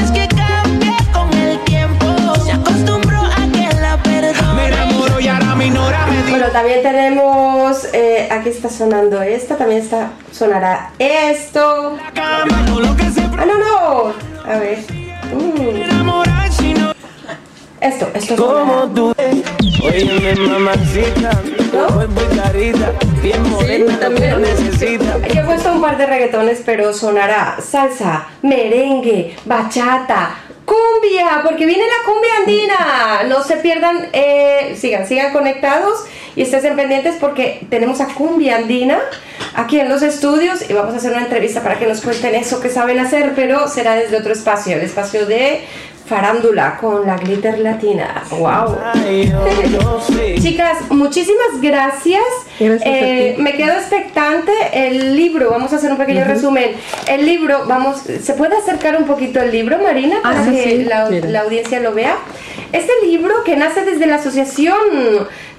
Bueno, 5.70 6.48
también 6.52 6.82
tenemos, 6.82 7.86
eh, 7.92 8.26
aquí 8.32 8.48
está 8.48 8.68
sonando 8.68 9.22
esta, 9.22 9.56
también 9.56 9.82
está, 9.82 10.10
sonará 10.32 10.90
esto. 10.98 11.96
Ah, 12.16 12.44
no, 13.46 13.58
no. 13.58 14.12
A 14.44 14.58
ver. 14.58 14.78
Mm. 15.32 15.92
Esto, 17.80 18.08
esto 18.14 18.36
Como 18.36 18.54
sonará. 18.58 18.94
tú, 18.94 19.14
oye, 19.86 20.34
mamacita, 20.36 21.30
tu 21.30 21.92
cuerpo 21.94 22.20
y 22.32 22.36
carita, 22.36 22.92
bien 23.22 23.50
morena, 23.50 24.08
lo 24.08 24.14
que 24.16 24.36
necesita. 24.36 25.18
Yo 25.28 25.40
he 25.40 25.44
puesto 25.44 25.72
un 25.72 25.80
par 25.80 25.96
de 25.96 26.06
reggaetones, 26.06 26.62
pero 26.64 26.92
sonará 26.92 27.56
salsa, 27.60 28.26
merengue, 28.42 29.36
bachata, 29.44 30.30
cumbia 30.72 31.40
porque 31.42 31.66
viene 31.66 31.84
la 31.84 32.10
cumbia 32.10 32.30
andina. 32.38 33.22
No 33.28 33.42
se 33.42 33.56
pierdan, 33.56 34.08
eh, 34.12 34.74
sigan, 34.78 35.06
sigan 35.06 35.32
conectados 35.32 36.04
y 36.34 36.42
estén 36.42 36.76
pendientes 36.76 37.16
porque 37.20 37.60
tenemos 37.68 38.00
a 38.00 38.06
cumbia 38.06 38.56
andina 38.56 39.00
aquí 39.54 39.78
en 39.78 39.88
los 39.88 40.02
estudios 40.02 40.68
y 40.68 40.72
vamos 40.72 40.94
a 40.94 40.96
hacer 40.96 41.12
una 41.12 41.22
entrevista 41.22 41.62
para 41.62 41.78
que 41.78 41.86
nos 41.86 42.00
cuenten 42.00 42.34
eso 42.34 42.60
que 42.60 42.70
saben 42.70 42.98
hacer, 42.98 43.32
pero 43.36 43.68
será 43.68 43.94
desde 43.94 44.16
otro 44.16 44.32
espacio, 44.32 44.76
el 44.76 44.82
espacio 44.82 45.26
de 45.26 45.60
farándula 46.06 46.76
con 46.80 47.06
la 47.06 47.16
glitter 47.16 47.58
latina. 47.58 48.22
¡Wow! 48.30 48.76
Chicas, 50.40 50.90
muchísimas 50.90 51.60
gracias. 51.60 52.22
Eh, 52.58 53.36
me 53.38 53.52
quedo 53.54 53.72
expectante. 53.72 54.52
El 54.72 55.16
libro, 55.16 55.50
vamos 55.50 55.72
a 55.72 55.76
hacer 55.76 55.90
un 55.90 55.98
pequeño 55.98 56.24
resumen. 56.24 56.72
El 57.06 57.24
libro, 57.26 57.64
vamos, 57.66 58.00
¿se 58.00 58.34
puede 58.34 58.56
acercar 58.56 58.96
un 58.96 59.04
poquito 59.04 59.40
el 59.40 59.50
libro, 59.52 59.78
Marina, 59.82 60.16
para 60.22 60.42
Ah, 60.42 60.44
que 60.50 60.62
sí, 60.62 60.84
la 60.84 61.40
audiencia 61.40 61.80
lo 61.80 61.92
vea? 61.92 62.16
Este 62.72 62.92
libro 63.04 63.44
que 63.44 63.54
nace 63.56 63.84
desde 63.84 64.06
la 64.06 64.16
Asociación 64.16 64.78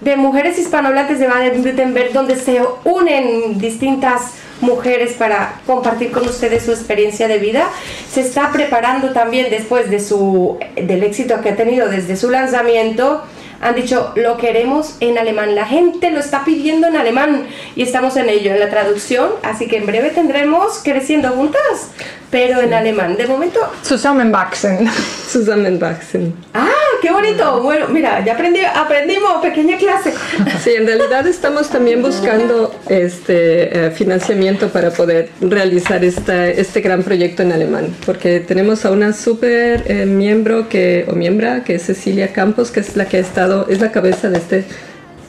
de 0.01 0.15
Mujeres 0.17 0.57
Hispanohablantes 0.57 1.19
de 1.19 1.27
Baden-Württemberg, 1.27 2.11
donde 2.11 2.35
se 2.35 2.59
unen 2.83 3.59
distintas 3.59 4.33
mujeres 4.61 5.13
para 5.13 5.61
compartir 5.65 6.11
con 6.11 6.27
ustedes 6.27 6.63
su 6.63 6.71
experiencia 6.71 7.27
de 7.27 7.37
vida. 7.37 7.69
Se 8.11 8.21
está 8.21 8.51
preparando 8.51 9.11
también 9.11 9.49
después 9.49 9.89
de 9.89 9.99
su, 9.99 10.57
del 10.75 11.03
éxito 11.03 11.41
que 11.41 11.49
ha 11.49 11.55
tenido 11.55 11.89
desde 11.89 12.15
su 12.15 12.29
lanzamiento. 12.29 13.23
Han 13.63 13.75
dicho, 13.75 14.11
lo 14.15 14.37
queremos 14.37 14.95
en 14.99 15.17
alemán. 15.17 15.55
La 15.55 15.65
gente 15.65 16.11
lo 16.11 16.19
está 16.19 16.43
pidiendo 16.43 16.87
en 16.87 16.97
alemán 16.97 17.47
y 17.75 17.83
estamos 17.83 18.17
en 18.17 18.29
ello, 18.29 18.51
en 18.51 18.59
la 18.59 18.69
traducción. 18.69 19.29
Así 19.43 19.67
que 19.67 19.77
en 19.77 19.85
breve 19.85 20.09
tendremos 20.09 20.81
Creciendo 20.83 21.29
Juntas, 21.29 21.91
pero 22.29 22.61
en 22.61 22.73
alemán. 22.73 23.15
De 23.15 23.27
momento... 23.27 23.59
Zusammenwachsen. 23.83 24.89
Zusammenwachsen. 25.29 26.33
¡Ah, 26.53 26.69
qué 27.01 27.11
bonito! 27.11 27.61
Bueno, 27.61 27.87
mira, 27.89 28.23
ya 28.25 28.33
aprendí, 28.33 28.61
aprendimos, 28.61 29.41
pequeña 29.41 29.77
clase. 29.77 30.13
Sí, 30.63 30.71
en 30.71 30.85
realidad 30.87 31.27
estamos 31.27 31.69
también 31.69 32.01
buscando 32.01 32.73
este 32.87 33.87
eh, 33.87 33.91
financiamiento 33.91 34.69
para 34.69 34.91
poder 34.91 35.29
realizar 35.41 36.05
esta, 36.05 36.47
este 36.47 36.79
gran 36.79 37.03
proyecto 37.03 37.43
en 37.43 37.51
alemán, 37.51 37.93
porque 38.05 38.39
tenemos 38.39 38.85
a 38.85 38.91
una 38.91 39.11
súper 39.11 39.83
eh, 39.87 40.05
miembro 40.05 40.69
que, 40.69 41.05
o 41.09 41.13
miembra 41.13 41.63
que 41.63 41.75
es 41.75 41.83
Cecilia 41.83 42.31
Campos, 42.31 42.71
que 42.71 42.79
es 42.79 42.95
la 42.95 43.05
que 43.05 43.17
ha 43.17 43.19
estado, 43.19 43.52
es 43.69 43.79
la 43.79 43.91
cabeza 43.91 44.29
de 44.29 44.37
este 44.37 44.65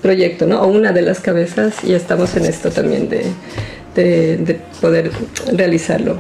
proyecto, 0.02 0.46
¿no? 0.46 0.60
O 0.62 0.66
una 0.68 0.92
de 0.92 1.02
las 1.02 1.20
cabezas, 1.20 1.74
y 1.82 1.94
estamos 1.94 2.36
en 2.36 2.44
esto 2.46 2.70
también 2.70 3.09
de, 3.09 3.24
de, 3.94 4.36
de 4.38 4.55
poder 4.80 5.10
realizarlo. 5.52 6.18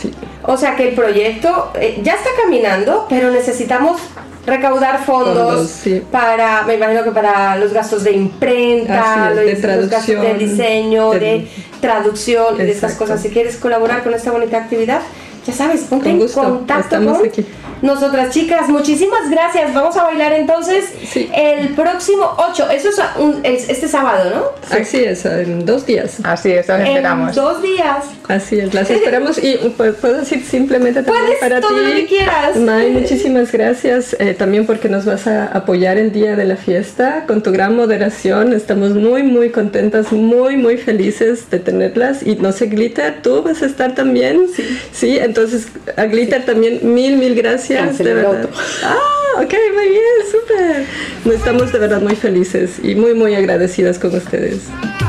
Sí. 0.00 0.10
O 0.42 0.56
sea 0.56 0.76
que 0.76 0.88
el 0.90 0.94
proyecto 0.94 1.70
eh, 1.80 2.00
ya 2.02 2.14
está 2.14 2.28
caminando, 2.42 3.06
pero 3.08 3.30
necesitamos 3.30 4.00
recaudar 4.46 5.02
fondos, 5.04 5.36
Fondos, 5.48 5.70
sí. 5.70 6.02
para, 6.12 6.64
me 6.64 6.74
imagino 6.74 7.02
que 7.02 7.12
para 7.12 7.56
los 7.56 7.72
gastos 7.72 8.04
de 8.04 8.12
imprenta, 8.12 9.30
es, 9.30 9.36
los, 9.36 9.62
de 9.62 9.76
los 9.76 9.88
gastos 9.88 10.06
de 10.06 10.14
traducción, 10.16 10.38
diseño, 10.38 11.10
de, 11.12 11.18
de- 11.20 11.48
traducción 11.80 12.58
de 12.58 12.70
estas 12.70 12.94
cosas. 12.94 13.22
Si 13.22 13.30
quieres 13.30 13.56
colaborar 13.56 14.02
con 14.04 14.12
esta 14.12 14.30
bonita 14.30 14.58
actividad, 14.58 15.00
ya 15.46 15.52
sabes, 15.52 15.82
ponte 15.82 16.10
Con 16.10 16.20
en 16.20 16.28
contacto 16.28 16.82
estamos 16.96 17.18
con 17.18 17.26
aquí. 17.28 17.46
Nosotras 17.84 18.30
chicas. 18.34 18.68
Muchísimas 18.68 19.30
gracias. 19.30 19.72
Vamos 19.74 19.96
a 19.96 20.04
bailar 20.04 20.32
entonces 20.32 20.86
el 21.14 21.68
próximo 21.74 22.32
8, 22.38 22.70
eso 22.70 22.88
es 22.88 22.96
un- 23.18 23.40
es 23.44 23.68
este 23.68 23.86
sábado, 23.88 24.30
¿no? 24.34 24.76
Así 24.76 25.04
es, 25.04 25.24
en 25.26 25.64
dos 25.66 25.86
días. 25.86 26.16
Así 26.24 26.50
es, 26.52 26.66
las 26.68 26.80
En 26.80 26.86
esperamos. 26.86 27.34
dos 27.34 27.62
días. 27.62 28.04
Así 28.28 28.58
es, 28.58 28.72
las 28.72 28.90
esperamos 28.90 29.36
y 29.38 29.56
pu- 29.76 29.94
puedo 29.94 30.14
decir 30.20 30.42
simplemente 30.44 31.02
también 31.02 31.26
Puedes 31.26 31.40
para 31.40 31.60
todo 31.60 31.74
ti. 31.74 31.80
lo 31.80 31.94
que 31.94 32.06
quieras. 32.06 32.56
May, 32.56 32.90
muchísimas 32.90 33.52
gracias 33.52 34.16
eh, 34.18 34.32
también 34.34 34.64
porque 34.66 34.88
nos 34.88 35.04
vas 35.04 35.26
a 35.26 35.46
apoyar 35.46 35.98
el 35.98 36.10
día 36.12 36.34
de 36.34 36.44
la 36.46 36.56
fiesta 36.56 37.24
con 37.26 37.42
tu 37.42 37.52
gran 37.52 37.76
moderación. 37.76 38.52
Estamos 38.54 38.90
muy, 38.94 39.22
muy 39.22 39.50
contentas, 39.50 40.10
muy, 40.12 40.56
muy 40.56 40.78
felices 40.78 41.50
de 41.50 41.58
tenerlas. 41.58 42.22
Y 42.22 42.36
no 42.36 42.52
sé, 42.52 42.66
Glitter, 42.66 43.20
tú 43.22 43.42
vas 43.42 43.62
a 43.62 43.66
estar 43.66 43.94
también. 43.94 44.46
Sí, 44.92 45.18
entonces 45.18 45.68
a 45.96 46.04
Glitter 46.06 46.44
también 46.46 46.80
mil, 46.94 47.16
mil 47.18 47.34
gracias. 47.34 47.73
De 47.74 47.86
Cancelé 47.86 48.10
el 48.10 48.16
verdad. 48.16 48.48
Ah, 48.84 49.42
ok, 49.42 49.54
muy 49.74 49.88
bien, 49.88 50.02
súper. 50.30 50.86
No, 51.24 51.32
Estamos 51.32 51.72
de 51.72 51.78
verdad 51.78 52.00
muy 52.00 52.16
felices 52.16 52.78
y 52.82 52.94
muy, 52.94 53.14
muy 53.14 53.34
agradecidas 53.34 53.98
con 53.98 54.14
ustedes. 54.14 54.62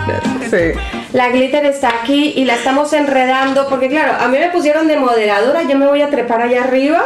Gracias. 0.08 0.78
La 1.14 1.30
glitter 1.30 1.66
está 1.66 1.90
aquí 2.02 2.34
y 2.36 2.46
la 2.46 2.56
estamos 2.56 2.92
enredando 2.94 3.68
porque 3.70 3.88
claro, 3.90 4.14
a 4.20 4.28
mí 4.28 4.38
me 4.38 4.50
pusieron 4.50 4.88
de 4.88 4.98
moderadora, 4.98 5.64
yo 5.64 5.78
me 5.78 5.88
voy 5.88 6.02
a 6.02 6.10
trepar 6.10 6.42
allá 6.42 6.64
arriba, 6.64 7.04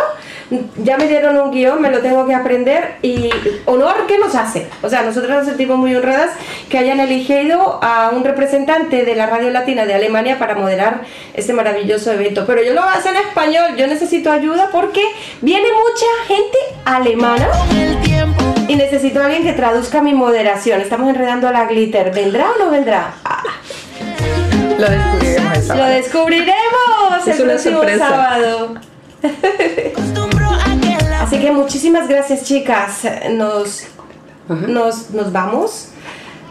ya 0.83 0.97
me 0.97 1.07
dieron 1.07 1.37
un 1.37 1.51
guion, 1.51 1.79
me 1.81 1.91
lo 1.91 1.99
tengo 1.99 2.25
que 2.25 2.33
aprender 2.33 2.95
y 3.01 3.29
honor 3.65 4.07
que 4.07 4.17
nos 4.17 4.33
hace. 4.35 4.67
O 4.81 4.89
sea, 4.89 5.03
nosotros 5.03 5.29
nos 5.31 5.45
sentimos 5.45 5.77
muy 5.77 5.95
honradas 5.95 6.31
que 6.69 6.77
hayan 6.77 6.99
elegido 6.99 7.79
a 7.83 8.09
un 8.09 8.23
representante 8.23 9.05
de 9.05 9.15
la 9.15 9.27
Radio 9.27 9.51
Latina 9.51 9.85
de 9.85 9.93
Alemania 9.93 10.39
para 10.39 10.55
moderar 10.55 11.01
este 11.33 11.53
maravilloso 11.53 12.11
evento. 12.11 12.45
Pero 12.47 12.63
yo 12.63 12.73
lo 12.73 12.81
voy 12.81 12.89
a 12.91 12.95
hacer 12.95 13.15
en 13.15 13.21
español, 13.21 13.75
yo 13.77 13.85
necesito 13.87 14.31
ayuda 14.31 14.69
porque 14.71 15.03
viene 15.41 15.67
mucha 15.71 16.05
gente 16.33 16.57
alemana 16.85 17.47
y 18.67 18.75
necesito 18.75 19.21
a 19.21 19.25
alguien 19.25 19.43
que 19.43 19.53
traduzca 19.53 20.01
mi 20.01 20.13
moderación. 20.13 20.81
Estamos 20.81 21.09
enredando 21.09 21.47
a 21.47 21.51
la 21.51 21.65
glitter. 21.65 22.11
¿Vendrá 22.13 22.51
o 22.51 22.63
no 22.63 22.71
vendrá? 22.71 23.13
Ah. 23.23 23.43
Lo 24.79 24.87
descubriremos 24.89 25.53
el 25.57 25.61
Lo 25.61 25.61
sábado. 25.67 25.85
descubriremos 25.89 27.27
Es 27.27 27.35
el 27.35 27.41
una 27.43 27.51
próximo 27.53 27.77
sorpresa. 27.77 28.09
sábado. 28.09 28.73
Así 31.29 31.37
que 31.39 31.51
muchísimas 31.51 32.07
gracias, 32.07 32.43
chicas. 32.43 33.03
Nos, 33.33 33.83
nos, 34.47 35.11
nos 35.11 35.31
vamos 35.31 35.89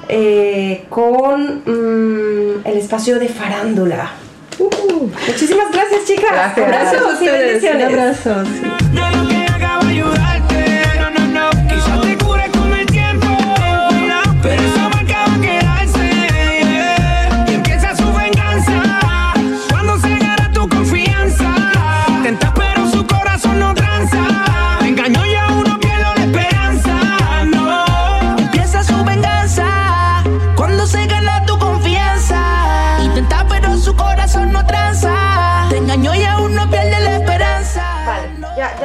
eh, 0.09 0.85
con 0.89 1.63
mm, 1.67 2.61
el 2.65 2.79
espacio 2.79 3.19
de 3.19 3.29
farándula. 3.29 4.13
Uh, 4.61 5.09
muchísimas 5.27 5.73
gracias, 5.73 6.05
chicas. 6.07 6.31
Gracias. 6.31 6.69
Gracias 6.69 6.95
a 6.95 6.97
Abrazos 6.97 7.23
y 7.23 7.27
bendiciones. 7.27 7.87
abrazo. 7.89 8.45
sí. 8.45 8.69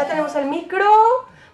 Tenemos 0.07 0.35
el 0.35 0.45
micro. 0.45 0.85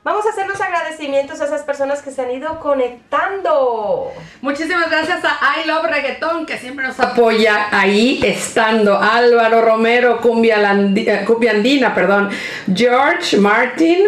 Vamos 0.02 0.26
a 0.26 0.30
hacer 0.30 0.48
los 0.48 0.60
agradecimientos 0.62 1.42
a 1.42 1.46
esas 1.46 1.64
personas 1.64 2.02
que 2.02 2.10
se 2.12 2.22
han 2.22 2.32
ido 2.32 2.60
conectando. 2.62 4.14
Muchísimas 4.42 4.90
gracias 4.90 5.20
a 5.26 5.60
I 5.60 5.68
Love 5.68 5.88
Reggaeton 5.88 6.46
que 6.46 6.58
siempre 6.58 6.88
nos 6.88 6.98
apoya 7.00 7.68
ahí 7.72 8.22
estando. 8.24 8.98
Álvaro 8.98 9.62
Romero, 9.62 10.22
Cumbia, 10.22 10.58
eh, 10.96 11.50
Andina, 11.50 11.94
perdón. 11.94 12.30
George 12.74 13.38
Martin, 13.38 14.08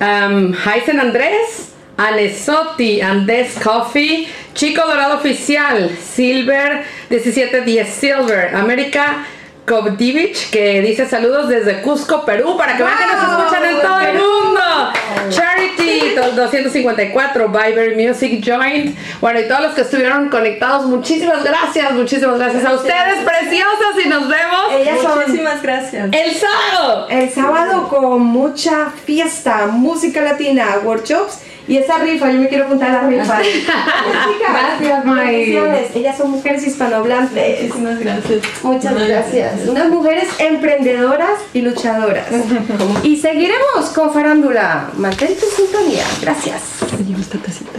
um, 0.00 0.54
Heisen 0.54 0.98
Andrés, 0.98 1.72
Anesotti, 1.96 3.00
Andes 3.00 3.58
Coffee, 3.62 4.28
Chico 4.54 4.84
Dorado 4.86 5.18
Oficial, 5.18 5.88
Silver 5.90 6.84
1710 7.10 7.88
Silver, 7.88 8.56
América 8.56 9.24
Kovdivich, 9.68 10.50
que 10.50 10.80
dice 10.80 11.06
saludos 11.08 11.48
desde 11.48 11.82
Cusco, 11.82 12.24
Perú, 12.24 12.56
para 12.56 12.76
que 12.76 12.82
vean 12.82 12.96
que 12.96 13.06
nos 13.06 13.26
¡Wow! 13.26 13.38
escuchan 13.40 13.64
en 13.64 13.80
todo 13.80 14.00
el 14.00 14.12
mundo. 14.14 14.60
Charity 15.30 16.14
254, 16.34 17.48
Viber 17.48 17.96
Music 17.96 18.42
Joint. 18.44 18.96
Bueno, 19.20 19.40
y 19.40 19.48
todos 19.48 19.60
los 19.60 19.74
que 19.74 19.82
estuvieron 19.82 20.28
conectados, 20.30 20.86
muchísimas 20.86 21.44
gracias, 21.44 21.92
muchísimas 21.92 22.38
gracias 22.38 22.64
a 22.64 22.72
ustedes, 22.74 23.24
preciosas, 23.24 24.04
y 24.04 24.08
nos 24.08 24.28
vemos 24.28 24.72
Ellas 24.78 25.00
son 25.02 25.18
Muchísimas 25.20 25.62
gracias. 25.62 26.08
el 26.12 26.34
sábado. 26.34 27.06
el 27.10 27.30
sábado 27.30 27.88
con 27.88 28.22
mucha 28.22 28.90
fiesta, 29.04 29.66
música 29.66 30.20
latina, 30.22 30.78
workshops 30.84 31.40
y 31.68 31.76
esa 31.76 31.98
rifa. 31.98 32.32
Yo 32.32 32.40
me 32.40 32.48
quiero 32.48 32.64
apuntar 32.64 32.90
a 32.90 33.02
la 33.02 33.08
rifa. 33.08 33.38
Gracias, 34.40 35.04
May. 35.04 35.56
Ellas 35.94 36.16
son 36.16 36.30
mujeres 36.32 36.66
hispanohablantes. 36.66 37.62
Muchísimas 37.62 37.98
gracias. 38.00 38.42
Muchas 38.62 38.94
gracias. 39.06 39.68
Unas 39.68 39.88
mujeres 39.90 40.28
emprendedoras 40.38 41.38
y 41.52 41.60
luchadoras. 41.60 42.26
y 43.02 43.16
seguiremos 43.16 43.86
con 43.94 44.12
Farándula. 44.12 44.90
Mantén 44.96 45.36
tu 45.36 45.46
sintonía. 45.46 46.04
Gracias. 46.22 46.62
Llevo 47.06 47.20
esta 47.20 47.38
tacita. 47.38 47.78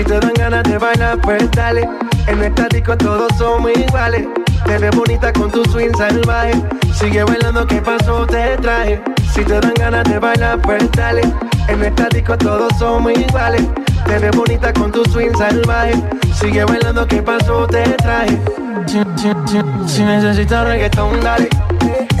Si 0.00 0.06
te 0.06 0.18
dan 0.18 0.32
ganas 0.32 0.62
de 0.62 0.78
bailar, 0.78 1.20
pues 1.20 1.50
dale. 1.50 1.86
En 2.26 2.42
esta 2.42 2.66
disco 2.68 2.96
todos 2.96 3.28
somos 3.36 3.70
iguales. 3.76 4.26
Te 4.64 4.78
ves 4.78 4.96
bonita 4.96 5.30
con 5.30 5.50
tu 5.50 5.62
swing 5.66 5.94
salvaje. 5.94 6.54
Sigue 6.94 7.22
bailando, 7.22 7.66
¿qué 7.66 7.82
pasó? 7.82 8.24
Te 8.24 8.56
traje. 8.56 8.98
Si 9.34 9.44
te 9.44 9.60
dan 9.60 9.74
ganas 9.74 10.04
de 10.04 10.18
bailar, 10.18 10.58
pues 10.62 10.90
dale. 10.92 11.20
En 11.68 11.84
esta 11.84 12.08
disco 12.08 12.34
todos 12.38 12.72
somos 12.78 13.12
iguales. 13.12 13.62
Te 14.06 14.18
ves 14.18 14.34
bonita 14.34 14.72
con 14.72 14.90
tu 14.90 15.04
swing 15.04 15.36
salvaje. 15.36 15.92
Sigue 16.32 16.64
bailando, 16.64 17.06
¿qué 17.06 17.20
pasó? 17.20 17.66
Te 17.66 17.82
traje. 17.98 18.40
Si, 18.86 19.02
si, 19.16 19.32
si, 19.44 19.60
si 19.86 20.02
necesitas 20.02 20.64
reggaetón, 20.66 21.20
dale. 21.20 21.46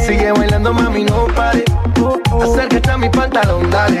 Sigue 0.06 0.32
bailando, 0.32 0.74
mami, 0.74 1.04
no 1.04 1.28
pare. 1.28 1.64
Acércate 2.42 2.90
a 2.90 2.98
mi 2.98 3.08
pantalón, 3.08 3.70
dale. 3.70 4.00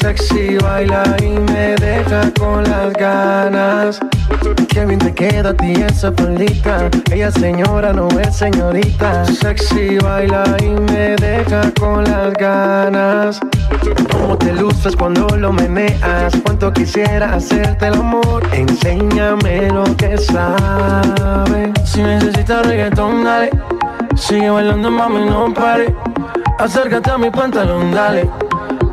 Sexy 0.00 0.56
baila 0.58 1.02
y 1.20 1.30
me 1.52 1.74
deja 1.76 2.30
con 2.38 2.62
las 2.62 2.92
ganas. 2.92 4.00
Qué 4.68 4.86
bien 4.86 5.00
te 5.00 5.12
queda 5.12 5.50
a 5.50 5.54
ti 5.54 5.72
esa 5.72 6.12
faldita. 6.12 6.88
Ella 7.10 7.32
señora 7.32 7.92
no 7.92 8.08
es 8.20 8.36
señorita. 8.36 9.24
Sexy 9.24 9.98
baila 9.98 10.44
y 10.60 10.68
me 10.92 11.16
deja 11.16 11.72
con 11.80 12.04
las 12.04 12.32
ganas. 12.34 13.40
Cómo 14.12 14.38
te 14.38 14.52
luces 14.52 14.94
cuando 14.94 15.26
lo 15.36 15.52
meneas. 15.52 16.32
Cuánto 16.44 16.72
quisiera 16.72 17.34
hacerte 17.34 17.88
el 17.88 17.94
amor. 17.94 18.46
Enséñame 18.52 19.68
lo 19.68 19.84
que 19.96 20.16
sabes. 20.16 21.70
Si 21.84 22.02
necesitas 22.02 22.64
reggaetón, 22.66 23.24
dale. 23.24 23.50
Sigue 24.14 24.48
bailando, 24.48 24.90
mami, 24.90 25.26
no 25.26 25.52
pare. 25.52 25.92
Acércate 26.58 27.10
a 27.10 27.18
mi 27.18 27.30
pantalón, 27.30 27.92
dale. 27.92 28.28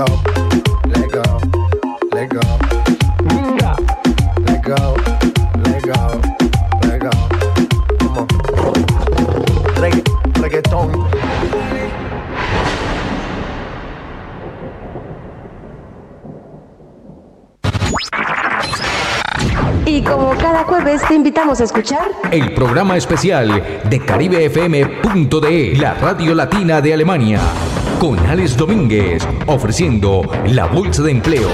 Let 0.00 0.08
go. 0.08 0.40
Let 0.86 1.10
go. 1.10 1.20
Let 2.10 2.30
go. 2.30 2.40
Let 4.46 4.62
go. 4.64 4.96
Let 5.62 5.82
go. 5.84 6.20
Let 6.88 7.00
go. 7.00 7.10
Come 7.98 8.16
on. 8.16 8.26
Regga 9.76 10.02
reggaetón. 10.40 11.06
Y 19.84 20.02
como 20.02 20.30
cada 20.38 20.64
jueves 20.64 21.02
te 21.06 21.14
invitamos 21.14 21.60
a 21.60 21.64
escuchar 21.64 22.08
El 22.30 22.54
programa 22.54 22.96
especial 22.96 23.62
de 23.84 24.00
CaribeFM.de, 24.00 25.76
la 25.76 25.92
radio 25.92 26.34
latina 26.34 26.80
de 26.80 26.94
Alemania. 26.94 27.40
Con 28.00 28.18
Alex 28.20 28.56
Domínguez, 28.56 29.28
ofreciendo 29.46 30.22
la 30.46 30.64
bolsa 30.64 31.02
de 31.02 31.10
empleo, 31.10 31.50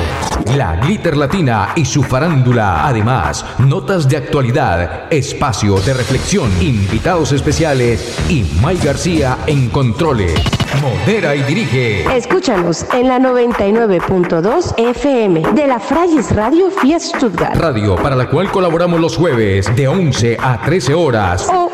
la 0.57 0.77
glitter 0.77 1.17
latina 1.17 1.71
y 1.75 1.85
su 1.85 2.05
farándula. 2.05 2.87
Además, 2.87 3.45
notas 3.59 4.09
de 4.09 4.17
actualidad, 4.17 5.13
espacio 5.13 5.81
de 5.81 5.93
reflexión, 5.95 6.49
invitados 6.63 7.33
especiales 7.33 8.17
y 8.31 8.45
Mike 8.65 8.87
García 8.87 9.39
en 9.49 9.69
controles. 9.71 10.41
Modera 10.81 11.35
y 11.35 11.43
dirige. 11.43 12.05
Escúchanos 12.17 12.87
en 12.93 13.09
la 13.09 13.19
99.2 13.19 14.75
FM 14.77 15.43
de 15.55 15.67
la 15.67 15.81
Frayes 15.81 16.35
Radio 16.37 16.71
Fiat 16.71 17.01
Stuttgart 17.01 17.57
Radio 17.57 17.97
para 17.97 18.15
la 18.15 18.29
cual 18.29 18.51
colaboramos 18.51 19.01
los 19.01 19.17
jueves 19.17 19.75
de 19.75 19.89
11 19.89 20.37
a 20.41 20.61
13 20.61 20.95
horas. 20.95 21.49
o 21.49 21.66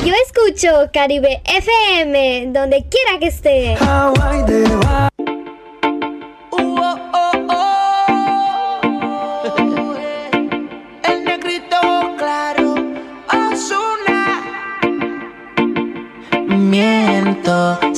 Yo 0.05 0.13
escucho 0.25 0.89
Caribe 0.93 1.41
FM 1.43 2.53
donde 2.53 2.85
quiera 2.87 3.19
que 3.19 3.27
esté. 3.27 3.75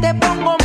Te 0.00 0.14
pongo 0.14 0.57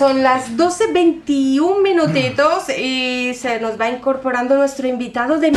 son 0.00 0.22
las 0.22 0.56
12.21 0.56 1.82
minutitos 1.82 2.70
y 2.70 3.34
se 3.34 3.60
nos 3.60 3.78
va 3.78 3.90
incorporando 3.90 4.56
nuestro 4.56 4.88
invitado 4.88 5.38
de... 5.38 5.52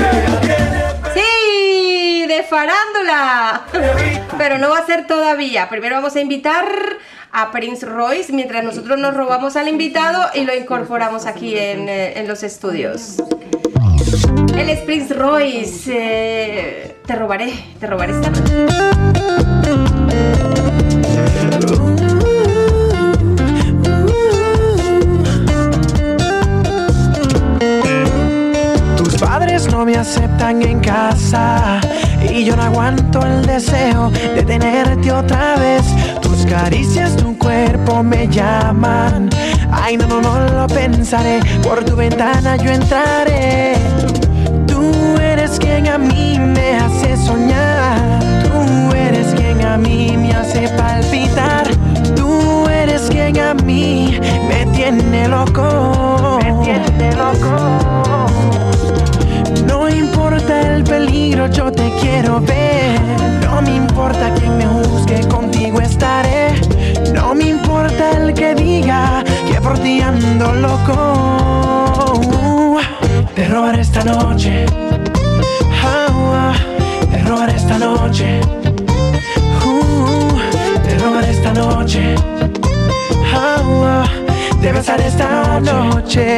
Sí, 1.13 2.25
de 2.27 2.43
farándula. 2.43 3.61
Pero 4.37 4.57
no 4.57 4.69
va 4.69 4.79
a 4.79 4.85
ser 4.85 5.07
todavía. 5.07 5.69
Primero 5.69 5.95
vamos 5.95 6.17
a 6.17 6.19
invitar 6.19 6.65
a 7.31 7.51
Prince 7.51 7.85
Royce 7.85 8.33
mientras 8.33 8.65
nosotros 8.65 8.99
nos 8.99 9.13
robamos 9.13 9.55
al 9.55 9.69
invitado 9.69 10.21
y 10.33 10.43
lo 10.43 10.53
incorporamos 10.53 11.25
aquí 11.25 11.57
en, 11.57 11.87
eh, 11.87 12.19
en 12.19 12.27
los 12.27 12.43
estudios. 12.43 13.23
Él 14.57 14.69
es 14.69 14.81
Prince 14.81 15.13
Royce. 15.13 15.89
eh, 15.89 16.97
te 17.05 17.15
robaré, 17.15 17.53
te 17.79 17.87
robaré 17.87 18.11
esta. 18.11 19.12
Aceptan 30.43 30.61
en 30.61 30.79
casa 30.79 31.79
y 32.29 32.43
yo 32.43 32.55
no 32.55 32.63
aguanto 32.63 33.25
el 33.25 33.45
deseo 33.45 34.09
de 34.09 34.43
tenerte 34.43 35.11
otra 35.11 35.55
vez. 35.55 35.83
Tus 36.21 36.45
caricias, 36.45 37.15
tu 37.15 37.37
cuerpo 37.37 38.03
me 38.03 38.27
llaman. 38.27 39.29
Ay, 39.71 39.97
no, 39.97 40.07
no, 40.07 40.21
no 40.21 40.39
lo 40.49 40.67
pensaré. 40.67 41.39
Por 41.61 41.83
tu 41.83 41.95
ventana 41.95 42.55
yo 42.57 42.71
entraré. 42.71 43.75
Tú 44.67 44.91
eres 45.21 45.57
quien 45.59 45.87
a 45.87 45.97
mí 45.97 46.37
me 46.39 46.77
hace 46.77 47.17
soñar. 47.17 48.22
Quiero 62.03 62.39
ver. 62.41 62.99
No 63.45 63.61
me 63.61 63.75
importa 63.75 64.33
quién 64.35 64.57
me 64.57 64.65
juzgue, 64.65 65.27
contigo 65.27 65.79
estaré. 65.79 66.53
No 67.13 67.33
me 67.33 67.45
importa 67.49 68.11
el 68.17 68.33
que 68.33 68.53
diga 68.55 69.23
que 69.47 69.59
por 69.61 69.79
ti 69.79 70.01
ando 70.01 70.53
loco. 70.53 70.97
Te 73.35 73.47
robaré 73.47 73.81
esta 73.81 74.03
noche. 74.03 74.65
Te 77.11 77.17
robaré 77.23 77.55
esta 77.55 77.77
noche. 77.79 78.41
Te 80.85 80.97
robaré 80.99 81.31
esta 81.31 81.53
noche. 81.53 82.15
Te 84.61 84.71
besaré 84.71 85.07
esta 85.07 85.59
noche. 85.59 86.37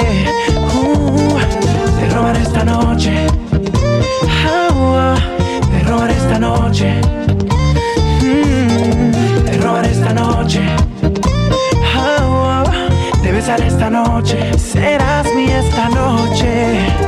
Te 1.99 2.09
robaré 2.09 2.41
esta 2.41 2.63
noche. 2.63 3.27
Robaré 5.95 6.13
esta 6.13 6.39
noche. 6.39 7.01
Mm, 8.21 9.61
robaré 9.61 9.91
esta 9.91 10.13
noche. 10.13 10.61
Ah, 11.95 12.63
ah, 12.65 12.89
te 13.21 13.31
besaré 13.31 13.67
esta 13.67 13.89
noche. 13.89 14.37
Serás 14.57 15.25
mi 15.33 15.45
esta 15.45 15.89
noche. 15.89 17.05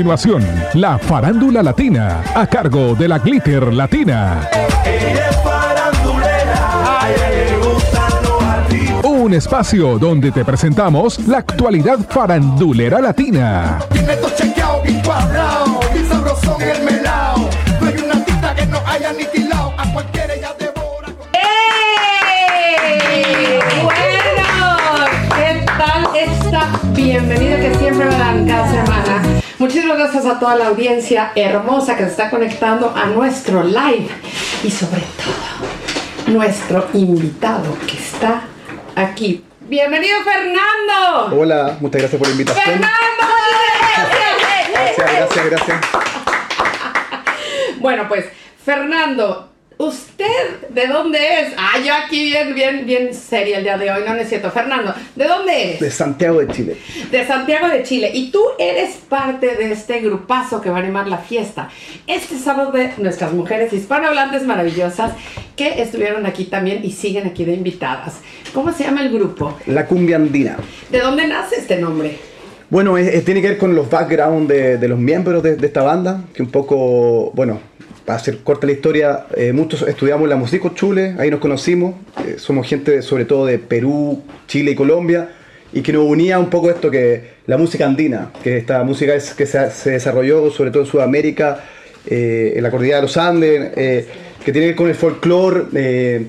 Continuación, 0.00 0.42
la 0.72 0.96
farándula 0.96 1.62
latina, 1.62 2.22
a 2.34 2.46
cargo 2.46 2.94
de 2.94 3.06
la 3.06 3.18
Glitter 3.18 3.70
Latina. 3.70 4.48
Un 9.04 9.34
espacio 9.34 9.98
donde 9.98 10.32
te 10.32 10.42
presentamos 10.42 11.18
la 11.28 11.36
actualidad 11.36 11.98
farandulera 12.08 12.98
latina. 13.02 13.78
Muchísimas 29.60 29.98
gracias 29.98 30.24
a 30.24 30.38
toda 30.38 30.56
la 30.56 30.68
audiencia 30.68 31.32
hermosa 31.34 31.94
que 31.94 32.04
se 32.04 32.12
está 32.12 32.30
conectando 32.30 32.94
a 32.96 33.04
nuestro 33.04 33.62
live 33.62 34.08
y 34.64 34.70
sobre 34.70 35.02
todo 35.02 36.32
nuestro 36.34 36.88
invitado 36.94 37.76
que 37.86 37.98
está 37.98 38.44
aquí. 38.96 39.44
Bienvenido 39.68 40.16
Fernando. 40.22 41.38
Hola, 41.38 41.76
muchas 41.78 42.00
gracias 42.00 42.18
por 42.18 42.28
la 42.28 42.32
invitación. 42.32 42.64
Fernando. 42.64 42.96
Gracias, 44.72 45.12
gracias, 45.12 45.50
gracias. 45.50 45.80
Bueno, 47.80 48.08
pues, 48.08 48.24
Fernando, 48.64 49.49
¿usted 49.84 50.26
de 50.68 50.86
dónde 50.86 51.18
es? 51.18 51.54
Ah, 51.56 51.78
yo 51.84 51.92
aquí 51.94 52.24
bien, 52.24 52.54
bien, 52.54 52.86
bien 52.86 53.14
seria 53.14 53.58
el 53.58 53.64
día 53.64 53.78
de 53.78 53.90
hoy, 53.90 54.02
no 54.06 54.14
no 54.14 54.20
es 54.20 54.28
cierto. 54.28 54.50
Fernando, 54.50 54.94
¿de 55.16 55.26
dónde 55.26 55.62
eres? 55.70 55.80
De 55.80 55.90
Santiago 55.90 56.40
de 56.40 56.48
Chile. 56.52 56.76
De 57.10 57.26
Santiago 57.26 57.68
de 57.68 57.82
Chile. 57.82 58.10
Y 58.12 58.30
tú 58.30 58.42
eres 58.58 58.96
parte 59.08 59.56
de 59.56 59.72
este 59.72 60.00
grupazo 60.00 60.60
que 60.60 60.68
va 60.70 60.76
a 60.76 60.80
animar 60.80 61.08
la 61.08 61.18
fiesta. 61.18 61.70
Este 62.06 62.36
sábado 62.38 62.72
de 62.72 62.92
nuestras 62.98 63.32
mujeres 63.32 63.72
hispanohablantes 63.72 64.44
maravillosas 64.44 65.12
que 65.56 65.80
estuvieron 65.82 66.26
aquí 66.26 66.44
también 66.44 66.84
y 66.84 66.90
siguen 66.92 67.26
aquí 67.26 67.44
de 67.44 67.54
invitadas. 67.54 68.16
¿Cómo 68.52 68.72
se 68.72 68.84
llama 68.84 69.02
el 69.02 69.10
grupo? 69.12 69.56
La 69.66 69.86
cumbia 69.86 70.16
andina. 70.16 70.56
¿De 70.90 70.98
dónde 71.00 71.26
nace 71.26 71.56
este 71.56 71.76
nombre? 71.78 72.18
Bueno, 72.68 72.98
es- 72.98 73.08
es- 73.08 73.24
tiene 73.24 73.40
que 73.42 73.48
ver 73.48 73.58
con 73.58 73.74
los 73.74 73.88
background 73.88 74.48
de, 74.48 74.76
de 74.78 74.88
los 74.88 74.98
miembros 74.98 75.42
de, 75.42 75.56
de 75.56 75.66
esta 75.66 75.82
banda, 75.82 76.22
que 76.34 76.42
un 76.42 76.50
poco, 76.50 77.30
bueno, 77.34 77.60
para 78.10 78.18
hacer 78.18 78.38
corta 78.38 78.66
la 78.66 78.72
historia, 78.72 79.26
eh, 79.36 79.52
muchos 79.52 79.82
estudiamos 79.82 80.28
la 80.28 80.34
música 80.34 80.68
Chule, 80.74 81.14
ahí 81.20 81.30
nos 81.30 81.38
conocimos, 81.38 81.94
eh, 82.26 82.38
somos 82.38 82.66
gente 82.66 83.02
sobre 83.02 83.24
todo 83.24 83.46
de 83.46 83.60
Perú, 83.60 84.24
Chile 84.48 84.72
y 84.72 84.74
Colombia, 84.74 85.28
y 85.72 85.80
que 85.80 85.92
nos 85.92 86.02
unía 86.06 86.40
un 86.40 86.50
poco 86.50 86.70
esto 86.70 86.90
que 86.90 87.34
la 87.46 87.56
música 87.56 87.86
andina, 87.86 88.32
que 88.42 88.56
esta 88.56 88.82
música 88.82 89.14
es, 89.14 89.32
que 89.32 89.46
se, 89.46 89.70
se 89.70 89.90
desarrolló 89.92 90.50
sobre 90.50 90.72
todo 90.72 90.82
en 90.82 90.88
Sudamérica, 90.88 91.62
eh, 92.04 92.54
en 92.56 92.64
la 92.64 92.72
cordillera 92.72 92.96
de 92.96 93.02
los 93.02 93.16
Andes, 93.16 93.70
eh, 93.76 94.08
que 94.44 94.50
tiene 94.50 94.66
que 94.66 94.70
ver 94.70 94.76
con 94.76 94.88
el 94.88 94.96
folclore 94.96 95.66
eh, 95.72 96.26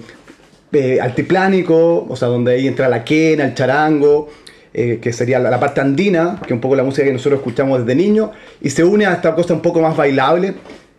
eh, 0.73 0.99
altiplánico, 1.01 2.05
o 2.07 2.15
sea, 2.15 2.27
donde 2.27 2.53
ahí 2.53 2.67
entra 2.67 2.89
la 2.89 3.03
quena, 3.03 3.45
el 3.45 3.55
charango, 3.55 4.29
eh, 4.71 4.99
que 5.01 5.11
sería 5.13 5.39
la, 5.39 5.49
la 5.49 5.59
parte 5.59 5.81
andina, 5.81 6.37
que 6.39 6.45
es 6.45 6.51
un 6.51 6.61
poco 6.61 6.75
la 6.75 6.83
música 6.83 7.05
que 7.05 7.11
nosotros 7.11 7.39
escuchamos 7.39 7.79
desde 7.79 7.95
niños, 7.95 8.29
y 8.61 8.69
se 8.69 8.83
une 8.83 9.07
a 9.07 9.13
esta 9.13 9.33
cosa 9.33 9.55
un 9.55 9.61
poco 9.61 9.81
más 9.81 9.97
bailable 9.97 10.53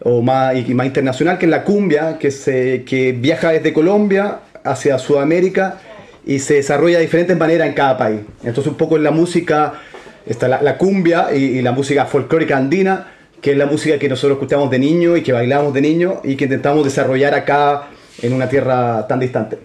o 0.04 0.22
más, 0.22 0.54
y 0.56 0.74
más 0.74 0.86
internacional, 0.86 1.38
que 1.38 1.46
es 1.46 1.50
la 1.50 1.64
cumbia, 1.64 2.18
que, 2.18 2.30
se, 2.30 2.84
que 2.84 3.12
viaja 3.12 3.50
desde 3.50 3.72
Colombia 3.72 4.40
hacia 4.64 4.98
Sudamérica 4.98 5.78
y 6.24 6.38
se 6.38 6.54
desarrolla 6.54 6.98
de 6.98 7.04
diferentes 7.04 7.36
maneras 7.36 7.68
en 7.68 7.74
cada 7.74 7.96
país. 7.96 8.20
Entonces 8.44 8.68
un 8.72 8.76
poco 8.76 8.96
en 8.96 9.04
la 9.04 9.10
música 9.10 9.74
está 10.26 10.48
la, 10.48 10.78
cumbia 10.78 11.28
y, 11.34 11.38
y 11.38 11.62
la 11.62 11.72
música 11.72 12.06
folclórica 12.06 12.56
andina, 12.56 13.08
que 13.40 13.52
es 13.52 13.56
la 13.56 13.66
música 13.66 13.98
que 13.98 14.08
nosotros 14.08 14.36
escuchamos 14.36 14.70
de 14.70 14.78
niño 14.78 15.16
y 15.16 15.22
que 15.22 15.32
bailamos 15.32 15.74
de 15.74 15.80
niño 15.80 16.20
y 16.22 16.36
que 16.36 16.44
intentamos 16.44 16.84
desarrollar 16.84 17.34
acá 17.34 17.88
en 18.22 18.32
una 18.32 18.48
tierra 18.48 19.06
tan 19.08 19.18
distante. 19.18 19.58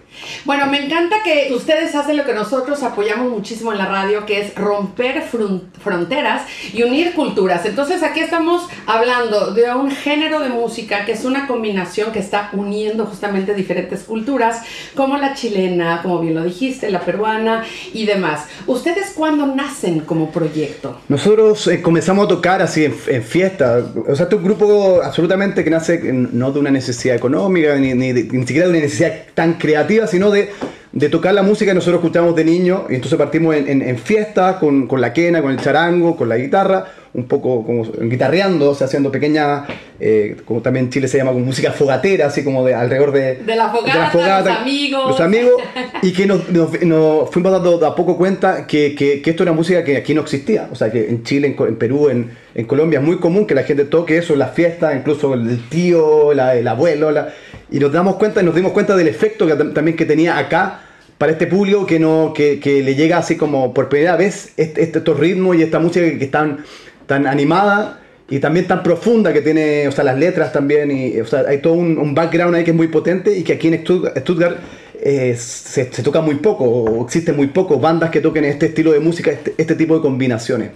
Bueno, 0.44 0.66
me 0.66 0.84
encanta 0.84 1.16
que 1.24 1.52
ustedes 1.54 1.94
hacen 1.94 2.16
lo 2.16 2.24
que 2.24 2.32
nosotros 2.32 2.82
apoyamos 2.82 3.30
muchísimo 3.30 3.72
en 3.72 3.78
la 3.78 3.86
radio, 3.86 4.26
que 4.26 4.40
es 4.40 4.54
romper 4.54 5.22
fronteras 5.22 6.42
y 6.72 6.82
unir 6.82 7.14
culturas. 7.14 7.64
Entonces 7.64 8.02
aquí 8.02 8.20
estamos 8.20 8.66
hablando 8.86 9.52
de 9.52 9.72
un 9.74 9.90
género 9.90 10.40
de 10.40 10.48
música 10.48 11.04
que 11.04 11.12
es 11.12 11.24
una 11.24 11.46
combinación 11.46 12.12
que 12.12 12.18
está 12.18 12.50
uniendo 12.52 13.06
justamente 13.06 13.54
diferentes 13.54 14.04
culturas, 14.04 14.62
como 14.94 15.16
la 15.16 15.34
chilena, 15.34 16.00
como 16.02 16.20
bien 16.20 16.34
lo 16.34 16.44
dijiste, 16.44 16.90
la 16.90 17.00
peruana 17.00 17.64
y 17.92 18.06
demás. 18.06 18.46
¿Ustedes 18.66 19.12
cuándo 19.14 19.46
nacen 19.46 20.00
como 20.00 20.30
proyecto? 20.30 21.00
Nosotros 21.08 21.66
eh, 21.68 21.80
comenzamos 21.82 22.26
a 22.26 22.28
tocar 22.28 22.62
así 22.62 22.84
en, 22.84 22.94
en 23.06 23.22
fiesta. 23.22 23.84
O 24.06 24.14
sea, 24.14 24.24
este 24.24 24.34
es 24.34 24.40
un 24.40 24.44
grupo 24.44 25.00
absolutamente 25.02 25.64
que 25.64 25.70
nace 25.70 26.00
no 26.12 26.52
de 26.52 26.60
una 26.60 26.70
necesidad 26.70 27.16
económica, 27.16 27.74
ni, 27.76 27.94
ni 27.94 28.12
ni 28.12 28.46
siquiera 28.46 28.66
de 28.66 28.70
una 28.70 28.80
necesidad 28.80 29.12
tan 29.34 29.54
creativa, 29.54 30.06
sino 30.08 30.30
de, 30.30 30.50
de 30.92 31.08
tocar 31.08 31.34
la 31.34 31.42
música 31.42 31.70
que 31.70 31.74
nosotros 31.74 32.02
escuchamos 32.02 32.34
de 32.34 32.44
niño. 32.44 32.86
Y 32.88 32.94
entonces 32.96 33.18
partimos 33.18 33.54
en, 33.54 33.68
en, 33.68 33.82
en 33.82 33.98
fiestas 33.98 34.56
con, 34.56 34.86
con 34.86 35.00
la 35.00 35.12
quena, 35.12 35.42
con 35.42 35.52
el 35.52 35.60
charango, 35.60 36.16
con 36.16 36.28
la 36.28 36.36
guitarra, 36.36 36.86
un 37.14 37.24
poco 37.24 37.64
como 37.64 37.84
guitarreando, 37.84 38.70
o 38.70 38.74
sea, 38.74 38.86
haciendo 38.86 39.10
pequeñas, 39.10 39.66
eh, 39.98 40.36
como 40.44 40.60
también 40.60 40.86
en 40.86 40.90
Chile 40.92 41.08
se 41.08 41.16
llama, 41.18 41.32
como 41.32 41.44
música 41.46 41.72
fogatera, 41.72 42.26
así 42.26 42.44
como 42.44 42.64
de 42.66 42.74
alrededor 42.74 43.12
de, 43.12 43.36
De 43.36 43.56
la 43.56 43.70
fogata, 43.70 44.40
los 44.50 44.58
amigos. 44.58 45.08
los 45.08 45.20
amigos, 45.20 45.52
y 46.02 46.12
que 46.12 46.26
nos, 46.26 46.48
nos- 46.50 46.80
nos 46.82 47.30
fuimos 47.30 47.50
dando 47.52 47.78
de 47.78 47.86
a 47.86 47.94
poco 47.94 48.16
cuenta 48.16 48.66
que, 48.66 48.94
que- 48.94 49.22
que 49.22 49.30
esto 49.30 49.42
era 49.42 49.52
música 49.52 49.82
que 49.84 49.96
aquí 49.96 50.14
no 50.14 50.20
existía. 50.20 50.68
O 50.70 50.74
sea, 50.74 50.92
que 50.92 51.08
en 51.08 51.22
Chile, 51.24 51.56
en, 51.58 51.76
Perú, 51.76 52.08
en, 52.10 52.30
en 52.54 52.66
Colombia 52.66 52.98
es 52.98 53.04
muy 53.04 53.16
común 53.18 53.46
que 53.46 53.54
la 53.54 53.62
gente 53.64 53.84
toque 53.84 54.18
eso 54.18 54.34
en 54.34 54.40
las 54.40 54.52
fiestas, 54.54 54.94
incluso 54.94 55.34
el 55.34 55.68
tío, 55.68 56.34
la- 56.34 56.54
el 56.56 56.68
abuelo, 56.68 57.10
la- 57.10 57.28
y 57.70 57.78
nos 57.78 57.90
damos 57.92 58.16
cuenta, 58.16 58.42
nos 58.42 58.54
dimos 58.54 58.72
cuenta 58.72 58.94
del 58.96 59.08
efecto 59.08 59.46
que 59.46 59.54
tam- 59.54 59.72
también 59.72 59.96
que 59.96 60.04
tenía 60.04 60.38
acá 60.38 60.82
para 61.16 61.32
este 61.32 61.48
público 61.48 61.84
que 61.84 61.98
no 61.98 62.32
que, 62.32 62.60
que 62.60 62.80
le 62.82 62.94
llega 62.94 63.18
así 63.18 63.34
como 63.36 63.74
por 63.74 63.88
primera 63.88 64.14
vez 64.16 64.52
este, 64.56 64.82
este- 64.84 64.98
estos 64.98 65.18
ritmos 65.18 65.56
y 65.56 65.62
esta 65.62 65.80
música 65.80 66.06
que 66.16 66.24
están 66.24 66.64
tan 67.08 67.26
animada 67.26 67.98
y 68.30 68.38
también 68.38 68.68
tan 68.68 68.82
profunda 68.84 69.32
que 69.32 69.40
tiene, 69.40 69.88
o 69.88 69.92
sea, 69.92 70.04
las 70.04 70.18
letras 70.18 70.52
también, 70.52 70.90
y, 70.92 71.18
o 71.18 71.26
sea, 71.26 71.40
hay 71.48 71.58
todo 71.58 71.72
un, 71.72 71.98
un 71.98 72.14
background 72.14 72.54
ahí 72.54 72.62
que 72.62 72.70
es 72.70 72.76
muy 72.76 72.88
potente 72.88 73.36
y 73.36 73.42
que 73.42 73.54
aquí 73.54 73.68
en 73.68 73.82
Stutt- 73.82 74.16
Stuttgart 74.20 74.58
eh, 75.00 75.34
se, 75.36 75.90
se 75.92 76.02
toca 76.02 76.20
muy 76.20 76.36
poco, 76.36 76.64
o 76.64 77.04
existen 77.04 77.34
muy 77.34 77.46
pocos 77.48 77.80
bandas 77.80 78.10
que 78.10 78.20
toquen 78.20 78.44
este 78.44 78.66
estilo 78.66 78.92
de 78.92 79.00
música, 79.00 79.30
este, 79.30 79.54
este 79.56 79.74
tipo 79.74 79.94
de 79.96 80.02
combinaciones. 80.02 80.70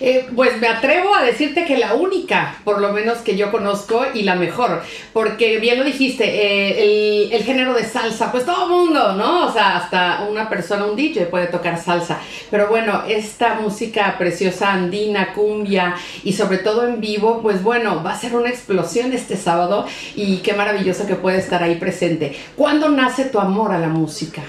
Eh, 0.00 0.26
pues 0.34 0.58
me 0.60 0.68
atrevo 0.68 1.14
a 1.14 1.22
decirte 1.22 1.64
que 1.64 1.78
la 1.78 1.94
única, 1.94 2.56
por 2.64 2.80
lo 2.80 2.92
menos 2.92 3.18
que 3.18 3.36
yo 3.36 3.50
conozco, 3.50 4.04
y 4.14 4.22
la 4.22 4.34
mejor, 4.34 4.82
porque 5.12 5.58
bien 5.58 5.78
lo 5.78 5.84
dijiste, 5.84 6.24
eh, 6.24 7.28
el, 7.32 7.42
género 7.42 7.74
de 7.74 7.84
salsa, 7.84 8.30
pues 8.30 8.44
todo 8.44 8.68
mundo, 8.68 9.14
¿no? 9.14 9.46
O 9.46 9.52
sea, 9.52 9.76
hasta 9.76 10.26
una 10.30 10.48
persona, 10.48 10.84
un 10.84 10.96
DJ 10.96 11.26
puede 11.26 11.46
tocar 11.46 11.80
salsa, 11.82 12.18
pero 12.50 12.68
bueno, 12.68 13.02
esta 13.08 13.54
música 13.54 14.16
preciosa 14.18 14.72
andina, 14.72 15.32
cumbia, 15.34 15.94
y 16.24 16.32
sobre 16.32 16.58
todo 16.58 16.86
en 16.86 17.00
vivo, 17.00 17.40
pues 17.42 17.62
bueno, 17.62 18.02
va 18.02 18.12
a 18.12 18.18
ser 18.18 18.34
una 18.34 18.48
explosión 18.48 19.12
este 19.12 19.36
sábado, 19.36 19.86
y 20.14 20.38
qué 20.38 20.52
maravilloso 20.54 21.06
que 21.06 21.14
puede 21.16 21.38
estar 21.38 21.62
ahí 21.62 21.76
presente. 21.76 22.36
¿Cuándo 22.56 22.88
nace 22.88 23.24
tu 23.26 23.38
amor 23.38 23.72
a 23.72 23.78
la 23.78 23.88
música? 23.88 24.42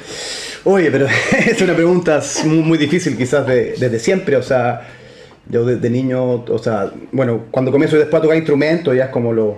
Oye, 0.66 0.90
pero 0.92 1.08
es 1.38 1.62
una 1.62 1.74
pregunta 1.76 2.22
muy, 2.46 2.78
difícil 2.78 3.18
quizás 3.18 3.46
de- 3.46 3.76
desde 3.78 4.00
siempre, 4.00 4.36
o 4.38 4.44
sea, 4.44 4.88
yo 5.48 5.66
desde 5.66 5.90
niño, 5.90 6.44
o 6.46 6.58
sea, 6.60 6.92
bueno, 7.12 7.46
cuando 7.52 7.72
comienzo 7.72 7.98
después 7.98 8.20
a 8.20 8.22
tocar 8.24 8.38
instrumentos, 8.38 8.96
ya 8.96 9.06
es 9.06 9.10
como 9.10 9.34
los 9.34 9.56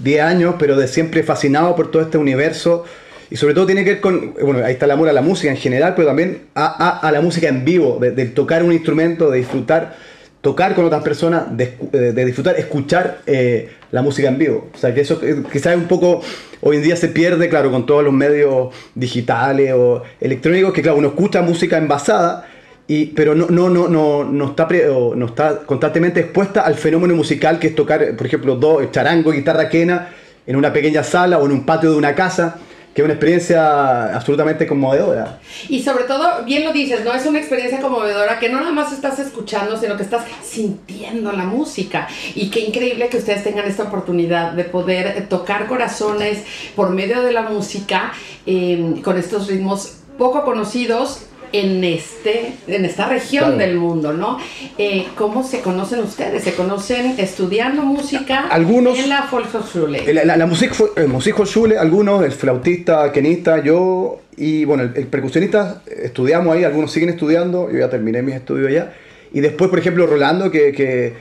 10 0.00 0.22
años, 0.22 0.54
pero 0.58 0.76
de 0.76 0.88
siempre 0.88 1.22
fascinado 1.22 1.76
por 1.76 1.90
todo 1.90 2.02
este 2.02 2.18
universo, 2.18 2.84
y 3.30 3.36
sobre 3.36 3.54
todo 3.54 3.66
tiene 3.66 3.84
que 3.84 3.92
ver 3.92 4.00
con, 4.00 4.34
bueno, 4.34 4.64
ahí 4.64 4.72
está 4.74 4.84
el 4.86 4.90
amor 4.90 5.08
a 5.08 5.12
la 5.12 5.22
música 5.22 5.50
en 5.50 5.56
general, 5.56 5.94
pero 5.94 6.08
también 6.08 6.42
a, 6.54 6.66
a- 6.66 7.08
a 7.08 7.12
la 7.12 7.20
música 7.20 7.48
en 7.48 7.64
vivo, 7.64 7.98
de, 8.00 8.10
tocar 8.26 8.62
un 8.62 8.72
instrumento, 8.72 9.30
de 9.30 9.38
disfrutar, 9.38 9.94
tocar 10.42 10.74
con 10.74 10.84
otras 10.84 11.02
personas, 11.02 11.56
de, 11.56 11.74
eh, 11.92 11.96
de 12.12 12.24
disfrutar, 12.24 12.58
escuchar 12.58 13.20
eh, 13.26 13.70
la 13.90 14.02
música 14.02 14.28
en 14.28 14.38
vivo. 14.38 14.68
O 14.74 14.76
sea, 14.76 14.92
que 14.92 15.00
eso 15.02 15.18
eh, 15.22 15.42
quizás 15.52 15.76
un 15.76 15.84
poco 15.84 16.20
hoy 16.60 16.76
en 16.76 16.82
día 16.82 16.96
se 16.96 17.08
pierde, 17.08 17.48
claro, 17.48 17.70
con 17.70 17.86
todos 17.86 18.02
los 18.04 18.12
medios 18.12 18.74
digitales 18.94 19.72
o 19.74 20.02
electrónicos, 20.20 20.72
que 20.72 20.82
claro, 20.82 20.98
uno 20.98 21.08
escucha 21.08 21.40
música 21.42 21.78
envasada, 21.78 22.48
y, 22.88 23.06
pero 23.06 23.34
no, 23.34 23.46
no, 23.48 23.68
no, 23.68 23.88
no, 23.88 24.24
no, 24.24 24.46
está, 24.46 24.66
pre- 24.68 24.86
no 24.86 25.26
está 25.26 25.58
constantemente 25.58 26.20
expuesta 26.20 26.62
al 26.62 26.74
fenómeno 26.74 27.14
musical 27.14 27.58
que 27.58 27.68
es 27.68 27.74
tocar, 27.74 28.16
por 28.16 28.26
ejemplo, 28.26 28.56
dos 28.56 28.90
charango, 28.90 29.30
guitarra 29.30 29.68
quena 29.68 30.08
en 30.46 30.56
una 30.56 30.72
pequeña 30.72 31.04
sala 31.04 31.38
o 31.38 31.46
en 31.46 31.52
un 31.52 31.64
patio 31.64 31.92
de 31.92 31.96
una 31.96 32.14
casa, 32.14 32.58
que 32.92 33.00
es 33.00 33.04
una 33.04 33.14
experiencia 33.14 34.14
absolutamente 34.14 34.66
conmovedora. 34.66 35.38
Y 35.68 35.82
sobre 35.82 36.04
todo, 36.04 36.44
bien 36.44 36.64
lo 36.64 36.74
dices, 36.74 37.02
¿no? 37.04 37.14
Es 37.14 37.24
una 37.24 37.38
experiencia 37.38 37.80
conmovedora 37.80 38.38
que 38.38 38.50
no 38.50 38.60
nada 38.60 38.72
más 38.72 38.92
estás 38.92 39.18
escuchando, 39.18 39.78
sino 39.78 39.96
que 39.96 40.02
estás 40.02 40.24
sintiendo 40.42 41.32
la 41.32 41.44
música. 41.44 42.06
Y 42.34 42.50
qué 42.50 42.60
increíble 42.60 43.08
que 43.08 43.16
ustedes 43.16 43.44
tengan 43.44 43.66
esta 43.66 43.84
oportunidad 43.84 44.52
de 44.52 44.64
poder 44.64 45.26
tocar 45.30 45.68
corazones 45.68 46.42
por 46.76 46.90
medio 46.90 47.22
de 47.22 47.32
la 47.32 47.42
música 47.42 48.12
eh, 48.44 49.00
con 49.02 49.16
estos 49.16 49.46
ritmos 49.46 49.94
poco 50.18 50.44
conocidos 50.44 51.22
en 51.52 51.84
este 51.84 52.52
en 52.66 52.84
esta 52.84 53.08
región 53.08 53.44
Claro. 53.44 53.58
del 53.58 53.76
mundo, 53.76 54.12
¿no? 54.12 54.38
Eh, 54.78 55.06
¿Cómo 55.16 55.42
se 55.44 55.60
conocen 55.60 56.00
ustedes? 56.00 56.42
¿Se 56.44 56.54
conocen 56.54 57.14
estudiando 57.18 57.82
música 57.82 58.48
Algunos- 58.48 58.98
en 58.98 59.08
la 59.08 59.28
Volkshochschule? 59.30 60.12
La, 60.14 60.24
la, 60.24 60.36
la 60.36 60.46
música 60.46 60.72
fue, 60.74 60.88
el 60.96 61.08
Musikhochschule, 61.08 61.76
algunos, 61.78 62.24
el 62.24 62.32
flautista, 62.32 63.12
kenista, 63.12 63.62
yo 63.62 64.20
y 64.36 64.64
bueno, 64.64 64.84
el, 64.84 64.92
el 64.96 65.06
percusionista, 65.08 65.82
eh, 65.86 66.02
estudiamos 66.04 66.54
ahí, 66.56 66.64
algunos 66.64 66.90
siguen 66.90 67.10
estudiando, 67.10 67.70
yo 67.70 67.78
ya 67.78 67.90
terminé 67.90 68.22
mis 68.22 68.34
estudios 68.36 68.68
allá. 68.68 68.94
Y 69.34 69.40
después, 69.40 69.68
por 69.70 69.78
ejemplo, 69.78 70.06
Rolando, 70.06 70.50
que, 70.50 70.72
que, 70.72 71.12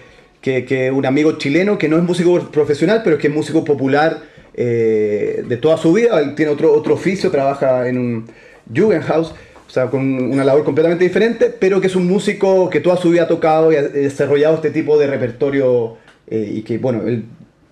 que, 0.41 0.63
que 0.65 0.91
un 0.91 1.05
amigo 1.05 1.33
chileno 1.37 1.77
que 1.77 1.89
no 1.89 1.97
es 1.97 2.03
músico 2.03 2.39
profesional, 2.51 3.01
pero 3.03 3.17
es 3.17 3.21
que 3.21 3.27
es 3.27 3.33
músico 3.33 3.63
popular 3.65 4.17
eh, 4.53 5.43
de 5.47 5.57
toda 5.57 5.77
su 5.77 5.91
vida, 5.93 6.19
él 6.19 6.35
tiene 6.35 6.51
otro, 6.51 6.71
otro 6.73 6.93
oficio, 6.93 7.31
trabaja 7.31 7.87
en 7.87 7.97
un 7.97 8.25
Jugendhaus, 8.73 9.33
o 9.71 9.73
sea, 9.73 9.89
con 9.89 10.01
una 10.03 10.43
labor 10.43 10.65
completamente 10.65 11.05
diferente, 11.05 11.45
pero 11.57 11.79
que 11.79 11.87
es 11.87 11.95
un 11.95 12.05
músico 12.05 12.69
que 12.69 12.81
toda 12.81 12.97
su 12.97 13.09
vida 13.09 13.23
ha 13.23 13.27
tocado 13.29 13.71
y 13.71 13.77
ha 13.77 13.83
desarrollado 13.83 14.55
este 14.55 14.69
tipo 14.69 14.97
de 14.99 15.07
repertorio 15.07 15.95
eh, 16.27 16.55
y 16.57 16.61
que, 16.63 16.77
bueno, 16.77 17.03
él 17.07 17.23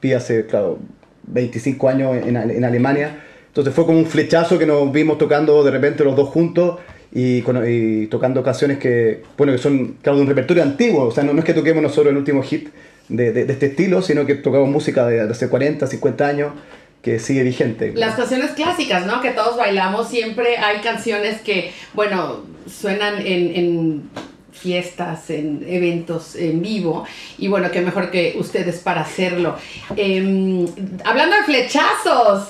vive 0.02 0.16
hace, 0.16 0.46
claro, 0.46 0.80
25 1.28 1.90
años 1.90 2.16
en, 2.26 2.38
en 2.38 2.64
Alemania. 2.64 3.20
Entonces 3.48 3.74
fue 3.74 3.86
como 3.86 4.00
un 4.00 4.06
flechazo 4.06 4.58
que 4.58 4.66
nos 4.66 4.90
vimos 4.94 5.18
tocando 5.18 5.62
de 5.62 5.72
repente 5.72 6.06
los 6.06 6.16
dos 6.16 6.30
juntos 6.30 6.80
y, 7.14 7.44
y 7.68 8.08
tocando 8.08 8.44
canciones 8.44 8.78
que, 8.78 9.22
bueno, 9.38 9.52
que 9.52 9.60
son, 9.60 9.98
claro, 10.02 10.16
de 10.20 10.22
un 10.24 10.30
repertorio 10.30 10.64
antiguo. 10.64 11.04
O 11.04 11.12
sea, 11.12 11.26
no, 11.26 11.34
no 11.34 11.40
es 11.40 11.46
que 11.46 11.54
toquemos 11.54 11.84
nosotros 11.84 12.12
el 12.14 12.18
último 12.18 12.42
hit 12.44 12.70
de, 13.10 13.34
de- 13.34 13.44
de 13.44 13.52
este 13.52 13.66
estilo, 13.66 14.02
sino 14.02 14.26
que 14.26 14.36
tocamos 14.36 14.70
música 14.70 15.06
de, 15.06 15.16
de 15.26 15.32
hace 15.32 15.50
40, 15.50 15.86
50 15.86 16.26
años 16.26 16.54
que 17.02 17.20
sigue 17.20 17.44
vigente. 17.44 17.94
Las 17.96 18.16
canciones 18.16 18.52
clásicas, 18.52 19.06
¿no? 19.06 19.22
Que 19.22 19.32
todos 19.32 19.56
bailamos, 19.58 20.10
siempre 20.10 20.58
hay 20.58 20.80
canciones 20.82 21.42
que, 21.42 21.72
bueno, 21.94 22.42
suenan 22.70 23.26
en, 23.26 23.56
en 23.56 24.10
fiestas, 24.52 25.30
en 25.30 25.64
eventos 25.68 26.36
en 26.36 26.62
vivo, 26.62 27.06
y 27.38 27.48
bueno, 27.48 27.72
qué 27.72 27.80
mejor 27.82 28.12
que 28.12 28.36
ustedes 28.38 28.80
para 28.80 29.02
hacerlo. 29.02 29.56
Em, 29.96 30.66
hablando 31.06 31.38
de 31.38 31.44
flechazos, 31.44 32.50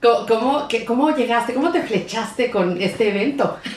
¿cómo, 0.00 0.66
qué- 0.68 0.84
¿cómo 0.84 1.14
llegaste? 1.16 1.54
¿Cómo 1.54 1.70
te 1.70 1.80
flechaste 1.82 2.50
con 2.50 2.80
este 2.82 3.08
evento? 3.10 3.58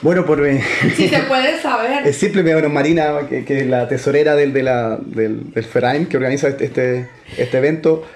Bueno, 0.00 0.24
por... 0.24 0.46
eh, 0.46 0.62
Si 0.96 1.08
se 1.08 1.18
puede 1.24 1.60
saber. 1.60 2.06
Es 2.06 2.16
simple, 2.18 2.42
bueno, 2.44 2.68
Marina, 2.68 3.14
que, 3.28 3.44
que 3.44 3.58
es 3.62 3.66
la 3.66 3.88
tesorera 3.88 4.36
del, 4.36 4.52
de 4.52 4.62
la, 4.62 4.96
del, 4.96 5.52
del 5.52 5.66
Verein, 5.74 6.06
que 6.06 6.16
organiza 6.16 6.46
este, 6.46 6.66
este, 6.66 7.08
este 7.36 7.58
evento. 7.58 8.06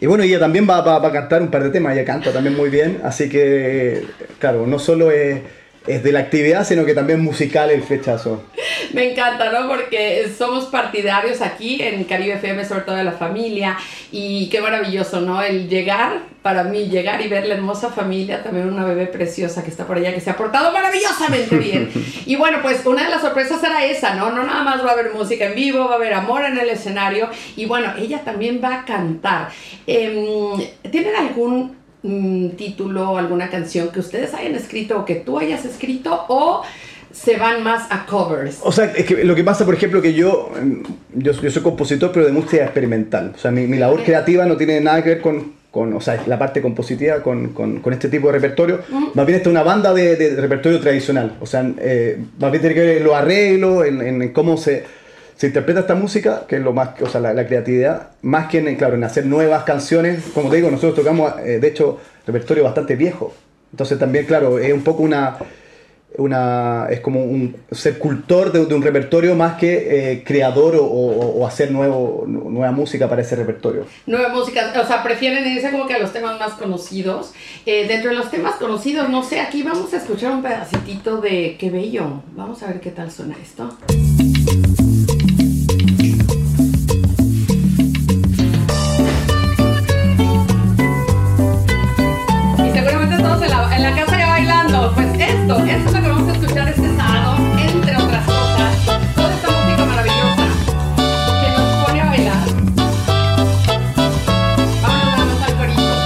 Y 0.00 0.06
bueno, 0.06 0.24
ella 0.24 0.38
también 0.38 0.66
va, 0.68 0.78
a 0.78 1.12
cantar 1.12 1.42
un 1.42 1.50
par 1.50 1.62
de 1.62 1.70
temas, 1.70 1.94
ella 1.94 2.06
canta 2.06 2.32
también 2.32 2.56
muy 2.56 2.70
bien, 2.70 3.00
así 3.04 3.28
que, 3.28 4.02
claro, 4.38 4.66
no 4.66 4.78
solo 4.78 5.10
es, 5.10 5.42
es 5.86 6.02
de 6.02 6.12
la 6.12 6.20
actividad, 6.20 6.66
sino 6.66 6.84
que 6.84 6.94
también 6.94 7.20
musical 7.20 7.70
el 7.70 7.82
flechazo. 7.82 8.42
Me 8.92 9.12
encanta, 9.12 9.50
¿no? 9.50 9.68
Porque 9.68 10.30
somos 10.36 10.66
partidarios 10.66 11.40
aquí 11.40 11.80
en 11.80 12.04
Caribe 12.04 12.34
FM, 12.34 12.64
sobre 12.64 12.82
todo 12.82 12.96
de 12.96 13.04
la 13.04 13.12
familia, 13.12 13.78
y 14.10 14.48
qué 14.48 14.60
maravilloso, 14.60 15.20
¿no? 15.20 15.42
El 15.42 15.68
llegar, 15.68 16.22
para 16.42 16.64
mí, 16.64 16.88
llegar 16.88 17.20
y 17.20 17.28
ver 17.28 17.46
la 17.46 17.54
hermosa 17.54 17.90
familia, 17.90 18.42
también 18.42 18.68
una 18.68 18.84
bebé 18.84 19.06
preciosa 19.06 19.62
que 19.62 19.70
está 19.70 19.86
por 19.86 19.96
allá, 19.96 20.12
que 20.12 20.20
se 20.20 20.30
ha 20.30 20.36
portado 20.36 20.72
maravillosamente 20.72 21.56
bien. 21.56 21.90
Y 22.26 22.36
bueno, 22.36 22.58
pues 22.62 22.84
una 22.86 23.04
de 23.04 23.10
las 23.10 23.22
sorpresas 23.22 23.62
era 23.62 23.84
esa, 23.84 24.14
¿no? 24.14 24.30
No 24.30 24.44
nada 24.44 24.62
más 24.62 24.84
va 24.84 24.90
a 24.90 24.92
haber 24.92 25.12
música 25.12 25.46
en 25.46 25.54
vivo, 25.54 25.86
va 25.86 25.92
a 25.92 25.96
haber 25.96 26.12
amor 26.12 26.44
en 26.44 26.58
el 26.58 26.68
escenario, 26.68 27.28
y 27.56 27.66
bueno, 27.66 27.92
ella 27.98 28.20
también 28.24 28.60
va 28.62 28.80
a 28.80 28.84
cantar. 28.84 29.48
Em, 29.86 30.60
¿Tienen 30.90 31.16
algún 31.16 31.79
mm, 32.02 32.48
título, 32.50 33.16
alguna 33.18 33.50
canción 33.50 33.88
que 33.90 34.00
ustedes 34.00 34.34
hayan 34.34 34.54
escrito 34.54 34.98
o 35.00 35.04
que 35.04 35.16
tú 35.16 35.38
hayas 35.38 35.64
escrito, 35.64 36.24
o 36.28 36.62
se 37.12 37.36
van 37.36 37.62
más 37.64 37.86
a 37.90 38.06
covers? 38.06 38.58
O 38.62 38.70
sea, 38.72 38.86
es 38.86 39.04
que 39.04 39.24
lo 39.24 39.34
que 39.34 39.42
pasa, 39.44 39.64
por 39.64 39.74
ejemplo, 39.74 40.00
que 40.00 40.14
yo, 40.14 40.50
mm, 40.62 41.20
yo, 41.20 41.32
yo 41.32 41.50
soy 41.50 41.62
compositor, 41.62 42.10
pero 42.12 42.26
de 42.26 42.32
música 42.32 42.62
experimental. 42.64 43.32
O 43.34 43.38
sea, 43.38 43.50
mi, 43.50 43.66
mi 43.66 43.78
labor 43.78 44.02
creativa 44.04 44.46
no 44.46 44.56
tiene 44.56 44.80
nada 44.80 45.02
que 45.02 45.10
ver 45.10 45.20
con, 45.20 45.52
con 45.70 45.92
o 45.94 46.00
sea, 46.00 46.22
la 46.26 46.38
parte 46.38 46.60
compositiva, 46.62 47.22
con, 47.22 47.48
con, 47.48 47.80
con 47.80 47.92
este 47.92 48.08
tipo 48.08 48.28
de 48.28 48.34
repertorio. 48.34 48.80
Más 49.14 49.26
bien 49.26 49.36
esta 49.38 49.48
es 49.48 49.52
una 49.52 49.62
banda 49.62 49.92
de, 49.92 50.16
de 50.16 50.40
repertorio 50.40 50.80
tradicional. 50.80 51.36
O 51.40 51.46
sea, 51.46 51.68
eh, 51.78 52.18
más 52.38 52.50
bien 52.50 52.60
tiene 52.60 52.74
que 52.74 52.80
ver 52.80 52.96
en 52.98 53.04
los 53.04 53.14
arreglos, 53.14 53.86
en- 53.86 54.00
en 54.22 54.32
cómo 54.32 54.56
se, 54.56 54.84
se 55.40 55.46
interpreta 55.46 55.80
esta 55.80 55.94
música, 55.94 56.44
que 56.46 56.56
es 56.56 56.62
lo 56.62 56.74
más, 56.74 56.90
o 57.00 57.08
sea, 57.08 57.18
la, 57.18 57.32
la 57.32 57.46
creatividad, 57.46 58.08
más 58.20 58.48
que 58.48 58.58
en, 58.58 58.76
claro, 58.76 58.96
en 58.96 59.04
hacer 59.04 59.24
nuevas 59.24 59.64
canciones. 59.64 60.22
Como 60.34 60.50
te 60.50 60.56
digo, 60.56 60.70
nosotros 60.70 60.94
tocamos, 60.96 61.32
eh, 61.40 61.58
de 61.58 61.66
hecho, 61.68 61.98
repertorio 62.26 62.62
bastante 62.64 62.94
viejo. 62.94 63.32
Entonces 63.72 63.98
también, 63.98 64.26
claro, 64.26 64.58
es 64.58 64.70
un 64.70 64.82
poco 64.82 65.02
una 65.02 65.38
una 66.18 66.88
es 66.90 66.98
como 67.00 67.22
un 67.24 67.54
ser 67.70 67.96
cultor 67.98 68.50
de, 68.52 68.66
de 68.66 68.74
un 68.74 68.82
repertorio 68.82 69.36
más 69.36 69.56
que 69.56 70.10
eh, 70.12 70.24
creador 70.24 70.74
o, 70.76 70.84
o- 70.84 71.38
o 71.40 71.46
hacer 71.46 71.70
nuevo, 71.70 72.24
nueva 72.26 72.72
música 72.72 73.08
para 73.08 73.22
ese 73.22 73.36
repertorio. 73.36 73.86
Nueva 74.06 74.28
música, 74.30 74.72
o 74.82 74.86
sea, 74.86 75.02
prefieren 75.04 75.46
irse 75.46 75.70
como 75.70 75.86
que 75.86 75.94
a 75.94 75.98
los 76.00 76.12
temas 76.12 76.38
más 76.38 76.54
conocidos. 76.54 77.32
Eh, 77.64 77.86
dentro 77.86 78.10
de 78.10 78.16
los 78.16 78.28
temas 78.30 78.56
conocidos, 78.56 79.08
no 79.08 79.22
sé, 79.22 79.40
aquí 79.40 79.62
vamos 79.62 79.94
a 79.94 79.98
escuchar 79.98 80.32
un 80.32 80.42
pedacitito 80.42 81.20
de 81.20 81.56
Qué 81.58 81.70
Bello. 81.70 82.22
Vamos 82.34 82.60
a 82.64 82.66
ver 82.66 82.80
qué 82.80 82.90
tal 82.90 83.10
suena 83.10 83.36
esto. 83.40 83.70
En 93.72 93.82
la, 93.82 93.94
casa 93.94 94.18
ya 94.18 94.28
bailando. 94.28 94.92
Pues 94.94 95.06
esto, 95.18 95.58
esto 95.64 95.88
es 95.88 95.92
lo 95.92 96.02
que 96.02 96.08
vamos 96.08 96.28
a 96.28 96.32
escuchar 96.32 96.68
este 96.68 96.96
sábado, 96.96 97.36
entre 97.58 97.96
otras 97.96 98.24
cosas. 98.26 98.84
Toda 99.14 99.34
esta 99.34 99.50
música 99.50 99.84
maravillosa 99.84 100.46
que 101.40 101.50
nos 101.56 101.84
pone 101.84 102.00
a 102.00 102.06
bailar. 102.06 102.46
Vámonos 104.82 105.16
vamos 105.18 105.42
al 105.42 105.56
corito. 105.56 105.96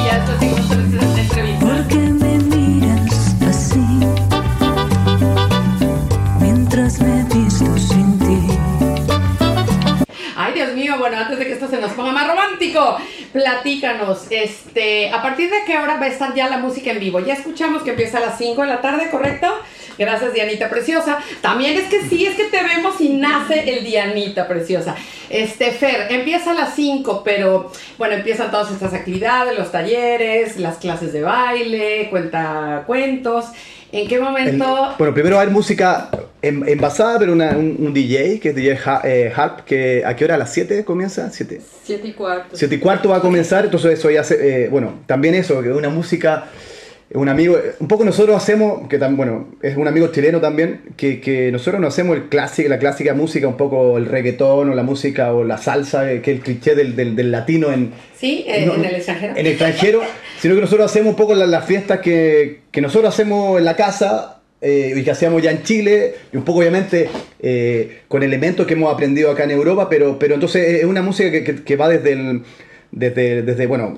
Y 0.00 0.04
ya 0.06 0.14
después 0.14 0.38
seguimos 0.38 0.66
con 0.66 0.80
esta 0.80 1.20
entrevista. 1.20 1.66
¿Por 1.66 1.88
qué 1.88 1.96
me 1.96 2.38
miras 2.38 3.36
así? 3.48 3.86
Mientras 6.40 7.00
me 7.00 7.24
visto 7.24 7.78
sin 7.78 8.18
ti. 8.18 8.58
Ay, 10.36 10.52
Dios 10.54 10.74
mío, 10.74 10.94
bueno, 10.98 11.18
antes 11.18 11.38
de 11.38 11.46
que 11.46 11.52
esto 11.52 11.68
se 11.68 11.80
nos 11.80 11.92
ponga 11.92 12.12
más 12.12 12.26
romántico, 12.26 12.98
platícanos, 13.34 14.26
este, 14.30 15.10
¿a 15.10 15.20
partir 15.20 15.50
de 15.50 15.64
qué 15.66 15.76
hora 15.76 15.96
va 15.96 16.06
a 16.06 16.08
estar 16.08 16.32
ya 16.36 16.48
la 16.48 16.58
música 16.58 16.92
en 16.92 17.00
vivo? 17.00 17.18
Ya 17.18 17.34
escuchamos 17.34 17.82
que 17.82 17.90
empieza 17.90 18.18
a 18.18 18.20
las 18.20 18.38
5 18.38 18.62
de 18.62 18.68
la 18.68 18.80
tarde, 18.80 19.10
¿correcto? 19.10 19.48
Gracias, 19.98 20.32
Dianita 20.32 20.70
Preciosa. 20.70 21.18
También 21.40 21.76
es 21.76 21.88
que 21.88 22.02
sí, 22.02 22.26
es 22.26 22.36
que 22.36 22.44
te 22.44 22.62
vemos 22.62 23.00
y 23.00 23.08
nace 23.08 23.68
el 23.68 23.84
Dianita 23.84 24.46
Preciosa. 24.46 24.94
Este, 25.30 25.72
Fer, 25.72 26.12
empieza 26.12 26.52
a 26.52 26.54
las 26.54 26.76
5, 26.76 27.22
pero 27.24 27.72
bueno, 27.98 28.14
empiezan 28.14 28.52
todas 28.52 28.70
estas 28.70 28.94
actividades, 28.94 29.58
los 29.58 29.72
talleres, 29.72 30.56
las 30.56 30.76
clases 30.76 31.12
de 31.12 31.22
baile, 31.22 32.06
cuenta 32.10 32.84
cuentos. 32.86 33.46
¿En 33.94 34.08
qué 34.08 34.16
El- 34.16 34.22
momento? 34.22 34.94
bueno, 34.98 35.14
primero 35.14 35.36
va 35.36 35.42
a 35.42 35.44
haber 35.44 35.54
música 35.54 36.10
en- 36.42 36.68
envasada, 36.68 37.18
pero 37.18 37.32
una- 37.32 37.56
un, 37.56 37.76
un 37.78 37.94
DJ, 37.94 38.40
que 38.40 38.48
es 38.50 38.54
DJ 38.56 38.76
Ha- 38.84 39.00
eh, 39.04 39.32
Harp, 39.34 39.60
que 39.64 40.02
¿a 40.04 40.16
qué 40.16 40.24
hora? 40.24 40.34
¿A 40.34 40.38
las 40.38 40.52
7 40.52 40.84
comienza? 40.84 41.30
7. 41.30 41.60
Siete 41.84 42.08
y 42.08 42.12
cuarto. 42.12 42.56
7 42.56 42.74
y 42.74 42.78
cuarto 42.78 43.08
va 43.10 43.16
a 43.18 43.20
comenzar, 43.20 43.64
entonces 43.64 43.98
eso 43.98 44.10
ya 44.10 44.24
se, 44.24 44.64
eh, 44.64 44.68
bueno, 44.68 44.94
también 45.06 45.34
eso, 45.36 45.62
que 45.62 45.70
una 45.70 45.90
música, 45.90 46.46
un 47.12 47.28
amigo, 47.28 47.56
un 47.78 47.86
poco 47.86 48.04
nosotros 48.04 48.34
hacemos, 48.36 48.88
que 48.88 48.98
también, 48.98 49.16
bueno, 49.16 49.48
es 49.62 49.76
un 49.76 49.86
amigo 49.86 50.08
chileno 50.08 50.40
también, 50.40 50.80
que, 50.96 51.20
que 51.20 51.52
nosotros 51.52 51.80
no 51.80 51.86
hacemos 51.86 52.16
el 52.16 52.24
clásico, 52.24 52.68
la 52.68 52.78
clásica 52.80 53.14
música, 53.14 53.46
un 53.46 53.56
poco 53.56 53.96
el 53.98 54.06
reggaetón 54.06 54.70
o 54.70 54.74
la 54.74 54.82
música 54.82 55.32
o 55.32 55.44
la 55.44 55.58
salsa, 55.58 56.04
que 56.06 56.16
es 56.32 56.36
el 56.38 56.40
cliché 56.40 56.74
del, 56.74 56.96
del- 56.96 57.14
del 57.14 57.30
latino 57.30 57.70
en, 57.70 57.92
Sí, 58.18 58.44
eh, 58.48 58.64
No, 58.66 58.74
en 58.74 58.86
el 58.86 58.94
extranjero. 58.96 59.34
en 59.36 59.46
extranjero, 59.46 60.00
sino 60.44 60.56
que 60.56 60.60
nosotros 60.60 60.90
hacemos 60.90 61.08
un 61.12 61.16
poco 61.16 61.34
la- 61.34 61.46
las 61.46 61.64
fiestas 61.64 62.00
que, 62.00 62.60
que 62.70 62.82
nosotros 62.82 63.14
hacemos 63.14 63.58
en 63.58 63.64
la 63.64 63.76
casa 63.76 64.42
eh, 64.60 64.92
y 64.94 65.02
que 65.02 65.10
hacíamos 65.10 65.40
ya 65.42 65.50
en 65.50 65.62
Chile, 65.62 66.16
y 66.34 66.36
un 66.36 66.44
poco 66.44 66.58
obviamente 66.58 67.08
eh, 67.40 68.00
con 68.08 68.22
elementos 68.22 68.66
que 68.66 68.74
hemos 68.74 68.92
aprendido 68.92 69.30
acá 69.30 69.44
en 69.44 69.52
Europa, 69.52 69.88
pero, 69.88 70.18
pero 70.18 70.34
entonces 70.34 70.80
es 70.80 70.84
una 70.84 71.00
música 71.00 71.30
que, 71.30 71.64
que- 71.64 71.76
va 71.76 71.88
desde 71.88 72.42
desde, 72.92 73.40
desde, 73.40 73.66
bueno, 73.66 73.96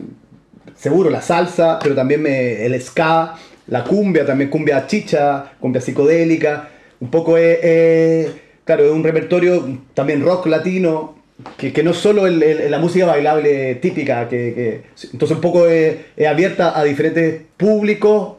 seguro 0.77 1.11
la 1.11 1.21
salsa, 1.21 1.81
pero 1.83 1.97
también 1.97 2.25
el 2.29 2.81
ska, 2.81 3.35
la 3.67 3.83
cumbia, 3.83 4.25
también 4.25 4.49
cumbia 4.49 4.87
chicha, 4.87 5.51
cumbia 5.59 5.81
psicodélica, 5.81 6.69
un 7.01 7.11
poco 7.11 7.37
es, 7.39 7.59
es, 7.65 8.31
claro, 8.65 8.85
es 8.85 8.93
un 8.93 9.03
repertorio 9.03 9.81
también 9.95 10.23
rock 10.23 10.47
latino, 10.47 11.19
que, 11.57 11.73
que 11.73 11.83
no 11.83 11.91
es 11.93 11.97
solo 11.97 12.27
el- 12.27 12.43
el- 12.43 12.71
la 12.71 12.79
música 12.79 13.07
bailable 13.07 13.75
típica, 13.77 14.29
que, 14.29 14.53
que- 14.55 14.83
entonces 15.13 15.37
un 15.37 15.41
poco 15.41 15.67
es, 15.69 15.97
es 16.17 16.27
abierta 16.27 16.79
a 16.79 16.85
diferentes 16.85 17.43
públicos 17.57 18.35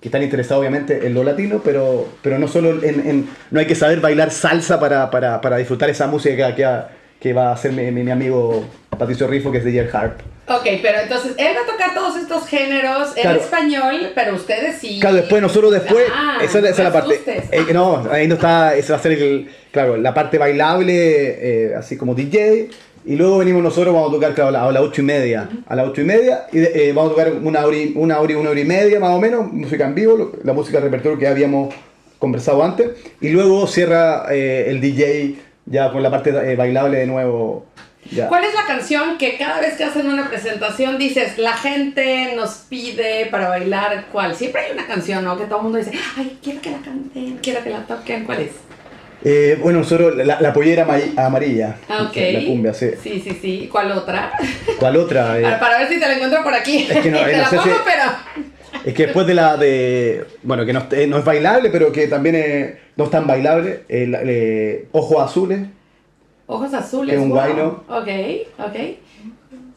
que 0.00 0.08
están 0.08 0.22
interesados 0.22 0.60
obviamente 0.60 1.06
en 1.06 1.14
lo 1.14 1.24
latino, 1.24 1.60
pero, 1.64 2.06
pero 2.22 2.38
no 2.38 2.48
solo 2.48 2.82
en, 2.82 3.06
en- 3.06 3.28
no 3.50 3.60
hay 3.60 3.66
que 3.66 3.74
saber 3.74 4.00
bailar 4.00 4.30
salsa 4.30 4.78
para, 4.78 5.10
para, 5.10 5.40
para 5.40 5.56
disfrutar 5.56 5.88
esa 5.90 6.06
música 6.06 6.54
que, 6.54 6.66
que, 7.20 7.32
va 7.32 7.48
a 7.48 7.52
hacer 7.54 7.72
mi, 7.72 7.90
mi- 7.90 8.02
mi 8.02 8.10
amigo 8.10 8.64
Patricio 8.90 9.26
Rifo, 9.26 9.50
que 9.50 9.58
es 9.58 9.64
DJ 9.64 9.88
Harp. 9.92 10.20
Ok, 10.48 10.64
pero 10.80 11.00
entonces 11.00 11.32
él 11.38 11.48
va 11.56 11.62
a 11.62 11.66
tocar 11.72 11.94
todos 11.94 12.16
estos 12.16 12.46
géneros 12.46 13.16
en 13.16 13.22
Claro. 13.22 13.40
español, 13.40 14.12
pero 14.14 14.34
ustedes 14.36 14.76
sí. 14.78 15.00
Claro, 15.00 15.16
después 15.16 15.42
nosotros 15.42 15.72
después, 15.72 16.04
Ah, 16.14 16.38
esa, 16.42 16.60
esa 16.60 16.68
es 16.68 16.78
la 16.78 16.92
parte. 16.92 17.20
eh, 17.50 17.64
no, 17.72 18.06
ahí 18.12 18.28
no 18.28 18.34
está, 18.34 18.76
esa 18.76 18.92
va 18.94 18.98
a 19.00 19.02
ser 19.02 19.12
el, 19.12 19.48
claro, 19.72 19.96
la 19.96 20.14
parte 20.14 20.38
bailable, 20.38 20.92
eh, 21.70 21.74
así 21.74 21.96
como 21.96 22.14
DJ. 22.14 22.68
Y 23.04 23.14
luego 23.16 23.38
venimos 23.38 23.62
nosotros, 23.62 23.92
vamos 23.94 24.10
a 24.10 24.14
tocar 24.14 24.34
claro, 24.34 24.48
a 24.48 24.52
la- 24.52 24.64
a 24.64 24.72
las 24.72 24.82
ocho 24.82 25.00
y 25.00 25.04
media. 25.04 25.48
A 25.68 25.74
las 25.76 25.88
ocho 25.88 26.00
y 26.00 26.04
media, 26.04 26.46
y 26.52 26.58
eh, 26.58 26.92
vamos 26.94 27.12
a 27.12 27.14
tocar 27.14 27.32
una 27.42 27.64
hora, 27.64 27.76
y, 27.76 27.92
una 27.96 28.18
hora 28.20 28.32
y 28.32 28.36
una 28.36 28.50
hora 28.50 28.60
y 28.60 28.64
media 28.64 28.98
más 29.00 29.10
o 29.10 29.20
menos, 29.20 29.52
música 29.52 29.84
en 29.86 29.94
vivo, 29.94 30.32
la 30.44 30.52
música 30.52 30.78
de 30.78 30.84
repertorio 30.84 31.18
que 31.18 31.26
habíamos 31.26 31.72
conversado 32.18 32.62
antes. 32.64 32.90
Y 33.20 33.28
luego 33.30 33.66
cierra 33.66 34.26
eh, 34.30 34.66
el 34.68 34.80
DJ 34.80 35.36
ya 35.66 35.90
con 35.92 36.02
la 36.02 36.10
parte 36.10 36.30
eh, 36.30 36.54
bailable 36.56 36.98
de 36.98 37.06
nuevo. 37.06 37.66
¿Cuál 38.28 38.44
es 38.44 38.54
la 38.54 38.64
canción 38.66 39.18
que 39.18 39.36
cada 39.36 39.60
vez 39.60 39.74
que 39.74 39.84
hacen 39.84 40.06
una 40.08 40.28
presentación 40.28 40.98
dices, 40.98 41.38
la 41.38 41.54
gente 41.56 42.32
nos 42.36 42.50
pide 42.68 43.26
para 43.30 43.48
bailar 43.48 44.06
cuál? 44.12 44.34
Siempre 44.34 44.62
hay 44.62 44.72
una 44.72 44.86
canción, 44.86 45.24
¿no? 45.24 45.36
Que 45.38 45.44
todo 45.44 45.58
el 45.58 45.62
mundo 45.64 45.78
dice, 45.78 45.92
ay, 46.16 46.38
quiero 46.42 46.60
que 46.60 46.70
la 46.70 46.78
canten, 46.78 47.38
quiero 47.42 47.62
que 47.62 47.70
la 47.70 47.80
toquen, 47.86 48.24
¿cuál 48.24 48.40
es? 48.42 48.50
Eh, 49.24 49.58
bueno, 49.60 49.80
nosotros, 49.80 50.14
la, 50.16 50.40
la 50.40 50.52
pollera 50.52 50.82
ama- 50.84 50.98
amarilla. 51.26 51.76
Ah, 51.88 52.02
ok. 52.08 52.16
La 52.32 52.44
cumbia, 52.44 52.74
sí. 52.74 52.90
Sí, 53.02 53.20
sí, 53.24 53.38
sí. 53.40 53.68
¿Cuál 53.72 53.90
otra? 53.92 54.30
¿Cuál 54.78 54.96
otra? 54.96 55.38
Eh, 55.38 55.42
Para, 55.44 55.58
para 55.60 55.78
ver 55.78 55.88
si 55.88 55.94
te 55.98 56.06
la 56.06 56.14
encuentro 56.14 56.44
por 56.44 56.54
aquí. 56.54 56.86
Es 56.88 56.98
que 56.98 57.10
no, 57.10 57.18
te 57.24 57.32
eh, 57.34 57.36
la 57.38 57.48
pongo, 57.48 57.62
si- 57.64 57.70
pero... 57.84 58.82
Es 58.84 58.94
que 58.94 59.04
después 59.06 59.26
de 59.26 59.34
la 59.34 59.56
de. 59.56 60.24
Bueno, 60.44 60.64
que 60.64 60.72
no, 60.72 60.86
eh, 60.92 61.06
no 61.08 61.18
es 61.18 61.24
bailable, 61.24 61.70
pero 61.70 61.90
que 61.90 62.06
también 62.06 62.36
es- 62.36 62.74
no 62.96 63.04
es 63.04 63.10
tan 63.10 63.26
bailable. 63.26 63.80
eh, 63.88 64.06
la- 64.06 64.20
eh, 64.22 64.86
Ojos 64.92 65.24
azules. 65.24 65.60
Ojos 66.46 66.72
azules. 66.74 67.14
Es 67.16 67.20
un 67.20 67.30
wow. 67.30 67.38
guayno. 67.38 67.66
Ok, 67.88 68.08
ok. 68.58 68.76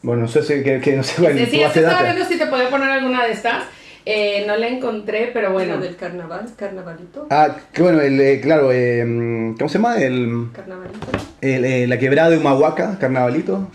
Bueno, 0.02 0.22
no 0.22 0.28
sé 0.28 0.42
si 0.42 0.62
que, 0.62 0.80
que 0.80 0.96
no 0.96 1.02
sé 1.02 1.20
cuál 1.20 1.34
Sí, 1.48 1.60
estaba 1.62 2.02
viendo 2.02 2.24
si 2.24 2.38
te 2.38 2.46
podía 2.46 2.70
poner 2.70 2.88
alguna 2.90 3.24
de 3.24 3.32
estas. 3.32 3.64
Eh, 4.06 4.44
no 4.46 4.56
la 4.56 4.66
encontré, 4.68 5.30
pero 5.32 5.52
bueno. 5.52 5.76
del 5.76 5.94
carnaval, 5.96 6.46
carnavalito. 6.56 7.26
Ah, 7.30 7.54
que 7.72 7.82
bueno, 7.82 8.00
el, 8.00 8.18
eh, 8.18 8.40
claro, 8.40 8.72
eh, 8.72 9.54
¿cómo 9.58 9.68
se 9.68 9.74
llama? 9.78 9.98
El, 10.00 10.46
Carnavalito. 10.54 10.98
el, 11.42 11.64
eh, 11.66 11.86
la 11.86 11.98
quebrada 11.98 12.30
de 12.30 12.38
Humahuaca, 12.38 12.96
carnavalito. 12.98 13.68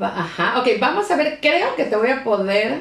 Va- 0.00 0.18
Ajá, 0.18 0.58
ok, 0.60 0.68
vamos 0.80 1.08
a 1.10 1.16
ver, 1.16 1.38
creo 1.40 1.76
que 1.76 1.84
te 1.84 1.94
voy 1.96 2.10
a 2.10 2.24
poder 2.24 2.80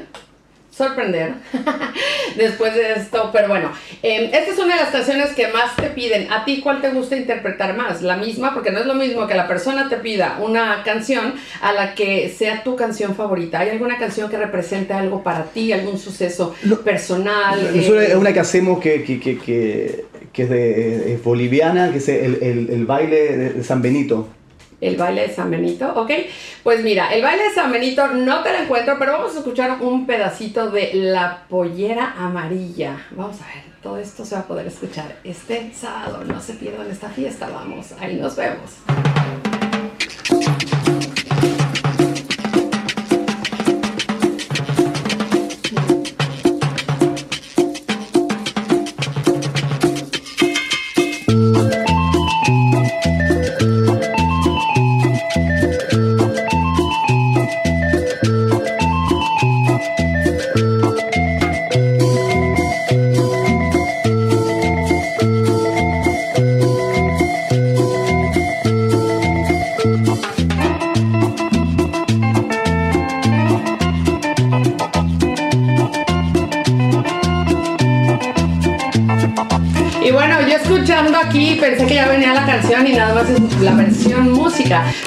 sorprender 0.80 1.34
después 2.38 2.73
de 2.73 2.93
esto, 2.93 3.30
pero 3.34 3.49
bueno, 3.49 3.69
eh, 4.01 4.31
esta 4.34 4.51
es 4.53 4.57
una 4.57 4.76
de 4.76 4.81
las 4.81 4.91
canciones 4.91 5.31
que 5.31 5.49
más 5.49 5.76
te 5.76 5.88
piden. 5.89 6.31
¿A 6.31 6.45
ti 6.45 6.61
cuál 6.61 6.80
te 6.80 6.89
gusta 6.89 7.18
interpretar 7.18 7.76
más? 7.76 8.01
La 8.01 8.15
misma, 8.15 8.53
porque 8.53 8.72
no 8.72 8.80
es 8.80 8.85
lo 8.85 8.95
mismo 8.95 9.27
que 9.27 9.35
la 9.35 9.45
persona 9.45 9.89
te 9.89 9.97
pida 9.97 10.39
una 10.41 10.84
canción 10.84 11.34
a 11.61 11.73
la 11.73 11.95
que 11.95 12.30
sea 12.30 12.64
tu 12.64 12.77
canción 12.77 13.14
favorita. 13.14 13.60
¿Hay 13.60 13.69
alguna 13.69 13.97
canción 13.97 14.30
que 14.30 14.38
represente 14.38 14.93
algo 14.93 15.22
para 15.22 15.43
ti, 15.43 15.73
algún 15.73 15.99
suceso 15.99 16.56
personal? 16.85 17.60
Eh, 17.76 18.07
es 18.10 18.15
una 18.15 18.31
que 18.31 18.39
hacemos 18.39 18.80
que, 18.80 19.03
que, 19.03 19.19
que, 19.19 19.38
que, 19.38 20.06
que 20.31 20.43
es, 20.43 20.49
de, 20.49 21.14
es 21.14 21.23
boliviana, 21.23 21.91
que 21.91 21.97
es 21.97 22.07
el, 22.07 22.39
el, 22.41 22.69
el 22.69 22.85
baile 22.85 23.35
de 23.35 23.64
San 23.65 23.81
Benito. 23.81 24.30
El 24.81 24.95
baile 24.95 25.27
de 25.27 25.34
San 25.34 25.51
Benito, 25.51 25.91
¿ok? 25.93 26.11
Pues 26.64 26.84
mira, 26.84 27.14
el 27.14 27.22
baile 27.22 27.43
de 27.43 27.53
San 27.53 27.72
Benito 27.72 28.07
no 28.07 28.41
te 28.43 28.51
lo 28.53 28.60
encuentro, 28.60 28.95
pero 28.97 29.14
vamos 29.14 29.35
a 29.35 29.39
escuchar 29.39 29.77
un 29.81 30.06
pedacito 30.06 30.72
de 30.72 30.91
La 30.93 31.43
Pollera 31.49 32.15
Amarilla. 32.18 33.06
Vamos 33.11 33.41
a 33.41 33.47
ver, 33.47 33.64
todo 33.84 33.97
esto 33.97 34.23
se 34.23 34.35
va 34.35 34.41
a 34.41 34.47
poder 34.47 34.68
escuchar 34.68 35.18
este. 35.23 35.72
No 36.27 36.41
se 36.41 36.53
pierdan 36.53 36.89
esta 36.89 37.10
fiesta, 37.10 37.49
vamos, 37.49 37.93
ahí 37.99 38.15
nos 38.15 38.35
vemos. 38.35 38.77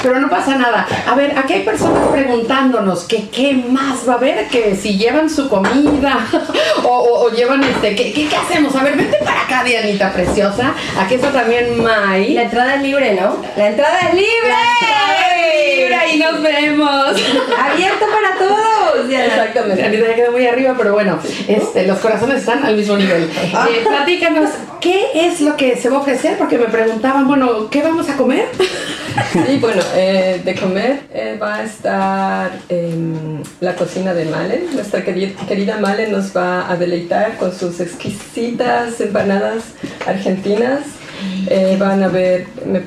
Pero 0.03 0.19
no 0.21 0.29
pasa 0.29 0.57
nada. 0.57 0.87
A 1.07 1.15
ver, 1.15 1.37
aquí 1.39 1.55
hay 1.55 1.63
personas 1.63 2.09
preguntándonos 2.11 3.05
que 3.05 3.29
qué 3.29 3.55
más 3.55 4.07
va 4.09 4.15
a 4.15 4.17
haber, 4.17 4.49
que 4.49 4.77
si 4.77 4.97
llevan 4.99 5.31
su 5.31 5.49
comida 5.49 6.27
o, 6.85 6.89
o- 6.89 7.23
o 7.27 7.31
llevan 7.31 7.63
este, 7.63 7.95
¿qué, 7.95 8.13
qué, 8.13 8.29
qué 8.29 8.37
hacemos? 8.37 8.75
A 8.77 8.83
ver, 8.85 8.97
vente 8.97 9.17
para 9.25 9.43
acá, 9.43 9.65
Dianita 9.65 10.13
preciosa. 10.13 10.75
Aquí 10.99 11.15
está 11.15 11.31
también 11.33 11.83
Mai. 11.83 12.35
La 12.35 12.43
entrada 12.43 12.75
es 12.77 12.83
libre, 12.83 13.15
¿no? 13.15 13.37
La 13.57 13.69
entrada 13.69 13.99
es 14.09 14.15
libre. 14.15 14.31
La 14.49 14.89
entrada 14.89 15.37
es 15.37 15.79
libre 15.79 16.15
y 16.15 16.19
nos 16.19 16.43
vemos. 16.43 17.07
Abierto 17.59 18.05
para 18.07 18.39
todos. 18.39 19.09
Diana. 19.09 19.25
Exactamente, 19.27 19.83
Anita 19.85 20.07
ya 20.09 20.15
quedó 20.15 20.33
muy 20.33 20.47
arriba, 20.47 20.75
pero 20.77 20.93
bueno, 20.93 21.19
este, 21.49 21.87
los 21.87 21.99
corazones 21.99 22.39
están 22.41 22.65
al 22.65 22.77
mismo 22.77 22.97
nivel. 22.97 23.25
Eh, 23.43 23.85
platícanos, 23.87 24.51
¿qué 24.81 25.07
es 25.15 25.41
lo 25.41 25.57
que 25.57 25.77
se 25.77 25.89
va 25.89 25.97
a 25.97 26.01
ofrecer? 26.01 26.37
Porque 26.39 26.59
me 26.59 26.67
preguntaban, 26.67 27.27
bueno, 27.27 27.69
¿qué 27.71 27.83
vamos 27.83 28.09
a 28.11 28.17
comer? 28.17 28.49
Sí, 29.47 29.59
bueno, 29.61 29.83
eh, 29.95 30.43
de 30.45 30.55
comer 30.55 31.01
eh, 31.13 31.39
va 31.41 31.57
a 31.57 31.65
estar 31.65 32.51
em, 32.69 33.43
la 33.61 33.75
cocina 33.75 34.13
de 34.13 34.27
Male. 34.27 34.65
Nuestra 34.75 35.03
querida, 35.03 35.33
querida 35.47 35.79
Male 35.79 36.09
nos 36.09 36.37
va 36.37 36.71
a 36.71 36.77
deleitar 36.77 37.39
con 37.39 37.55
sus 37.55 37.81
exquisitas 37.81 39.01
empanadas 39.01 39.65
argentinas. 40.07 40.81
Eh, 41.47 41.77
van 41.79 42.03
a 42.03 42.07
haber 42.07 42.47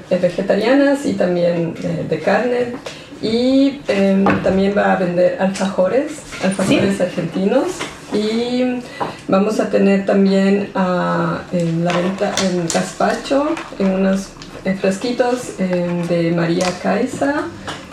vegetarianas 0.10 1.06
y 1.06 1.14
también 1.14 1.74
de 2.10 2.20
carne. 2.20 2.74
Y 3.22 3.82
em, 3.88 4.26
también 4.44 4.76
va 4.78 4.94
a 4.94 4.96
vender 4.98 5.38
alfajores, 5.40 6.12
alfajores 6.44 7.02
argentinos. 7.02 7.70
Y 8.14 8.82
vamos 9.28 9.60
a 9.60 9.70
tener 9.70 10.06
también 10.06 10.70
ah, 10.76 11.42
en 11.52 11.84
la 11.84 11.92
venta 11.92 12.34
en 12.44 12.68
gazpacho, 12.68 13.56
en 13.80 13.92
unos 13.94 14.30
en 14.66 14.78
frasquitos 14.78 15.60
em, 15.60 16.02
de 16.08 16.32
María 16.32 16.66
Caiza, 16.82 17.44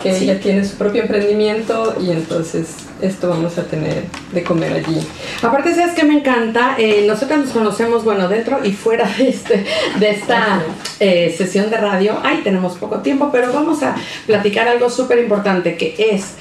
que 0.01 0.13
Sí. 0.13 0.23
ella 0.25 0.39
tiene 0.39 0.65
su 0.65 0.75
propio 0.75 1.03
emprendimiento 1.03 1.95
y 2.01 2.11
entonces 2.11 2.67
esto 3.01 3.29
vamos 3.29 3.57
a 3.57 3.63
tener 3.63 4.03
de 4.33 4.43
comer 4.43 4.73
allí. 4.73 4.99
Aparte, 5.41 5.73
¿sabes 5.75 5.93
qué 5.93 6.03
me 6.03 6.15
encanta? 6.17 6.75
Eh, 6.77 7.05
nosotros 7.07 7.39
nos 7.39 7.49
conocemos, 7.51 8.03
bueno, 8.03 8.27
dentro 8.27 8.59
y 8.65 8.71
fuera 8.73 9.07
de, 9.17 9.29
este, 9.29 9.65
de 9.99 10.09
esta 10.09 10.61
eh, 10.99 11.33
sesión 11.37 11.69
de 11.69 11.77
radio. 11.77 12.17
Ay, 12.23 12.41
tenemos 12.43 12.75
poco 12.77 12.99
tiempo, 12.99 13.29
pero 13.31 13.53
vamos 13.53 13.83
a 13.83 13.95
platicar 14.25 14.67
algo 14.67 14.89
súper 14.89 15.19
importante 15.19 15.77
que 15.77 15.95
es 16.11 16.33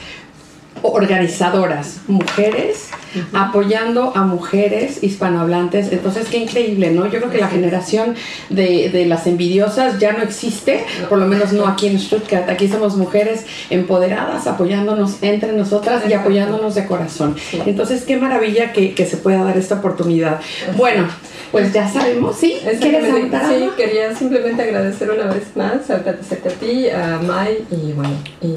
organizadoras, 0.82 2.00
mujeres, 2.08 2.90
apoyando 3.32 4.12
a 4.16 4.22
mujeres 4.22 5.02
hispanohablantes. 5.02 5.92
Entonces, 5.92 6.28
qué 6.28 6.38
increíble, 6.38 6.90
¿no? 6.90 7.04
Yo 7.06 7.18
creo 7.18 7.30
que 7.30 7.38
la 7.38 7.48
generación 7.48 8.14
de, 8.48 8.90
de 8.90 9.06
las 9.06 9.26
envidiosas 9.26 9.98
ya 9.98 10.12
no 10.12 10.22
existe, 10.22 10.84
por 11.08 11.18
lo 11.18 11.26
menos 11.26 11.52
no 11.52 11.66
aquí 11.66 11.86
en 11.86 11.98
Stuttgart. 11.98 12.48
Aquí 12.48 12.68
somos 12.68 12.96
mujeres 12.96 13.44
empoderadas, 13.70 14.46
apoyándonos 14.46 15.22
entre 15.22 15.52
nosotras 15.52 16.02
y 16.08 16.12
apoyándonos 16.12 16.74
de 16.74 16.86
corazón. 16.86 17.36
Entonces, 17.66 18.04
qué 18.04 18.16
maravilla 18.16 18.72
que, 18.72 18.94
que 18.94 19.06
se 19.06 19.16
pueda 19.16 19.44
dar 19.44 19.56
esta 19.56 19.76
oportunidad. 19.76 20.40
Bueno, 20.76 21.08
pues 21.52 21.72
ya 21.72 21.86
sabemos, 21.86 22.36
¿sí? 22.36 22.56
¿Quieres 22.80 23.04
Sí, 23.48 23.70
quería 23.76 24.14
simplemente 24.16 24.62
agradecer 24.62 25.10
una 25.10 25.26
vez 25.32 25.44
más, 25.54 25.88
agradecerte 25.90 26.48
a 26.48 26.52
ti, 26.52 26.88
a 26.88 27.20
Mai 27.22 27.64
y 27.70 27.92
bueno, 27.92 28.14
y, 28.40 28.56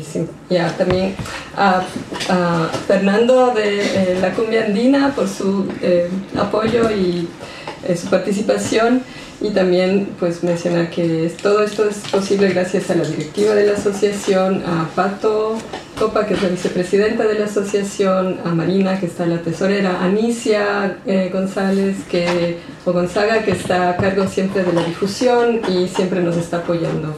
y 0.50 0.58
a- 0.58 0.76
también 0.78 1.14
a, 1.58 1.84
a 2.30 2.70
Fernando 2.88 3.54
de 3.54 3.82
eh, 3.82 4.18
la 4.22 4.32
Cumbia 4.32 4.66
Andina 4.66 5.14
por 5.14 5.28
su 5.28 5.68
eh, 5.82 6.10
apoyo 6.38 6.90
y 6.90 7.28
eh, 7.88 7.98
su 7.98 8.08
participación 8.10 9.04
y 9.42 9.50
también 9.50 10.08
pues 10.18 10.44
mencionar 10.44 10.90
que 10.90 11.30
todo 11.44 11.62
esto 11.64 11.88
es 11.90 11.98
posible 12.10 12.48
gracias 12.50 12.90
a 12.90 12.96
la 12.96 13.04
directiva 13.04 13.54
de 13.54 13.68
la 13.68 13.74
asociación, 13.74 14.64
a 14.66 14.88
Pato 14.96 15.58
Copa, 15.98 16.26
que 16.26 16.34
es 16.34 16.44
la 16.44 16.50
vicepresidenta 16.50 17.24
de 17.24 17.40
la 17.40 17.46
asociación, 17.46 18.40
a 18.44 18.50
Marina, 18.50 19.00
que 19.00 19.06
está 19.06 19.26
la 19.26 19.40
tesorera, 19.40 20.00
a 20.00 20.06
Anicia 20.06 20.98
eh, 21.06 21.30
González, 21.32 21.98
que, 22.10 22.60
o 22.84 22.92
Gonzaga, 22.92 23.44
que 23.44 23.52
está 23.52 23.90
a 23.90 23.98
cargo 23.98 24.28
siempre 24.28 24.64
de 24.64 24.74
la 24.74 24.84
difusión 24.84 25.62
y 25.68 25.88
siempre 25.88 26.22
nos 26.22 26.38
está 26.38 26.58
apoyando. 26.58 27.16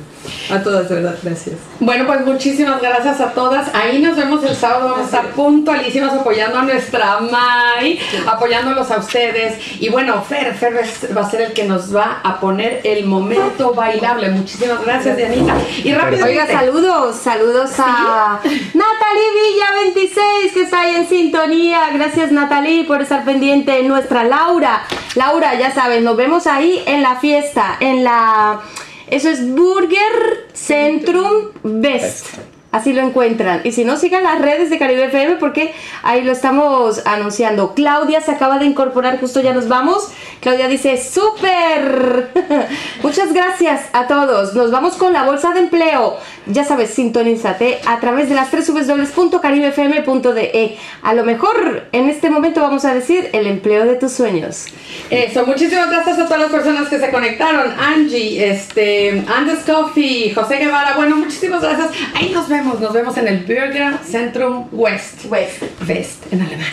A 0.51 0.61
todas, 0.61 0.89
de 0.89 0.95
verdad, 0.95 1.17
gracias. 1.23 1.55
Bueno, 1.79 2.05
pues 2.05 2.25
muchísimas 2.25 2.81
gracias 2.81 3.19
a 3.21 3.31
todas. 3.31 3.73
Ahí 3.73 3.99
nos 3.99 4.17
vemos 4.17 4.43
el 4.43 4.55
sábado. 4.55 4.89
Vamos 4.89 4.99
a 5.01 5.05
estar 5.05 5.27
puntualísimas 5.31 6.13
apoyando 6.13 6.59
a 6.59 6.63
nuestra 6.63 7.19
Mai, 7.19 7.99
apoyándolos 8.25 8.91
a 8.91 8.97
ustedes. 8.97 9.57
Y 9.79 9.89
bueno, 9.89 10.21
Fer, 10.23 10.53
Fer 10.55 10.73
va 11.15 11.21
a 11.21 11.29
ser 11.29 11.41
el 11.41 11.53
que 11.53 11.65
nos 11.65 11.95
va 11.95 12.21
a 12.23 12.39
poner 12.39 12.81
el 12.83 13.05
momento 13.05 13.73
bailable. 13.73 14.29
Muchísimas 14.29 14.83
gracias, 14.83 15.17
Dianita. 15.17 15.55
Y 15.83 15.93
rápido. 15.93 16.25
Oiga, 16.25 16.47
saludos, 16.47 17.15
saludos 17.17 17.71
a 17.77 18.39
Natalie 18.73 19.31
Villa 19.33 19.71
26 19.83 20.53
que 20.53 20.61
está 20.61 20.81
ahí 20.81 20.95
en 20.95 21.07
sintonía. 21.07 21.89
Gracias 21.93 22.31
Natalie 22.31 22.85
por 22.85 23.01
estar 23.01 23.23
pendiente. 23.25 23.83
Nuestra 23.83 24.23
Laura. 24.23 24.83
Laura, 25.15 25.57
ya 25.59 25.73
sabes, 25.73 26.03
nos 26.03 26.15
vemos 26.17 26.47
ahí 26.47 26.83
en 26.85 27.01
la 27.01 27.15
fiesta, 27.15 27.77
en 27.79 28.03
la... 28.03 28.61
Eso 29.09 29.29
es 29.29 29.49
Burger 29.55 30.47
Centrum 30.53 31.51
Best. 31.63 32.56
Así 32.71 32.91
lo 32.91 33.01
encuentran. 33.01 33.61
Y 33.63 33.71
si 33.71 33.85
no, 33.85 33.95
sigan 33.97 34.23
las 34.23 34.41
redes 34.41 34.69
de 34.69 34.77
Caribe 34.77 35.05
FM 35.05 35.37
porque 35.37 35.73
ahí 36.03 36.21
lo 36.23 36.33
estamos 36.33 37.01
anunciando. 37.05 37.73
Claudia 37.73 38.19
se 38.21 38.31
acaba 38.31 38.59
de 38.59 38.65
incorporar, 38.65 39.17
justo 39.19 39.39
ya 39.41 39.53
nos 39.53 39.69
vamos. 39.69 40.09
Claudia 40.41 40.67
dice, 40.67 41.01
súper. 41.01 42.29
Muchas 43.03 43.33
gracias 43.33 43.85
a 43.93 44.07
todos. 44.07 44.53
Nos 44.53 44.69
vamos 44.71 44.95
con 44.95 45.13
la 45.13 45.23
bolsa 45.23 45.53
de 45.53 45.61
empleo. 45.61 46.17
Ya 46.45 46.65
sabes, 46.65 46.91
sintonízate 46.91 47.79
a 47.85 47.99
través 47.99 48.29
de 48.29 48.35
las 48.35 48.51
tres 48.51 48.67
www.caribefm.de. 48.67 50.77
A 51.01 51.13
lo 51.13 51.23
mejor 51.23 51.87
en 51.91 52.09
este 52.09 52.29
momento 52.29 52.61
vamos 52.61 52.85
a 52.85 52.93
decir 52.93 53.29
el 53.33 53.47
empleo 53.47 53.85
de 53.85 53.95
tus 53.95 54.11
sueños. 54.11 54.67
Eso, 55.09 55.43
muchísimas 55.45 55.89
gracias 55.89 56.19
a 56.19 56.25
todas 56.25 56.41
las 56.41 56.51
personas 56.51 56.89
que 56.89 56.99
se 56.99 57.09
conectaron. 57.11 57.71
Angie, 57.79 58.51
este, 58.51 59.23
Andes 59.27 59.59
Coffee, 59.59 60.33
José 60.35 60.57
Guevara. 60.57 60.95
Bueno, 60.95 61.15
muchísimas 61.15 61.61
gracias. 61.61 61.91
Ahí 62.13 62.29
nos 62.29 62.49
vemos, 62.49 62.56
nos 62.63 62.93
vemos 62.93 63.17
en 63.17 63.27
el 63.27 63.39
Burger 63.39 63.97
Centrum 64.03 64.67
West. 64.71 65.25
West. 65.25 65.63
West, 65.87 66.31
en 66.31 66.41
alemán. 66.41 66.67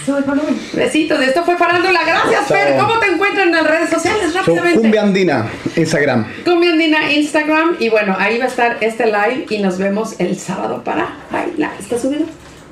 Besitos. 0.72 1.20
Esto 1.20 1.44
fue 1.44 1.56
Farándula. 1.56 2.00
Gracias, 2.04 2.48
Chao. 2.48 2.56
Fer. 2.56 2.76
¿Cómo 2.78 2.98
te 2.98 3.06
encuentran 3.06 3.48
en 3.48 3.54
las 3.54 3.66
redes 3.66 3.90
sociales? 3.90 4.32
So, 4.32 4.38
Rápidamente. 4.38 4.80
Cumbia 4.80 5.02
Andina, 5.02 5.46
Instagram. 5.76 6.26
Cumbia 6.44 6.70
Andina 6.72 7.12
Instagram 7.12 7.76
y 7.78 7.88
bueno, 7.88 8.16
ahí 8.18 8.38
va 8.38 8.44
a 8.44 8.48
estar 8.48 8.78
este 8.80 9.06
live 9.06 9.46
y 9.50 9.58
nos 9.58 9.78
vemos 9.78 10.14
el 10.18 10.38
sábado 10.38 10.82
para 10.82 11.08
bailar. 11.30 11.72
¿Está 11.78 11.98
subido? 11.98 12.26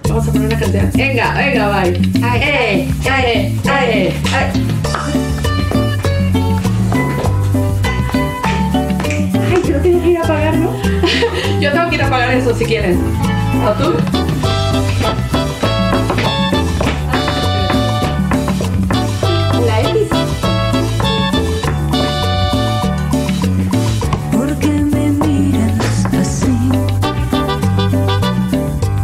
Vamos 0.08 0.28
a 0.28 0.32
poner 0.32 0.48
una 0.48 0.58
canción. 0.58 0.90
Venga, 0.94 1.34
venga, 1.34 1.80
bye. 1.80 1.90
Eh, 1.90 1.98
eh, 2.44 2.88
eh, 3.06 3.58
eh. 3.66 4.14
Ay, 9.50 9.62
pero 9.66 9.80
tienes 9.80 10.02
que 10.02 10.08
ir 10.10 10.18
a 10.18 10.22
apagar, 10.22 10.56
¿no? 10.56 10.72
Yo 11.62 11.70
tengo 11.70 11.88
que 11.90 11.94
ir 11.94 12.02
a 12.02 12.08
apagar 12.08 12.32
eso 12.32 12.52
si 12.56 12.64
quieren. 12.64 12.98
¿O 13.64 13.70
tú? 13.80 13.94
La 19.64 19.80
X. 19.82 20.08
¿Por 24.32 24.58
qué 24.58 24.72
me 24.72 25.12
miras 25.12 26.04
así? 26.20 26.58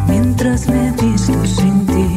Mientras 0.08 0.68
me 0.68 0.90
visto 1.00 1.46
sin 1.46 1.86
ti. 1.86 2.16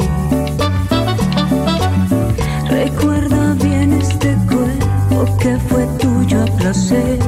Recuerda 2.68 3.53
bien 3.61 3.93
este 3.93 4.35
cuerpo 4.49 5.38
que 5.38 5.55
fue 5.69 5.85
tuyo 5.99 6.41
a 6.41 6.45
placer 6.57 7.20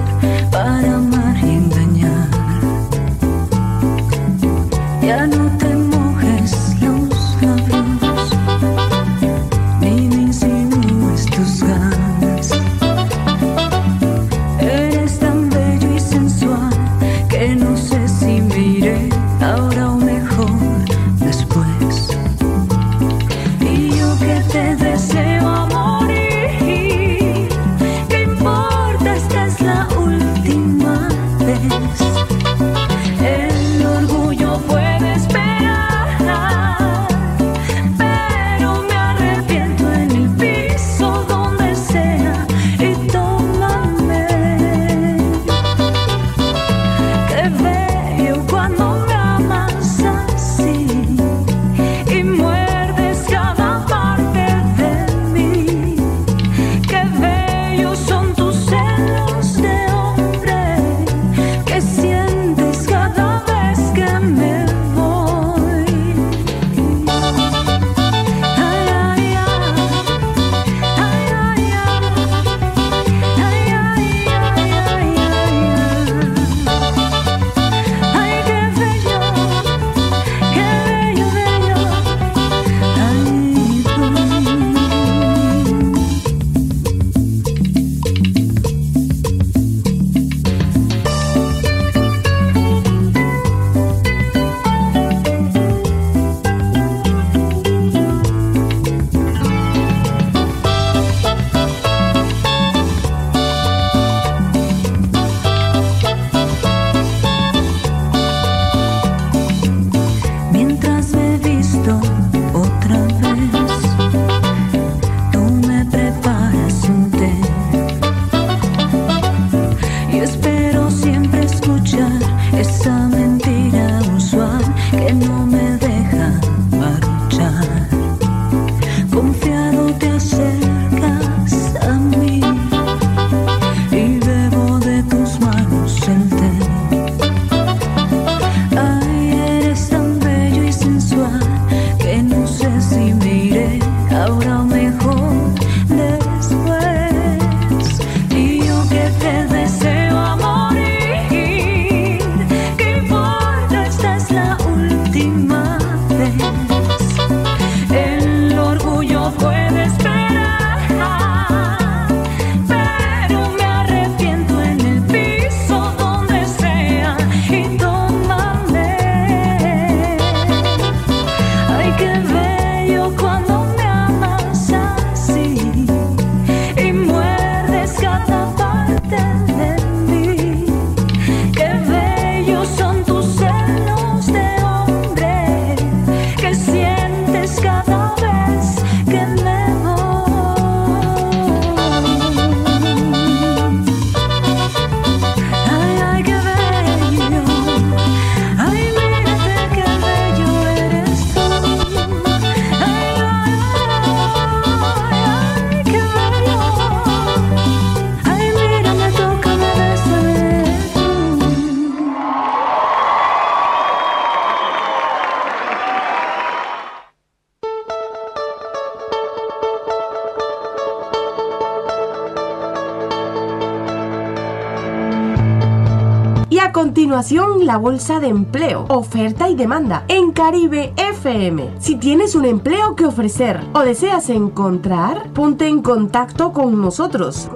la 227.31 227.77
bolsa 227.77 228.19
de 228.19 228.27
empleo, 228.27 228.85
oferta 228.89 229.47
y 229.47 229.55
demanda 229.55 230.03
en 230.09 230.33
Caribe 230.33 230.91
FM. 230.97 231.75
Si 231.79 231.95
tienes 231.95 232.35
un 232.35 232.43
empleo 232.43 232.95
que 232.95 233.05
ofrecer 233.05 233.61
o 233.73 233.79
deseas 233.79 234.29
encontrar, 234.29 235.31
ponte 235.31 235.67
en 235.67 235.81
contacto 235.81 236.51
con 236.51 236.81
nosotros 236.81 237.49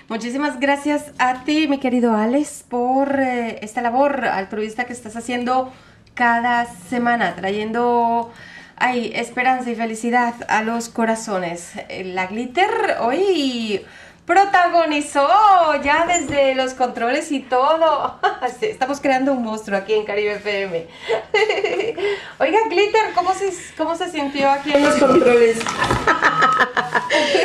Muchísimas 0.09 0.61
gracias 0.61 1.11
a 1.19 1.43
ti, 1.43 1.67
mi 1.67 1.79
querido 1.79 2.15
Alex, 2.15 2.65
por 2.69 3.19
eh, 3.19 3.59
esta 3.63 3.83
labor 3.83 4.25
altruista 4.27 4.85
que 4.85 4.93
estás 4.93 5.17
haciendo 5.17 5.73
cada 6.15 6.65
semana, 6.65 7.35
trayendo 7.35 8.33
ay, 8.77 9.11
esperanza 9.17 9.69
y 9.69 9.75
felicidad 9.75 10.35
a 10.49 10.63
los 10.63 10.91
corazones. 10.91 11.73
Eh, 11.89 12.05
La 12.05 12.27
glitter 12.29 12.71
hoy 13.01 13.85
protagonizó 14.27 15.27
ya 15.85 16.05
desde 16.07 16.55
los 16.55 16.75
controles 16.75 17.31
y 17.33 17.41
todo. 17.41 18.19
Estamos 18.61 19.01
creando 19.01 19.33
un 19.33 19.43
monstruo 19.45 19.79
aquí 19.79 19.95
en 19.95 20.05
Caribe 20.05 20.33
FM. 20.35 20.87
Oiga, 22.41 22.59
Glitter, 22.69 23.13
¿cómo 23.15 23.33
se, 23.35 23.53
cómo 23.77 23.97
se 23.97 24.11
sintió 24.11 24.51
aquí 24.51 24.73
en 24.75 24.83
los 24.85 24.97
controles? 24.97 25.59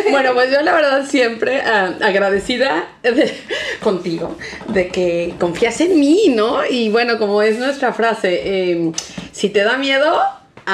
Bueno, 0.09 0.33
pues 0.33 0.51
yo 0.51 0.61
la 0.61 0.73
verdad 0.73 1.05
siempre 1.05 1.61
ah, 1.61 1.91
agradecida 2.01 2.87
de- 3.03 3.37
contigo 3.81 4.35
de 4.67 4.87
que 4.89 5.33
confías 5.39 5.79
en 5.81 5.99
mí, 5.99 6.33
¿no? 6.35 6.65
Y 6.65 6.89
bueno, 6.89 7.17
como 7.19 7.41
es 7.41 7.57
nuestra 7.59 7.93
frase, 7.93 8.41
eh, 8.43 8.91
si 9.31 9.49
te 9.49 9.63
da 9.63 9.77
miedo, 9.77 10.21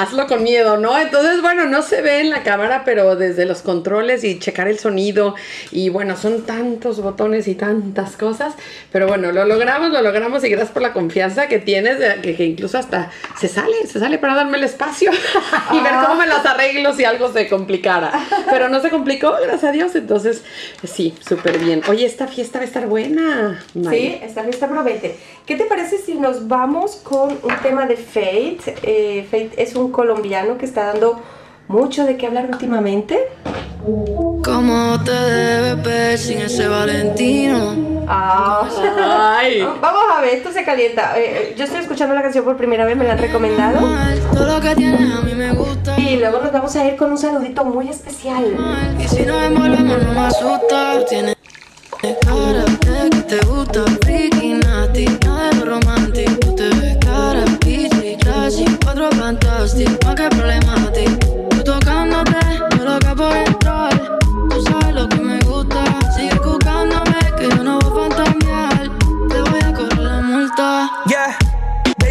hazlo 0.00 0.26
con 0.26 0.42
miedo, 0.42 0.76
¿no? 0.76 0.98
Entonces, 0.98 1.40
bueno, 1.42 1.66
no 1.66 1.82
se 1.82 2.02
ve 2.02 2.20
en 2.20 2.30
la 2.30 2.42
cámara, 2.42 2.82
pero 2.84 3.16
desde 3.16 3.44
los 3.44 3.62
controles 3.62 4.24
y 4.24 4.38
checar 4.38 4.68
el 4.68 4.78
sonido 4.78 5.34
y 5.70 5.88
bueno, 5.88 6.16
son 6.16 6.42
tantos 6.42 7.00
botones 7.00 7.48
y 7.48 7.54
tantas 7.54 8.16
cosas, 8.16 8.54
pero 8.92 9.06
bueno, 9.06 9.32
lo 9.32 9.44
logramos, 9.44 9.90
lo 9.90 10.02
logramos 10.02 10.44
y 10.44 10.48
gracias 10.48 10.70
por 10.70 10.82
la 10.82 10.92
confianza 10.92 11.48
que 11.48 11.58
tienes, 11.58 11.98
que, 12.20 12.44
incluso 12.44 12.78
hasta 12.78 13.10
se 13.38 13.48
sale, 13.48 13.86
se 13.86 13.98
sale 13.98 14.18
para 14.18 14.34
darme 14.34 14.58
el 14.58 14.64
espacio 14.64 15.10
y 15.72 15.80
ver 15.80 15.92
cómo 16.02 16.16
me 16.16 16.26
las 16.26 16.44
arreglo 16.46 16.94
si 16.94 17.04
algo 17.04 17.32
se 17.32 17.48
complicara. 17.48 18.12
Pero 18.50 18.68
no 18.68 18.80
se 18.80 18.90
complicó, 18.90 19.32
gracias 19.32 19.64
a 19.64 19.72
Dios, 19.72 19.94
entonces 19.94 20.42
sí, 20.84 21.14
súper 21.26 21.58
bien. 21.58 21.82
Oye, 21.88 22.06
esta 22.06 22.26
fiesta 22.26 22.58
va 22.58 22.64
a 22.64 22.68
estar 22.68 22.86
buena. 22.86 23.64
Sí, 23.90 24.18
esta 24.22 24.44
fiesta 24.44 24.68
promete. 24.68 25.16
¿Qué 25.46 25.56
te 25.56 25.64
parece 25.64 25.98
si 25.98 26.14
nos 26.14 26.46
vamos 26.46 26.96
con 26.96 27.30
un 27.30 27.56
tema 27.62 27.86
de 27.86 27.96
Fate? 27.96 28.58
Eh, 28.82 29.26
Fate 29.30 29.52
es 29.56 29.74
un 29.74 29.87
colombiano 29.90 30.58
que 30.58 30.66
está 30.66 30.84
dando 30.92 31.20
mucho 31.68 32.04
de 32.04 32.16
qué 32.16 32.26
hablar 32.26 32.48
últimamente. 32.50 33.28
¿Cómo 34.44 35.02
te 35.04 35.12
debes 35.12 35.82
ver 35.82 36.18
sin 36.18 36.38
ese 36.38 36.66
Valentino? 36.68 38.04
Ah. 38.08 38.68
Vamos 39.80 40.02
a 40.16 40.20
ver, 40.20 40.34
esto 40.36 40.52
se 40.52 40.64
calienta. 40.64 41.18
Eh, 41.18 41.22
eh, 41.26 41.54
yo 41.56 41.64
estoy 41.64 41.80
escuchando 41.80 42.14
la 42.14 42.22
canción 42.22 42.44
por 42.44 42.56
primera 42.56 42.84
vez, 42.84 42.96
me 42.96 43.04
la 43.04 43.12
han 43.12 43.18
recomendado. 43.18 43.78
Y 45.96 46.16
luego 46.16 46.40
nos 46.40 46.52
vamos 46.52 46.76
a 46.76 46.86
ir 46.86 46.96
con 46.96 47.12
un 47.12 47.18
saludito 47.18 47.64
muy 47.64 47.88
especial. 47.88 48.44
Y 48.98 49.08
si 49.08 49.22
nos 49.22 49.42
envolvemos 49.42 50.02
no 50.02 50.12
me 50.12 50.20
asusta. 50.20 51.04
Tienes 51.06 51.36
cara 52.20 52.64
de 52.64 53.10
que 53.10 53.22
te 53.22 53.46
gusta, 53.46 53.84
freaky, 54.02 54.54
nasty, 54.54 55.06
nada 55.24 55.50
romántico. 55.64 56.32
Tú 56.40 56.54
te 56.54 56.68
ves 56.68 56.96
cara, 56.98 57.44
classy, 58.48 58.64
cuatro 58.82 59.10
fantástico, 59.12 59.92
más 60.04 60.14
que 60.14 60.28
problemático. 60.28 61.48
Tú 61.50 61.64
tocándote, 61.64 62.38
yo 62.58 62.84
loca 62.84 63.14
por 63.14 63.47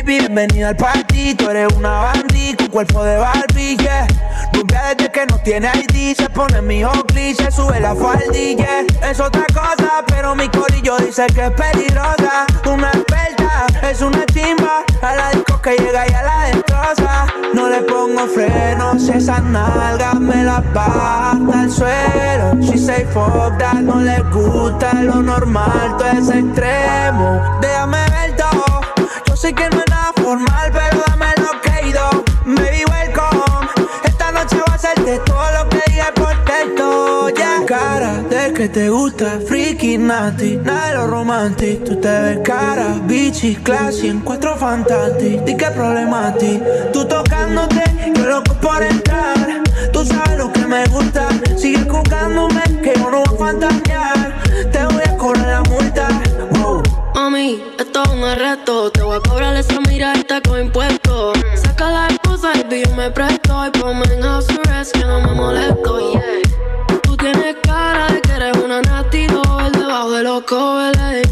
baby, 0.07 0.19
bienvenida 0.19 0.69
al 0.69 0.75
party. 0.75 1.35
Tú 1.35 1.49
eres 1.49 1.67
una 1.75 1.89
bandí 1.89 2.55
con 2.55 2.67
cuerpo 2.67 3.03
de 3.03 3.17
Barbie, 3.17 3.77
yeah. 3.77 4.07
Rubia 4.53 4.95
desde 4.95 5.11
que 5.11 5.25
no 5.25 5.37
tiene 5.39 5.69
ID, 5.75 6.15
se 6.15 6.29
pone 6.29 6.61
mi 6.61 6.83
Oakley, 6.83 7.35
se 7.35 7.51
sube 7.51 7.79
la 7.79 7.93
faldilla. 7.93 8.85
Es 9.03 9.19
otra 9.19 9.45
cosa, 9.53 10.03
pero 10.07 10.35
mi 10.35 10.47
corillo 10.49 10.97
dice 10.97 11.27
que 11.27 11.45
es 11.45 11.51
peligrosa. 11.51 12.45
Una 12.65 12.89
experta, 12.91 13.67
es 13.83 14.01
una 14.01 14.25
chimba. 14.27 14.83
A 15.01 15.15
la 15.15 15.29
disco 15.31 15.61
que 15.61 15.75
llega 15.75 16.07
y 16.09 16.13
a 16.13 16.23
la 16.23 16.43
destroza. 16.45 17.27
No 17.53 17.69
le 17.69 17.81
pongo 17.81 18.27
frenos, 18.27 19.07
esas 19.09 19.43
nalgas 19.43 20.19
me 20.19 20.43
las 20.43 20.73
baja 20.73 21.37
el 21.61 21.71
suelo. 21.71 22.55
She 22.61 22.77
say 22.77 23.05
fuck 23.13 23.57
that, 23.57 23.81
no 23.81 23.99
le 23.99 24.21
gusta 24.31 24.93
lo 24.93 25.21
normal, 25.21 25.95
todo 25.97 26.07
es 26.07 26.29
extremo. 26.29 27.41
Déjame 27.61 28.06
sé 29.37 29.53
que 29.53 29.69
no 29.69 29.77
es 29.77 29.89
nada 29.89 30.11
formal, 30.15 30.71
pero 30.73 31.03
dame 31.07 31.27
lo 31.37 31.61
que 31.61 31.89
ido. 31.89 32.09
Baby, 32.45 32.83
welcome. 32.89 33.67
Esta 34.03 34.31
noche 34.31 34.57
va 34.67 34.73
a 34.73 35.01
de 35.01 35.19
todo 35.19 35.51
lo 35.57 35.69
que 35.69 35.81
dije 35.87 36.11
por 36.15 36.35
texto, 36.45 37.29
yeah. 37.29 37.65
Cara 37.67 38.13
de 38.29 38.53
que 38.53 38.67
te 38.67 38.89
gusta, 38.89 39.39
freaky, 39.47 39.97
nasty, 39.99 40.57
nada 40.57 40.87
de 40.87 40.93
lo 40.95 41.07
romántico. 41.07 41.83
Tú 41.85 42.01
te 42.01 42.09
ves 42.21 42.39
cara, 42.43 42.95
bichi, 43.03 43.55
classy, 43.57 44.07
encuentro 44.07 44.55
fantástico. 44.57 45.43
Di 45.45 45.55
que 45.55 45.69
problemático. 45.69 46.65
Tú 46.91 47.05
tocándote, 47.05 47.83
yo 48.15 48.25
loco 48.25 48.53
por 48.55 48.81
entrar. 48.81 49.61
Tú 49.93 50.03
sabes 50.03 50.37
lo 50.37 50.51
que 50.51 50.65
me 50.65 50.83
gusta. 50.87 51.27
Sigue 51.55 51.87
jugándome, 51.87 52.63
que 52.81 52.93
yo 52.95 53.11
no 53.11 53.23
voy 53.23 53.35
a 53.35 53.37
fantasear. 53.37 54.41
Te 54.71 54.85
voy 54.85 55.03
a 55.05 55.17
correr 55.17 55.47
la 55.47 55.61
multa. 55.63 56.26
Esto 57.37 58.01
es 58.01 58.09
un 58.09 58.23
arresto. 58.23 58.89
Te 58.89 59.03
voy 59.03 59.15
a 59.15 59.19
cobrar 59.19 59.55
esa 59.55 59.79
mirada 59.81 60.41
con 60.41 60.59
impuestos. 60.59 61.37
Saca 61.53 61.91
la 61.91 62.07
esposa 62.07 62.51
y 62.55 62.83
yo 62.83 62.95
me 62.95 63.11
presto. 63.11 63.63
Y 63.67 63.77
ponme 63.77 64.05
en 64.11 64.23
house 64.23 64.47
arrest 64.65 64.97
que 64.97 65.05
no 65.05 65.21
me 65.21 65.33
molesto. 65.35 66.13
Yeah. 66.13 66.99
Tú 67.03 67.15
tienes 67.15 67.55
cara 67.61 68.07
de 68.07 68.21
que 68.21 68.31
eres 68.31 68.57
una 68.57 68.81
nasty 68.81 69.27
doll 69.27 69.71
debajo 69.71 70.11
de 70.13 70.23
los 70.23 70.43
covers. 70.45 71.29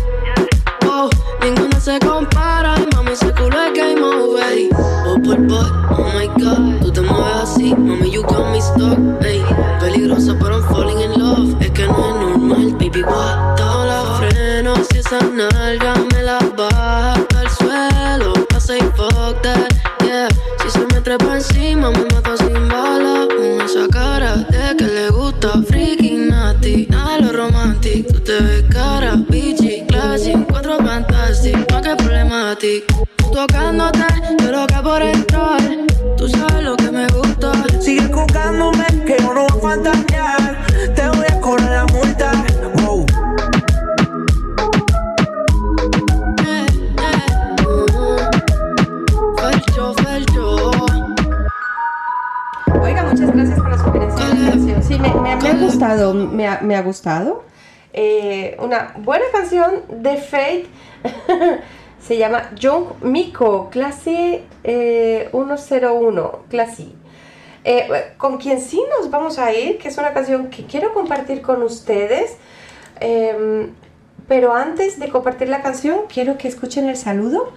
Wow, 0.81 1.09
ninguna 1.41 1.79
se 1.79 1.97
compara. 1.97 2.75
Mami, 2.93 3.13
ese 3.13 3.33
culo 3.33 3.57
es 3.63 3.73
game 3.73 4.01
over. 4.03 4.69
Oh, 5.07 5.19
por 5.23 5.39
boy, 5.39 5.65
oh 5.89 6.11
my 6.13 6.27
god. 6.43 6.81
Tú 6.81 6.91
te 6.91 7.01
mueves 7.01 7.35
así, 7.41 7.73
mami, 7.73 8.11
you 8.11 8.21
got 8.21 8.51
me 8.51 8.61
stuck. 8.61 9.25
Ey, 9.25 9.43
peligrosa, 9.79 10.35
pero 10.39 10.59
I'm 10.59 10.69
falling 10.69 10.99
in 10.99 11.19
love. 11.19 11.59
Es 11.61 11.71
que 11.71 11.87
no 11.87 12.09
es 12.09 12.15
normal, 12.15 12.75
baby, 12.77 13.01
what? 13.01 13.44
Esa 15.05 15.19
nalga 15.19 15.93
me 16.11 16.23
la 16.23 16.39
baja 16.57 17.41
el 17.41 17.49
suelo. 17.49 18.33
I 18.55 18.59
say 18.59 18.79
fuck 18.95 19.41
that, 19.43 19.71
yeah. 20.03 20.27
Si 20.61 20.69
se 20.71 20.79
me 20.79 21.01
trepa 21.01 21.35
encima, 21.35 21.91
me 21.91 22.05
mata 22.13 22.35
sin 22.37 22.67
bala. 22.67 23.27
Con 23.27 23.61
esa 23.61 23.87
cara 23.87 24.35
de 24.35 24.75
que 24.77 24.85
le 24.85 25.09
gusta, 25.09 25.53
nasty. 25.55 26.87
Nada 26.89 27.17
de 27.17 27.21
lo 27.21 27.33
romántico. 27.33 28.13
Tú 28.13 28.19
te 28.19 28.39
ves 28.39 28.63
cara, 28.69 29.15
bitchy, 29.15 29.85
classy. 29.87 30.33
Cuatro 30.49 30.77
fantástico, 30.77 31.59
más 31.71 31.81
que 31.81 31.95
problemático. 31.95 33.07
Tú 33.17 33.31
tocándote, 33.31 34.05
yo 34.39 34.51
loca 34.51 34.81
por 34.81 35.01
entrar. 35.01 35.54
Me, 55.25 55.49
ha 55.49 55.53
gustado, 55.55 56.13
me 56.13 56.47
ha, 56.47 56.61
me 56.61 56.75
ha 56.75 56.81
gustado. 56.81 57.43
Eh, 57.93 58.55
una 58.59 58.93
buena 58.97 59.25
canción 59.31 59.83
de 59.89 60.17
Fate. 60.17 60.67
Se 61.99 62.17
llama 62.17 62.51
Jung 62.61 63.01
Miko, 63.01 63.69
clase 63.71 64.43
eh, 64.63 65.29
101, 65.31 66.39
clase. 66.49 66.89
Eh, 67.63 67.87
con 68.17 68.37
quien 68.37 68.61
sí 68.61 68.79
nos 68.95 69.09
vamos 69.09 69.39
a 69.39 69.51
ir, 69.51 69.79
que 69.79 69.87
es 69.87 69.97
una 69.97 70.13
canción 70.13 70.51
que 70.51 70.65
quiero 70.65 70.93
compartir 70.93 71.41
con 71.41 71.63
ustedes. 71.63 72.37
Em, 72.99 73.71
pero 74.27 74.53
antes 74.53 74.99
de 74.99 75.09
compartir 75.09 75.49
la 75.49 75.63
canción, 75.63 76.01
quiero 76.07 76.37
que 76.37 76.47
escuchen 76.47 76.87
el 76.87 76.97
saludo 76.97 77.53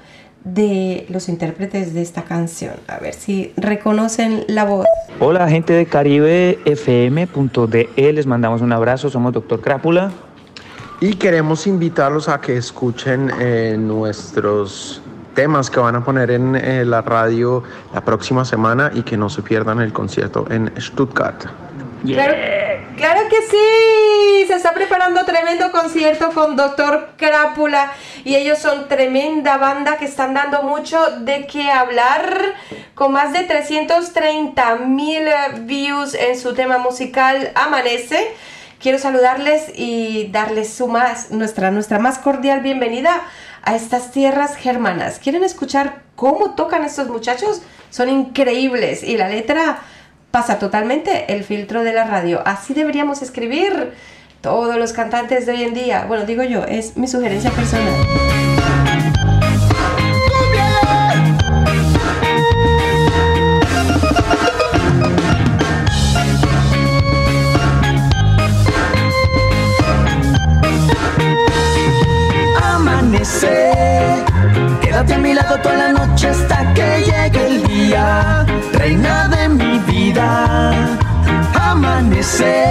de 0.54 1.06
los 1.08 1.28
intérpretes 1.28 1.94
de 1.94 2.02
esta 2.02 2.22
canción. 2.22 2.74
A 2.86 2.98
ver 2.98 3.14
si 3.14 3.52
reconocen 3.56 4.44
la 4.48 4.64
voz. 4.64 4.86
Hola 5.20 5.48
gente 5.48 5.72
de 5.72 5.86
Caribe 5.86 6.58
FM.de, 6.64 7.88
les 7.96 8.26
mandamos 8.26 8.60
un 8.60 8.72
abrazo, 8.72 9.10
somos 9.10 9.32
Doctor 9.32 9.60
Crápula. 9.60 10.10
Y 11.00 11.14
queremos 11.14 11.66
invitarlos 11.66 12.28
a 12.28 12.40
que 12.40 12.56
escuchen 12.56 13.30
eh, 13.40 13.76
nuestros 13.78 15.00
temas 15.34 15.70
que 15.70 15.78
van 15.78 15.94
a 15.94 16.04
poner 16.04 16.32
en 16.32 16.56
eh, 16.56 16.84
la 16.84 17.02
radio 17.02 17.62
la 17.94 18.00
próxima 18.00 18.44
semana 18.44 18.90
y 18.92 19.02
que 19.02 19.16
no 19.16 19.28
se 19.28 19.42
pierdan 19.42 19.80
el 19.80 19.92
concierto 19.92 20.46
en 20.50 20.72
Stuttgart. 20.80 21.44
Claro, 22.04 22.34
claro 22.98 23.28
que 23.28 23.36
sí, 23.42 24.46
se 24.48 24.54
está 24.54 24.74
preparando 24.74 25.24
tremendo 25.24 25.70
concierto 25.70 26.32
con 26.32 26.56
Doctor 26.56 27.10
Crápula 27.16 27.92
y 28.24 28.34
ellos 28.34 28.58
son 28.58 28.88
tremenda 28.88 29.56
banda 29.56 29.96
que 29.98 30.04
están 30.04 30.34
dando 30.34 30.64
mucho 30.64 30.98
de 31.20 31.46
qué 31.46 31.70
hablar 31.70 32.54
con 32.94 33.12
más 33.12 33.32
de 33.32 33.44
330 33.44 34.76
mil 34.76 35.28
views 35.60 36.14
en 36.14 36.38
su 36.38 36.54
tema 36.54 36.78
musical 36.78 37.52
Amanece. 37.54 38.34
Quiero 38.80 38.98
saludarles 38.98 39.70
y 39.74 40.28
darles 40.32 40.72
su 40.72 40.88
más, 40.88 41.30
nuestra, 41.30 41.70
nuestra 41.70 41.98
más 42.00 42.18
cordial 42.18 42.60
bienvenida 42.60 43.22
a 43.62 43.76
estas 43.76 44.10
tierras 44.10 44.56
germanas. 44.56 45.20
¿Quieren 45.20 45.44
escuchar 45.44 46.02
cómo 46.16 46.54
tocan 46.54 46.84
estos 46.84 47.08
muchachos? 47.08 47.62
Son 47.90 48.08
increíbles 48.08 49.02
y 49.02 49.16
la 49.16 49.28
letra 49.28 49.78
pasa 50.30 50.58
totalmente 50.58 51.32
el 51.34 51.44
filtro 51.44 51.82
de 51.82 51.92
la 51.92 52.04
radio. 52.04 52.42
Así 52.44 52.74
deberíamos 52.74 53.22
escribir 53.22 53.92
todos 54.40 54.76
los 54.76 54.92
cantantes 54.92 55.46
de 55.46 55.52
hoy 55.52 55.62
en 55.62 55.74
día. 55.74 56.04
Bueno, 56.06 56.24
digo 56.26 56.42
yo, 56.42 56.64
es 56.64 56.96
mi 56.96 57.08
sugerencia 57.08 57.50
personal. 57.50 57.94
Amanece, 72.62 73.72
quédate 74.80 75.14
a 75.14 75.18
mi 75.18 75.34
lado 75.34 75.58
toda 75.58 75.76
la 75.76 75.92
noche 75.92 76.28
hasta 76.28 76.74
que 76.74 77.02
llegue 77.04 77.46
el 77.46 77.62
día, 77.64 78.46
reina 78.72 79.28
de 79.28 79.37
mi 80.28 80.36
vida. 80.36 80.98
Amanece, 81.70 82.64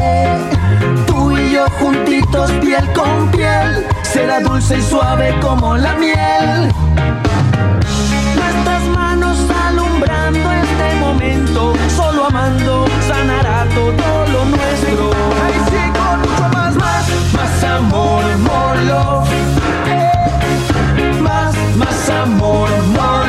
tú 1.06 1.38
y 1.38 1.54
yo 1.54 1.66
juntitos 1.80 2.52
piel 2.62 2.92
con 2.94 3.30
piel, 3.32 3.86
será 4.04 4.40
dulce 4.40 4.78
y 4.78 4.82
suave 4.82 5.36
como 5.42 5.78
la 5.78 5.94
miel. 5.96 6.72
Nuestras 8.36 8.84
manos 8.96 9.38
alumbrando 9.68 10.52
este 10.52 10.96
momento, 11.00 11.74
solo 11.96 12.26
amando 12.28 12.86
sanará 13.08 13.66
todo 13.74 14.28
lo 14.34 14.46
nuestro. 14.46 15.12
Ay, 15.46 15.54
sí, 15.70 15.92
con 15.98 16.20
mucho 16.22 16.50
más, 16.54 16.76
más, 16.76 17.06
más 17.34 17.64
amor, 17.64 18.24
more 18.40 18.84
love. 18.86 19.28
Eh, 19.88 21.22
Más, 21.22 21.56
más 21.76 22.10
amor, 22.10 22.70
more 22.96 23.27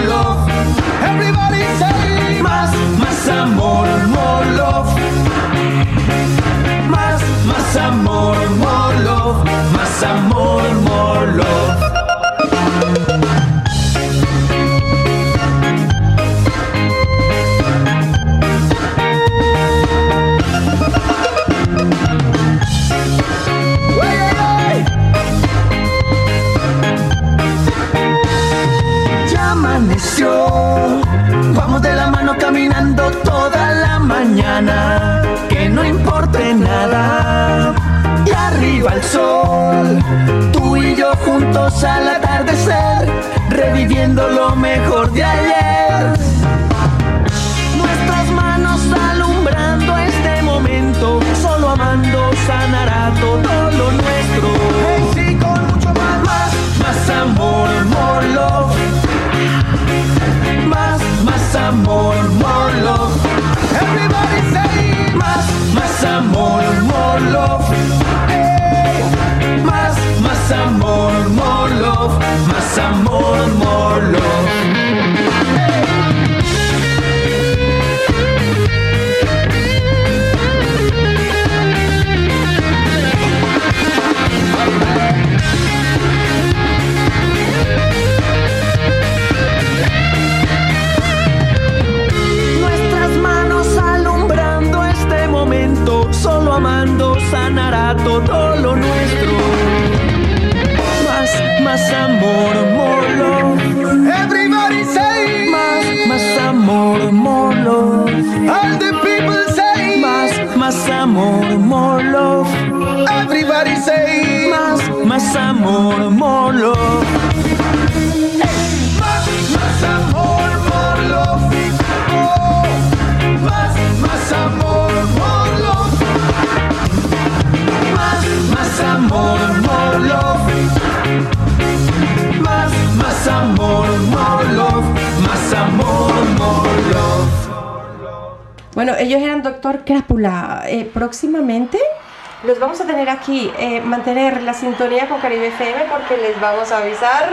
aquí. 143.29 143.53
eh, 143.59 143.81
mantener 143.81 144.43
la 144.43 144.55
sintonía 144.55 145.07
con 145.09 145.21
Caribe 145.21 145.49
FM 145.49 145.85
porque 145.91 146.17
les 146.17 146.41
vamos 146.41 146.73
a 146.73 146.79
avisar 146.79 147.31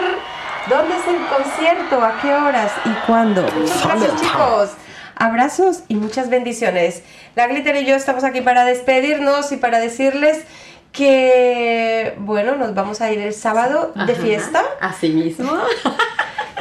dónde 0.70 0.96
es 0.96 1.08
el 1.08 1.26
concierto, 1.28 2.04
a 2.04 2.20
qué 2.22 2.34
horas 2.34 2.72
y 2.84 2.90
cuándo. 3.08 3.44
Muchas 3.58 3.84
gracias, 3.86 4.22
chicos. 4.22 4.72
Abrazos 5.16 5.84
y 5.88 5.96
muchas 5.96 6.30
bendiciones. 6.30 7.02
La 7.36 7.48
Glitter 7.48 7.78
y 7.78 7.86
yo 7.86 7.96
estamos 7.96 8.26
aquí 8.26 8.42
para 8.42 8.66
despedirnos 8.66 9.52
y 9.54 9.58
para 9.58 9.80
decirles 9.80 10.44
que, 10.92 12.16
bueno, 12.20 12.56
nos 12.58 12.74
vamos 12.76 13.00
a 13.00 13.12
ir 13.12 13.20
el 13.20 13.34
sábado 13.34 13.94
de 13.96 14.14
Ajá, 14.14 14.22
fiesta. 14.22 14.64
Así 14.82 15.10
mismo. 15.10 15.52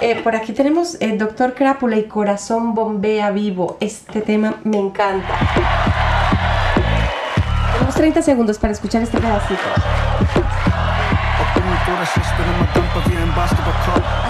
Eh, 0.00 0.20
por 0.22 0.34
aquí 0.34 0.52
tenemos 0.52 0.96
eh, 1.00 1.16
Doctor 1.16 1.54
Crápula 1.54 1.96
y 1.96 2.04
Corazón 2.04 2.74
Bombea 2.74 3.30
Vivo. 3.30 3.78
Este 3.80 4.20
tema 4.20 4.56
me 4.64 4.76
encanta. 4.76 5.93
Tenemos 8.04 8.16
30 8.16 8.22
segundos 8.22 8.58
para 8.58 8.72
escuchar 8.74 9.02
este 9.02 9.18
pedacito. 9.18 9.62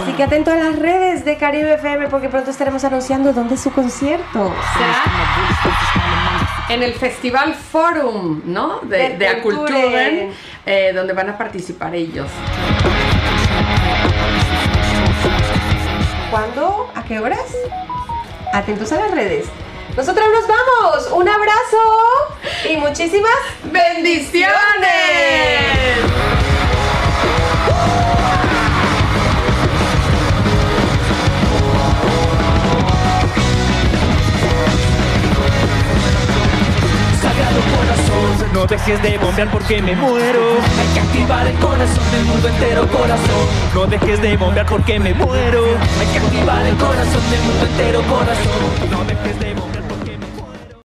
Así 0.00 0.12
que 0.12 0.22
atento 0.22 0.52
a 0.52 0.54
las 0.54 0.78
redes 0.78 1.24
de 1.24 1.36
Caribe 1.36 1.74
FM 1.74 2.06
porque 2.06 2.28
pronto 2.28 2.52
estaremos 2.52 2.84
anunciando 2.84 3.32
dónde 3.32 3.56
es 3.56 3.60
su 3.62 3.72
concierto. 3.72 4.54
En 6.68 6.84
el 6.84 6.94
Festival 6.94 7.54
Forum, 7.54 8.42
¿no? 8.44 8.78
De, 8.82 9.16
De 9.16 9.26
Aculturen, 9.26 9.72
Culturen. 9.74 10.32
eh, 10.66 10.92
donde 10.94 11.12
van 11.12 11.30
a 11.30 11.36
participar 11.36 11.96
ellos. 11.96 12.28
¿Cuándo? 16.30 16.92
¿A 16.94 17.02
qué 17.02 17.18
horas? 17.18 17.56
Atentos 18.52 18.92
a 18.92 19.00
las 19.00 19.10
redes. 19.10 19.46
Nosotros 19.96 20.26
nos 20.32 20.48
vamos. 20.48 21.12
Un 21.12 21.28
abrazo 21.28 21.76
y 22.68 22.76
muchísimas 22.78 23.32
bendiciones. 23.74 24.54
Corazón, 37.54 38.52
no 38.52 38.66
dejes 38.66 39.02
de 39.02 39.18
bombear 39.18 39.50
porque 39.50 39.82
me 39.82 39.94
muero. 39.96 40.56
Hay 40.78 40.86
que 40.94 41.00
activar 41.00 41.46
el 41.46 41.56
corazón 41.56 42.10
del 42.10 42.24
mundo 42.24 42.48
entero, 42.48 42.88
corazón. 42.88 43.46
No 43.74 43.86
dejes 43.86 44.22
de 44.22 44.36
bombear 44.36 44.66
porque 44.66 44.98
me 44.98 45.14
muero. 45.14 45.64
Hay 46.00 46.06
que 46.06 46.18
activar 46.18 46.66
el 46.66 46.76
corazón 46.76 47.30
del 47.30 47.40
mundo 47.42 47.66
entero, 47.66 48.02
corazón. 48.02 49.03